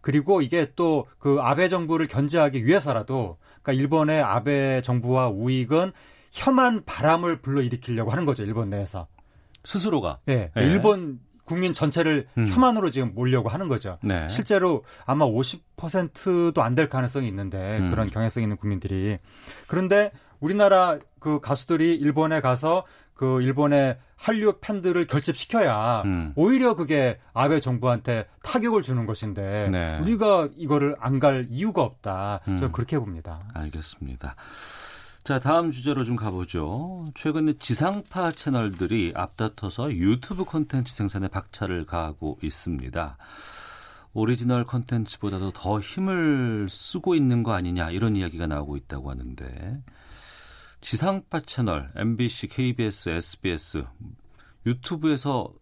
그리고 0.00 0.40
이게 0.40 0.72
또 0.76 1.06
그 1.18 1.38
아베 1.40 1.68
정부를 1.68 2.06
견제하기 2.06 2.64
위해서라도 2.64 3.36
그러니까 3.62 3.72
일본의 3.82 4.22
아베 4.22 4.80
정부와 4.82 5.28
우익은 5.28 5.92
혐한 6.32 6.84
바람을 6.84 7.42
불러일으키려고 7.42 8.10
하는 8.10 8.24
거죠 8.24 8.44
일본 8.44 8.70
내에서 8.70 9.06
스스로가. 9.64 10.20
네. 10.24 10.50
네. 10.54 10.62
일본 10.64 11.20
국민 11.50 11.72
전체를 11.72 12.28
음. 12.38 12.46
혐한으로 12.46 12.90
지금 12.90 13.12
몰려고 13.12 13.48
하는 13.48 13.66
거죠. 13.66 13.98
네. 14.04 14.28
실제로 14.28 14.84
아마 15.04 15.24
50%도 15.26 16.62
안 16.62 16.76
될 16.76 16.88
가능성이 16.88 17.26
있는데 17.26 17.78
음. 17.78 17.90
그런 17.90 18.08
경향성 18.08 18.44
있는 18.44 18.56
국민들이 18.56 19.18
그런데 19.66 20.12
우리나라 20.38 20.98
그 21.18 21.40
가수들이 21.40 21.96
일본에 21.96 22.40
가서 22.40 22.84
그 23.14 23.42
일본의 23.42 23.98
한류 24.16 24.54
팬들을 24.60 25.06
결집시켜야 25.08 26.02
음. 26.04 26.32
오히려 26.36 26.74
그게 26.76 27.18
아베 27.34 27.58
정부한테 27.60 28.26
타격을 28.42 28.82
주는 28.82 29.04
것인데 29.06 29.68
네. 29.70 29.98
우리가 30.00 30.48
이거를 30.56 30.94
안 31.00 31.18
갈 31.18 31.48
이유가 31.50 31.82
없다. 31.82 32.40
저는 32.46 32.62
음. 32.62 32.72
그렇게 32.72 32.98
봅니다. 32.98 33.40
알겠습니다. 33.54 34.36
자, 35.22 35.38
다음 35.38 35.70
주제로 35.70 36.02
좀 36.02 36.16
가보죠. 36.16 37.12
최근에 37.14 37.54
지상파 37.58 38.32
채널들이 38.32 39.12
앞다퉈서 39.14 39.92
유튜브 39.92 40.44
콘텐츠 40.44 40.94
생산에 40.94 41.28
박차를 41.28 41.84
가하고 41.84 42.38
있습니다. 42.42 43.18
오리지널 44.14 44.64
콘텐츠보다도 44.64 45.52
더 45.52 45.78
힘을 45.78 46.68
쓰고 46.70 47.14
있는 47.14 47.42
거 47.42 47.52
아니냐 47.52 47.90
이런 47.90 48.16
이야기가 48.16 48.46
나오고 48.46 48.76
있다고 48.76 49.10
하는데 49.10 49.82
지상파 50.80 51.40
채널 51.40 51.90
MBC, 51.94 52.48
KBS, 52.48 53.10
SBS, 53.10 53.84
유튜브에서 54.66 55.52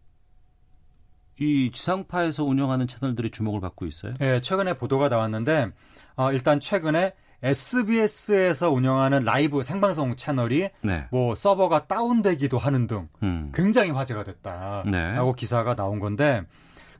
이 1.41 1.71
지상파에서 1.73 2.45
운영하는 2.45 2.87
채널들이 2.87 3.31
주목을 3.31 3.61
받고 3.61 3.87
있어요? 3.87 4.15
네, 4.15 4.41
최근에 4.41 4.79
보도가 4.79 5.09
나왔는데 5.09 5.73
어, 6.17 6.33
일단 6.33 6.59
최근에 6.61 7.13
SBS에서 7.43 8.71
운영하는 8.71 9.25
라이브 9.25 9.63
생방송 9.63 10.17
채널이 10.17 10.71
네. 10.83 11.07
뭐 11.11 11.35
서버가 11.35 11.87
다운되기도 11.87 12.59
하는 12.59 12.87
등 12.87 13.09
음. 13.23 13.53
굉장히 13.55 13.91
화제가 13.91 14.25
됐다라고 14.25 14.91
네. 14.91 15.33
기사가 15.37 15.77
나온 15.77 16.01
건데 16.01 16.43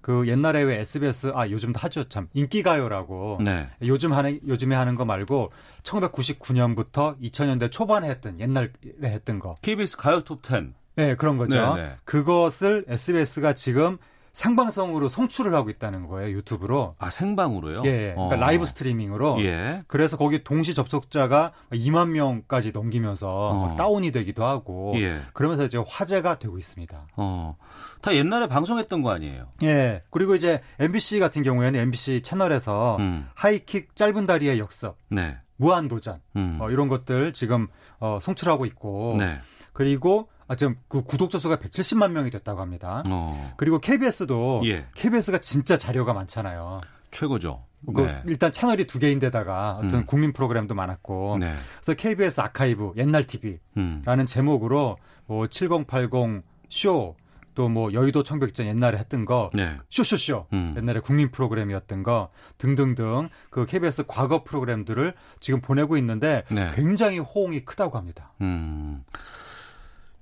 그 0.01 0.29
옛날에 0.29 0.63
왜 0.63 0.81
SBS 0.81 1.33
아 1.35 1.49
요즘도 1.49 1.79
하죠 1.81 2.05
참 2.05 2.29
인기가요라고 2.33 3.41
네. 3.45 3.69
요즘 3.83 4.13
하는 4.13 4.41
요즘에 4.47 4.75
하는 4.77 4.95
거 4.95 5.05
말고 5.05 5.53
1999년부터 5.83 7.21
2000년대 7.21 7.71
초반에 7.71 8.09
했던 8.09 8.39
옛날에 8.39 8.69
했던 9.03 9.39
거 9.39 9.57
KBS 9.61 9.97
가요 9.97 10.21
톱 10.21 10.47
10. 10.47 10.73
네 10.95 11.15
그런 11.15 11.37
거죠. 11.37 11.75
네, 11.75 11.83
네. 11.83 11.97
그것을 12.05 12.85
SBS가 12.89 13.55
지금 13.55 13.99
생방송으로 14.39 15.09
송출을 15.09 15.53
하고 15.53 15.69
있다는 15.69 16.07
거예요 16.07 16.37
유튜브로. 16.37 16.95
아 16.99 17.11
생방으로요? 17.11 17.83
예, 17.87 18.13
그러니까 18.15 18.37
어. 18.37 18.39
라이브 18.39 18.67
스트리밍으로. 18.67 19.43
예. 19.43 19.83
그래서 19.89 20.17
거기 20.17 20.45
동시 20.45 20.75
접속자가 20.75 21.53
2만 21.73 22.11
명까지 22.11 22.71
넘기면서 22.71 23.27
어. 23.29 23.75
다운이 23.77 24.13
되기도 24.13 24.45
하고. 24.45 24.95
예. 24.97 25.23
그러면서 25.33 25.65
이제 25.65 25.83
화제가 25.85 26.39
되고 26.39 26.57
있습니다. 26.57 27.09
어. 27.17 27.57
다 28.01 28.15
옛날에 28.15 28.47
방송했던 28.47 29.03
거 29.03 29.11
아니에요? 29.11 29.49
예. 29.65 30.03
그리고 30.11 30.37
이제 30.37 30.61
MBC 30.79 31.19
같은 31.19 31.43
경우에는 31.43 31.81
MBC 31.81 32.21
채널에서 32.23 32.97
음. 33.01 33.29
하이킥 33.35 33.97
짧은 33.97 34.27
다리의 34.27 34.61
역습, 34.61 34.95
네. 35.09 35.37
무한 35.57 35.89
도전, 35.89 36.21
음. 36.37 36.59
어, 36.61 36.71
이런 36.71 36.87
것들 36.87 37.33
지금 37.33 37.67
어, 37.99 38.21
송출하고 38.23 38.67
있고. 38.67 39.17
네. 39.19 39.41
그리고 39.73 40.29
아, 40.49 40.57
지금 40.57 40.77
그 40.89 41.03
구독자 41.03 41.39
수가 41.39 41.57
170만 41.57 42.11
명이 42.11 42.31
됐다고 42.31 42.61
합니다. 42.61 43.03
어. 43.07 43.55
그리고 43.57 43.79
KBS도 43.79 44.63
예. 44.65 44.87
KBS가 44.95 45.39
진짜 45.39 45.77
자료가 45.77 46.13
많잖아요. 46.13 46.81
최고죠. 47.11 47.65
그 47.95 48.01
네. 48.01 48.23
일단 48.27 48.51
채널이 48.51 48.87
두 48.87 48.99
개인데다가 48.99 49.77
어떤 49.77 50.01
음. 50.01 50.07
국민 50.07 50.33
프로그램도 50.33 50.75
많았고 50.75 51.37
네. 51.39 51.55
그래서 51.77 51.95
KBS 51.95 52.41
아카이브 52.41 52.95
옛날 52.97 53.25
TV라는 53.25 53.61
음. 53.77 54.27
제목으로 54.27 54.97
뭐 55.27 55.47
7080 55.47 56.43
쇼 56.69 57.15
또 57.59 57.69
뭐 57.69 57.93
여의도 57.93 58.23
청백전 58.23 58.67
옛날에 58.67 58.99
했던 58.99 59.25
거 59.25 59.51
네. 59.53 59.77
쇼쇼쇼 59.91 60.47
음. 60.53 60.75
옛날에 60.79 61.01
국민 61.01 61.33
프로그램이었던 61.33 62.05
거 62.05 62.31
등등등 62.57 63.31
그 63.51 63.67
KBS 63.67 64.05
과거 64.07 64.45
프로그램들을 64.45 65.13
지금 65.41 65.61
보내고 65.61 65.97
있는데 65.97 66.45
네. 66.53 66.71
굉장히 66.77 67.19
호응이 67.19 67.65
크다고 67.65 67.99
합니다. 67.99 68.33
음. 68.43 69.03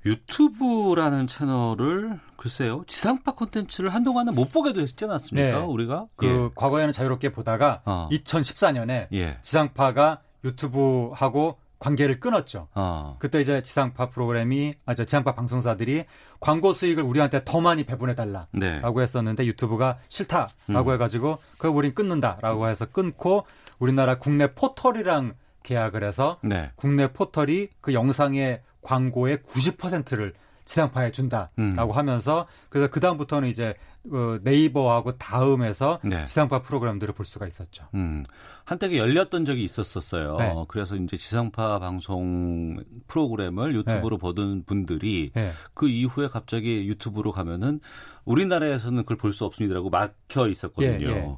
유튜브라는 0.06 1.26
채널을 1.26 2.18
글쎄요 2.36 2.84
지상파 2.86 3.34
콘텐츠를 3.34 3.90
한동안은 3.90 4.34
못 4.34 4.52
보게도 4.52 4.80
했지 4.80 5.04
않았습니까? 5.04 5.58
네. 5.58 5.64
우리가 5.64 6.06
그 6.16 6.26
예. 6.26 6.50
과거에는 6.54 6.92
자유롭게 6.92 7.32
보다가 7.32 7.82
어. 7.84 8.08
2014년에 8.12 9.08
예. 9.12 9.38
지상파가 9.42 10.20
유튜브하고 10.44 11.58
관계를 11.78 12.20
끊었죠. 12.20 12.68
어. 12.74 13.16
그때 13.18 13.40
이제 13.40 13.62
지상파 13.62 14.08
프로그램이 14.10 14.74
아 14.86 14.94
저 14.94 15.04
지상파 15.04 15.34
방송사들이 15.34 16.04
광고 16.40 16.72
수익을 16.72 17.02
우리한테 17.02 17.42
더 17.44 17.60
많이 17.60 17.84
배분해 17.84 18.14
달라라고 18.14 18.48
네. 18.52 18.80
했었는데 18.82 19.44
유튜브가 19.46 19.98
싫다라고 20.08 20.90
음. 20.90 20.94
해가지고 20.94 21.38
그거 21.58 21.70
우린 21.70 21.94
끊는다라고 21.94 22.68
해서 22.68 22.86
끊고 22.86 23.44
우리나라 23.78 24.18
국내 24.18 24.54
포털이랑 24.54 25.34
계약을 25.64 26.04
해서 26.04 26.38
네. 26.42 26.70
국내 26.76 27.12
포털이 27.12 27.68
그 27.80 27.92
영상의 27.92 28.62
광고의 28.86 29.38
90%를 29.38 30.32
지상파에 30.64 31.12
준다라고 31.12 31.52
음. 31.58 31.90
하면서 31.90 32.46
그래서 32.68 32.90
그 32.90 33.00
다음부터는 33.00 33.48
이제 33.48 33.74
어, 34.12 34.38
네이버하고 34.42 35.18
다음에서 35.18 36.00
네. 36.02 36.24
지상파 36.24 36.62
프로그램들을 36.62 37.14
볼 37.14 37.24
수가 37.24 37.46
있었죠. 37.46 37.86
음. 37.94 38.24
한때 38.64 38.96
열렸던 38.96 39.44
적이 39.44 39.64
있었었어요. 39.64 40.36
네. 40.38 40.54
그래서 40.68 40.96
이제 40.96 41.16
지상파 41.16 41.78
방송 41.78 42.82
프로그램을 43.06 43.74
유튜브로 43.74 44.16
네. 44.16 44.20
보던 44.20 44.64
분들이 44.64 45.30
네. 45.34 45.52
그 45.74 45.88
이후에 45.88 46.28
갑자기 46.28 46.86
유튜브로 46.88 47.32
가면은 47.32 47.80
우리나라에서는 48.24 49.02
그걸 49.02 49.16
볼 49.16 49.36
수 49.36 49.44
없습니다라고 49.44 49.90
막혀 49.90 50.48
있었거든요. 50.48 51.06
예, 51.08 51.16
예. 51.16 51.36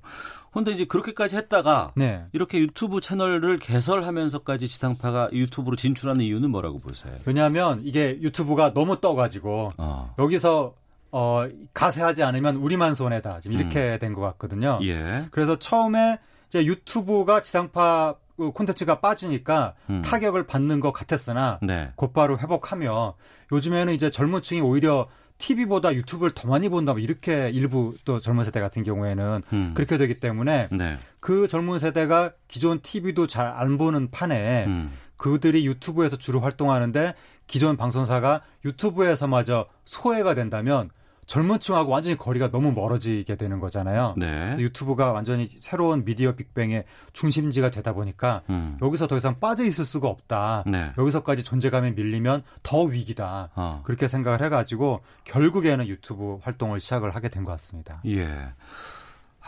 근데 0.52 0.70
이제 0.72 0.84
그렇게까지 0.84 1.36
했다가 1.36 1.92
네. 1.96 2.24
이렇게 2.32 2.58
유튜브 2.60 3.00
채널을 3.00 3.58
개설하면서까지 3.58 4.68
지상파가 4.68 5.30
유튜브로 5.32 5.76
진출하는 5.76 6.24
이유는 6.24 6.50
뭐라고 6.50 6.78
보세요? 6.78 7.14
왜냐하면 7.26 7.82
이게 7.84 8.18
유튜브가 8.22 8.72
너무 8.72 9.00
떠가지고 9.00 9.72
어. 9.76 10.14
여기서 10.18 10.74
어, 11.10 11.48
가세하지 11.74 12.22
않으면 12.22 12.56
우리만 12.56 12.94
손해다. 12.94 13.40
지금 13.40 13.58
이렇게 13.58 13.94
음. 13.94 13.98
된것 13.98 14.22
같거든요. 14.32 14.78
예. 14.82 15.26
그래서 15.30 15.58
처음에 15.58 16.18
이제 16.48 16.64
유튜브가 16.64 17.42
지상파 17.42 18.16
그 18.36 18.52
콘텐츠가 18.52 19.00
빠지니까 19.00 19.74
음. 19.90 20.02
타격을 20.02 20.46
받는 20.46 20.80
것 20.80 20.92
같았으나 20.92 21.58
네. 21.60 21.90
곧바로 21.96 22.38
회복하며 22.38 23.14
요즘에는 23.52 23.92
이제 23.94 24.10
젊은 24.10 24.42
층이 24.42 24.60
오히려 24.60 25.08
TV보다 25.38 25.94
유튜브를 25.94 26.32
더 26.34 26.48
많이 26.48 26.68
본다 26.68 26.92
뭐 26.92 27.00
이렇게 27.00 27.50
일부 27.50 27.94
또 28.04 28.20
젊은 28.20 28.44
세대 28.44 28.60
같은 28.60 28.82
경우에는 28.82 29.42
음. 29.52 29.72
그렇게 29.74 29.96
되기 29.96 30.14
때문에 30.14 30.68
네. 30.70 30.96
그 31.20 31.48
젊은 31.48 31.78
세대가 31.78 32.32
기존 32.48 32.80
TV도 32.80 33.26
잘 33.26 33.46
안 33.46 33.78
보는 33.78 34.10
판에 34.10 34.66
음. 34.66 34.92
그들이 35.16 35.66
유튜브에서 35.66 36.16
주로 36.16 36.40
활동하는데 36.40 37.14
기존 37.46 37.76
방송사가 37.76 38.42
유튜브에서마저 38.64 39.66
소외가 39.84 40.34
된다면 40.34 40.90
젊은 41.28 41.60
층하고 41.60 41.92
완전히 41.92 42.16
거리가 42.16 42.50
너무 42.50 42.72
멀어지게 42.72 43.36
되는 43.36 43.60
거잖아요. 43.60 44.14
네. 44.16 44.56
유튜브가 44.58 45.12
완전히 45.12 45.48
새로운 45.60 46.04
미디어 46.06 46.34
빅뱅의 46.34 46.84
중심지가 47.12 47.70
되다 47.70 47.92
보니까 47.92 48.42
음. 48.48 48.78
여기서 48.80 49.06
더 49.06 49.16
이상 49.18 49.38
빠져 49.38 49.64
있을 49.64 49.84
수가 49.84 50.08
없다. 50.08 50.64
네. 50.66 50.90
여기서까지 50.96 51.44
존재감이 51.44 51.92
밀리면 51.92 52.42
더 52.62 52.82
위기다. 52.82 53.50
어. 53.54 53.82
그렇게 53.84 54.08
생각을 54.08 54.42
해가지고 54.42 55.02
결국에는 55.24 55.86
유튜브 55.86 56.38
활동을 56.42 56.80
시작을 56.80 57.14
하게 57.14 57.28
된 57.28 57.44
것 57.44 57.52
같습니다. 57.52 58.00
예. 58.06 58.48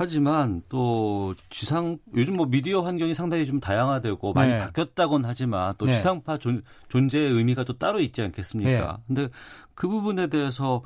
하지만 0.00 0.62
또 0.70 1.34
지상 1.50 1.98
요즘 2.16 2.38
뭐 2.38 2.46
미디어 2.46 2.80
환경이 2.80 3.12
상당히 3.12 3.44
좀 3.44 3.60
다양화되고 3.60 4.32
많이 4.32 4.52
네. 4.52 4.56
바뀌었다곤 4.56 5.26
하지만 5.26 5.74
또 5.76 5.84
네. 5.84 5.92
지상파 5.92 6.38
존, 6.38 6.62
존재의 6.88 7.30
의미가 7.30 7.64
또 7.64 7.76
따로 7.76 8.00
있지 8.00 8.22
않겠습니까? 8.22 8.70
네. 8.70 9.02
근데 9.06 9.28
그 9.74 9.88
부분에 9.88 10.28
대해서 10.28 10.82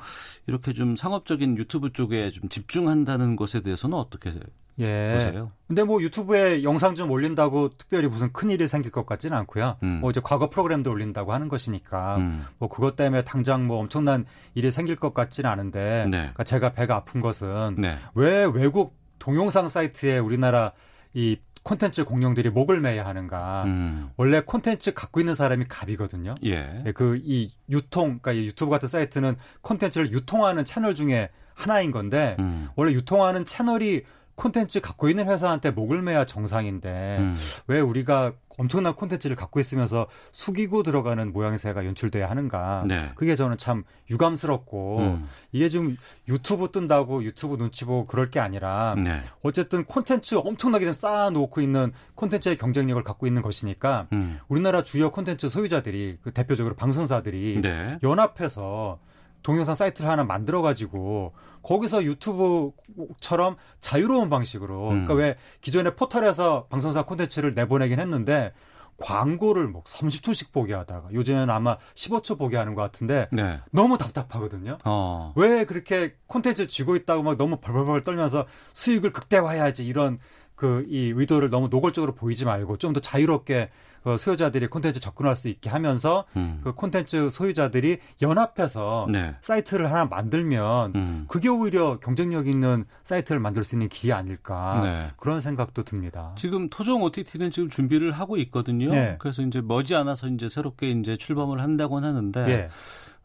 이렇게 0.49 0.73
좀 0.73 0.97
상업적인 0.97 1.57
유튜브 1.59 1.93
쪽에 1.93 2.33
좀 2.33 2.49
집중한다는 2.49 3.37
것에 3.37 3.61
대해서는 3.61 3.97
어떻게 3.97 4.33
예. 4.81 5.13
보세요? 5.13 5.53
근데 5.69 5.85
뭐 5.85 6.03
유튜브에 6.03 6.65
영상 6.65 6.97
좀 6.97 7.09
올린다고 7.13 7.77
특별히 7.79 8.09
무슨 8.09 8.33
큰 8.33 8.51
일이 8.51 8.67
생길 8.67 8.91
것 8.91 9.07
같지는 9.07 9.39
않고요. 9.39 9.77
음. 9.85 10.01
뭐 10.01 10.11
이제 10.11 10.21
과거 10.25 10.51
프로그램도 10.51 10.91
올린다고 10.91 11.33
하는 11.33 11.49
것이니까 11.49 12.17
음. 12.17 12.47
뭐 12.59 12.69
그것 12.69 12.97
때문에 12.97 13.23
당장 13.23 13.69
뭐 13.69 13.79
엄청난 13.79 14.25
일이 14.55 14.73
생길 14.73 14.97
것 14.97 15.15
같지는 15.15 15.49
않은데 15.49 16.07
네. 16.11 16.19
그러니까 16.19 16.43
제가 16.43 16.73
배가 16.73 16.97
아픈 16.97 17.21
것은 17.21 17.77
네. 17.79 17.97
왜 18.15 18.45
외국 18.45 19.04
동영상 19.25 19.71
사이트에 19.71 20.19
우리나라 20.19 20.73
이 21.15 21.39
콘텐츠 21.63 22.05
공룡들이 22.05 22.51
목을 22.51 22.81
매야 22.81 23.07
하는가. 23.07 23.65
음. 23.65 24.11
원래 24.19 24.43
콘텐츠 24.43 24.93
갖고 24.93 25.19
있는 25.19 25.35
사람이 25.35 25.65
갑이거든요. 25.67 26.35
예. 26.45 26.83
네, 26.85 26.93
그이 26.93 27.51
유통, 27.71 28.19
그러니까 28.21 28.33
이 28.33 28.45
유튜브 28.45 28.71
같은 28.71 28.87
사이트는 28.87 29.37
콘텐츠를 29.63 30.13
유통하는 30.13 30.67
채널 30.67 30.95
중에 30.95 31.31
하나인 31.55 31.91
건데 31.91 32.37
음. 32.39 32.69
원래 32.77 32.93
유통하는 32.93 33.47
채널이 33.47 34.03
콘텐츠 34.35 34.81
갖고 34.81 35.09
있는 35.09 35.29
회사한테 35.29 35.71
목을 35.71 36.03
매야 36.03 36.25
정상인데 36.25 37.17
음. 37.21 37.37
왜 37.67 37.81
우리가 37.81 38.33
엄청난 38.57 38.95
콘텐츠를 38.95 39.37
갖고 39.37 39.61
있으면서 39.61 40.07
숙이고 40.33 40.83
들어가는 40.83 41.33
모양새가 41.33 41.85
연출돼야 41.85 42.31
하는가. 42.31 42.85
네. 42.87 43.11
그게 43.17 43.35
저는 43.37 43.59
참 43.59 43.85
유감스럽고 44.11 44.99
음. 45.01 45.29
이게 45.53 45.69
좀 45.69 45.97
유튜브 46.29 46.71
뜬다고 46.71 47.25
유튜브 47.25 47.57
눈치 47.57 47.85
보고 47.85 48.07
그럴 48.07 48.27
게 48.27 48.41
아니라 48.41 48.95
네. 48.97 49.23
어쨌든 49.43 49.85
콘텐츠 49.85 50.37
엄청나게 50.37 50.85
좀 50.85 50.95
쌓아놓고 50.95 51.61
있는 51.61 51.93
콘텐츠의 52.15 52.57
경쟁력을 52.57 53.03
갖고 53.03 53.27
있는 53.27 53.43
것이니까 53.43 54.07
음. 54.13 54.39
우리나라 54.49 54.83
주요 54.85 55.11
콘텐츠 55.11 55.49
소유자들이 55.49 56.19
그 56.23 56.33
대표적으로 56.33 56.75
방송사들이 56.77 57.61
네. 57.61 57.99
연합해서 58.03 58.99
동영상 59.45 59.77
사이트를 59.77 60.11
하나 60.11 60.25
만들어 60.25 60.61
가지고 60.63 61.33
거기서 61.63 62.03
유튜브처럼 62.03 63.57
자유로운 63.79 64.29
방식으로 64.29 64.89
음. 64.89 64.91
그러니까 64.91 65.15
왜 65.15 65.37
기존에 65.61 65.95
포털에서 65.95 66.67
방송사 66.69 67.05
콘텐츠를 67.05 67.53
내보내긴 67.55 68.01
했는데 68.01 68.53
광고를 68.97 69.67
뭐 69.69 69.83
30초씩 69.85 70.53
보게 70.53 70.73
하다가 70.73 71.09
요즘에는 71.13 71.51
아마 71.51 71.79
15초 71.95 72.39
보게 72.39 72.57
하는 72.57 72.75
것 72.75 72.83
같은데 72.83 73.29
네. 73.33 73.61
너무 73.73 73.99
답답하거든요. 73.99 74.79
어. 74.85 75.33
왜 75.37 75.65
그렇게 75.65 76.15
콘텐츠 76.27 76.67
쥐고 76.67 76.97
있다고 76.97 77.23
막 77.23 77.37
너무 77.37 77.57
벌벌벌 77.57 78.03
떨면서 78.03 78.47
수익을 78.73 79.13
극대화해야지 79.13 79.85
이런 79.87 80.19
그 80.55 80.87
이 80.89 81.13
의도를 81.15 81.51
너무 81.51 81.69
노골적으로 81.69 82.15
보이지 82.15 82.45
말고 82.45 82.77
좀 82.79 82.93
더 82.93 83.01
자유롭게 83.01 83.71
그 84.05 84.19
소유자들이 84.19 84.67
콘텐츠 84.67 85.01
접근할 85.01 85.35
수 85.35 85.49
있게 85.49 85.71
하면서 85.71 86.27
음. 86.37 86.61
그 86.63 86.75
콘텐츠 86.75 87.31
소유자들이 87.31 87.99
연합해서 88.21 89.09
네. 89.11 89.35
사이트를 89.41 89.91
하나 89.91 90.05
만들면 90.05 90.93
음. 90.95 91.25
그게 91.27 91.49
오히려 91.49 91.99
경쟁력 92.01 92.47
있는 92.47 92.85
사이트를 93.03 93.41
만들 93.41 93.65
수 93.65 93.75
있는 93.75 93.89
기회 93.89 94.13
아닐까 94.13 94.81
네. 94.83 95.09
그런 95.17 95.41
생각도 95.41 95.85
듭니다. 95.85 96.35
지금 96.37 96.69
토종 96.69 97.03
OTT는 97.03 97.51
지금 97.51 97.71
준비를 97.71 98.13
하고 98.13 98.37
있거든요. 98.37 98.91
네. 98.91 99.17
그래서 99.19 99.41
이제 99.41 99.63
머지않아서 99.63 100.29
이제 100.29 100.49
새롭게 100.49 100.91
이제 100.91 101.17
출범을 101.17 101.63
한다고는 101.63 102.07
하는데 102.07 102.49
예. 102.51 102.69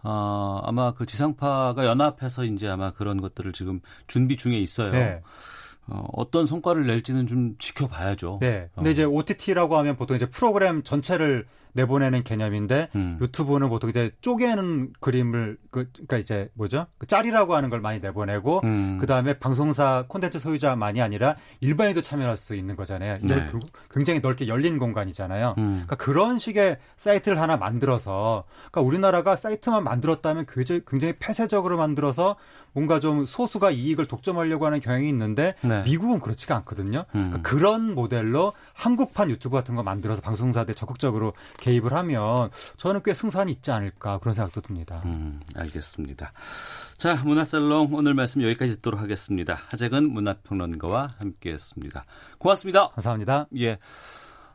어, 0.02 0.62
아마 0.64 0.94
그 0.94 1.06
지상파가 1.06 1.86
연합해서 1.86 2.46
이제 2.46 2.70
아마 2.70 2.92
그런 2.92 3.20
것들을 3.20 3.52
지금 3.52 3.82
준비 4.08 4.38
중에 4.38 4.58
있어요. 4.58 4.94
네. 5.90 5.98
어, 5.98 6.06
어떤 6.14 6.46
성과를 6.46 6.86
낼지는 6.86 7.28
좀 7.28 7.56
지켜봐야죠. 7.60 8.40
네. 8.42 8.70
근데 8.76 8.90
어. 8.90 8.92
이제 8.92 9.04
OTT라고 9.04 9.78
하면 9.78 9.96
보통 9.96 10.16
이제 10.16 10.26
프로그램 10.28 10.84
전체를 10.84 11.46
내보내는 11.74 12.24
개념인데 12.24 12.90
음. 12.96 13.18
유튜브는 13.22 13.70
보통 13.70 13.90
이제 13.90 14.12
쪼개는 14.22 14.94
그림을 15.00 15.58
그 15.72 15.90
그러니까 15.94 16.18
이제 16.18 16.50
뭐죠? 16.54 16.88
그 16.98 17.08
짤이라고 17.08 17.56
하는 17.56 17.70
걸 17.70 17.80
많이 17.80 18.00
내보내고 18.00 18.62
음. 18.64 18.98
그 19.00 19.06
다음에 19.06 19.38
방송사 19.38 20.06
콘텐츠 20.08 20.40
소유자만이 20.40 21.02
아니라 21.02 21.36
일반인도 21.60 22.02
참여할 22.02 22.38
수 22.38 22.56
있는 22.56 22.76
거잖아요. 22.76 23.20
네. 23.22 23.48
굉장히 23.92 24.20
넓게 24.20 24.48
열린 24.48 24.80
공간이잖아요. 24.80 25.56
음. 25.58 25.72
그러니까 25.86 25.96
그런 25.96 26.38
식의 26.38 26.78
사이트를 26.98 27.40
하나 27.40 27.58
만들어서 27.58 28.46
그러니까 28.72 28.82
우리나라가 28.82 29.36
사이트만 29.36 29.84
만들었다면 29.84 30.46
굉장히 30.88 31.14
폐쇄적으로 31.20 31.78
만들어서 31.78 32.36
뭔가 32.74 33.00
좀 33.00 33.26
소수가 33.26 33.72
이익을 33.72 34.08
독점하려고 34.08 34.66
하는 34.66 34.80
경향이 34.80 35.08
있는데 35.10 35.56
네. 35.62 35.84
미국은 35.84 36.20
그렇지가 36.20 36.56
않거든요. 36.58 37.06
음. 37.16 37.30
그러니까 37.30 37.42
그런 37.42 37.96
모델로 37.96 38.54
한국판 38.74 39.30
유튜브 39.30 39.56
같은 39.56 39.76
거 39.76 39.84
만들어서 39.84 40.22
방송사들 40.22 40.76
적극적으로 40.76 41.34
개입을 41.60 41.94
하면 41.94 42.50
저는 42.78 43.02
꽤 43.04 43.14
승산이 43.14 43.52
있지 43.52 43.72
않을까 43.72 44.20
그런 44.20 44.34
생각도 44.34 44.62
듭니다. 44.62 45.02
음, 45.06 45.40
알겠습니다. 45.56 46.32
자, 46.98 47.16
문화살롱 47.24 47.94
오늘 47.94 48.14
말씀 48.14 48.42
여기까지 48.44 48.76
듣도록 48.76 49.00
하겠습니다. 49.00 49.58
하재근 49.70 50.12
문화평론가와 50.12 51.16
함께했습니다. 51.18 52.06
고맙습니다. 52.38 52.90
감사합니다. 52.90 53.48
예. 53.58 53.78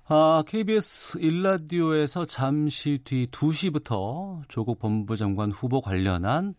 아, 0.07 0.43
KBS 0.47 1.19
일라디오에서 1.19 2.27
잠시 2.27 3.01
뒤 3.05 3.27
2시부터 3.31 4.43
조국 4.49 4.79
법무부 4.79 5.17
장관 5.17 5.51
후보 5.51 5.81
관련한 5.81 6.55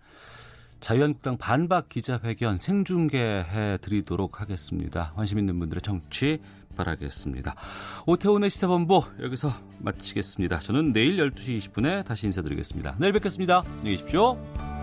자유한국당 0.85 1.39
반박 1.39 1.89
기자회견 1.89 2.59
생중계해 2.59 3.79
드리도록 3.81 4.39
하겠습니다. 4.39 5.13
관심 5.15 5.39
있는 5.39 5.57
분들의 5.57 5.81
정치 5.81 6.37
바라겠습니다. 6.77 7.55
오태훈의 8.05 8.51
시사본부 8.51 9.01
여기서 9.19 9.51
마치겠습니다. 9.79 10.59
저는 10.59 10.93
내일 10.93 11.17
12시 11.17 11.57
20분에 11.57 12.05
다시 12.05 12.27
인사드리겠습니다. 12.27 12.97
내일 12.99 13.13
뵙겠습니다. 13.13 13.63
안녕히 13.79 13.97
계십시오. 13.97 14.74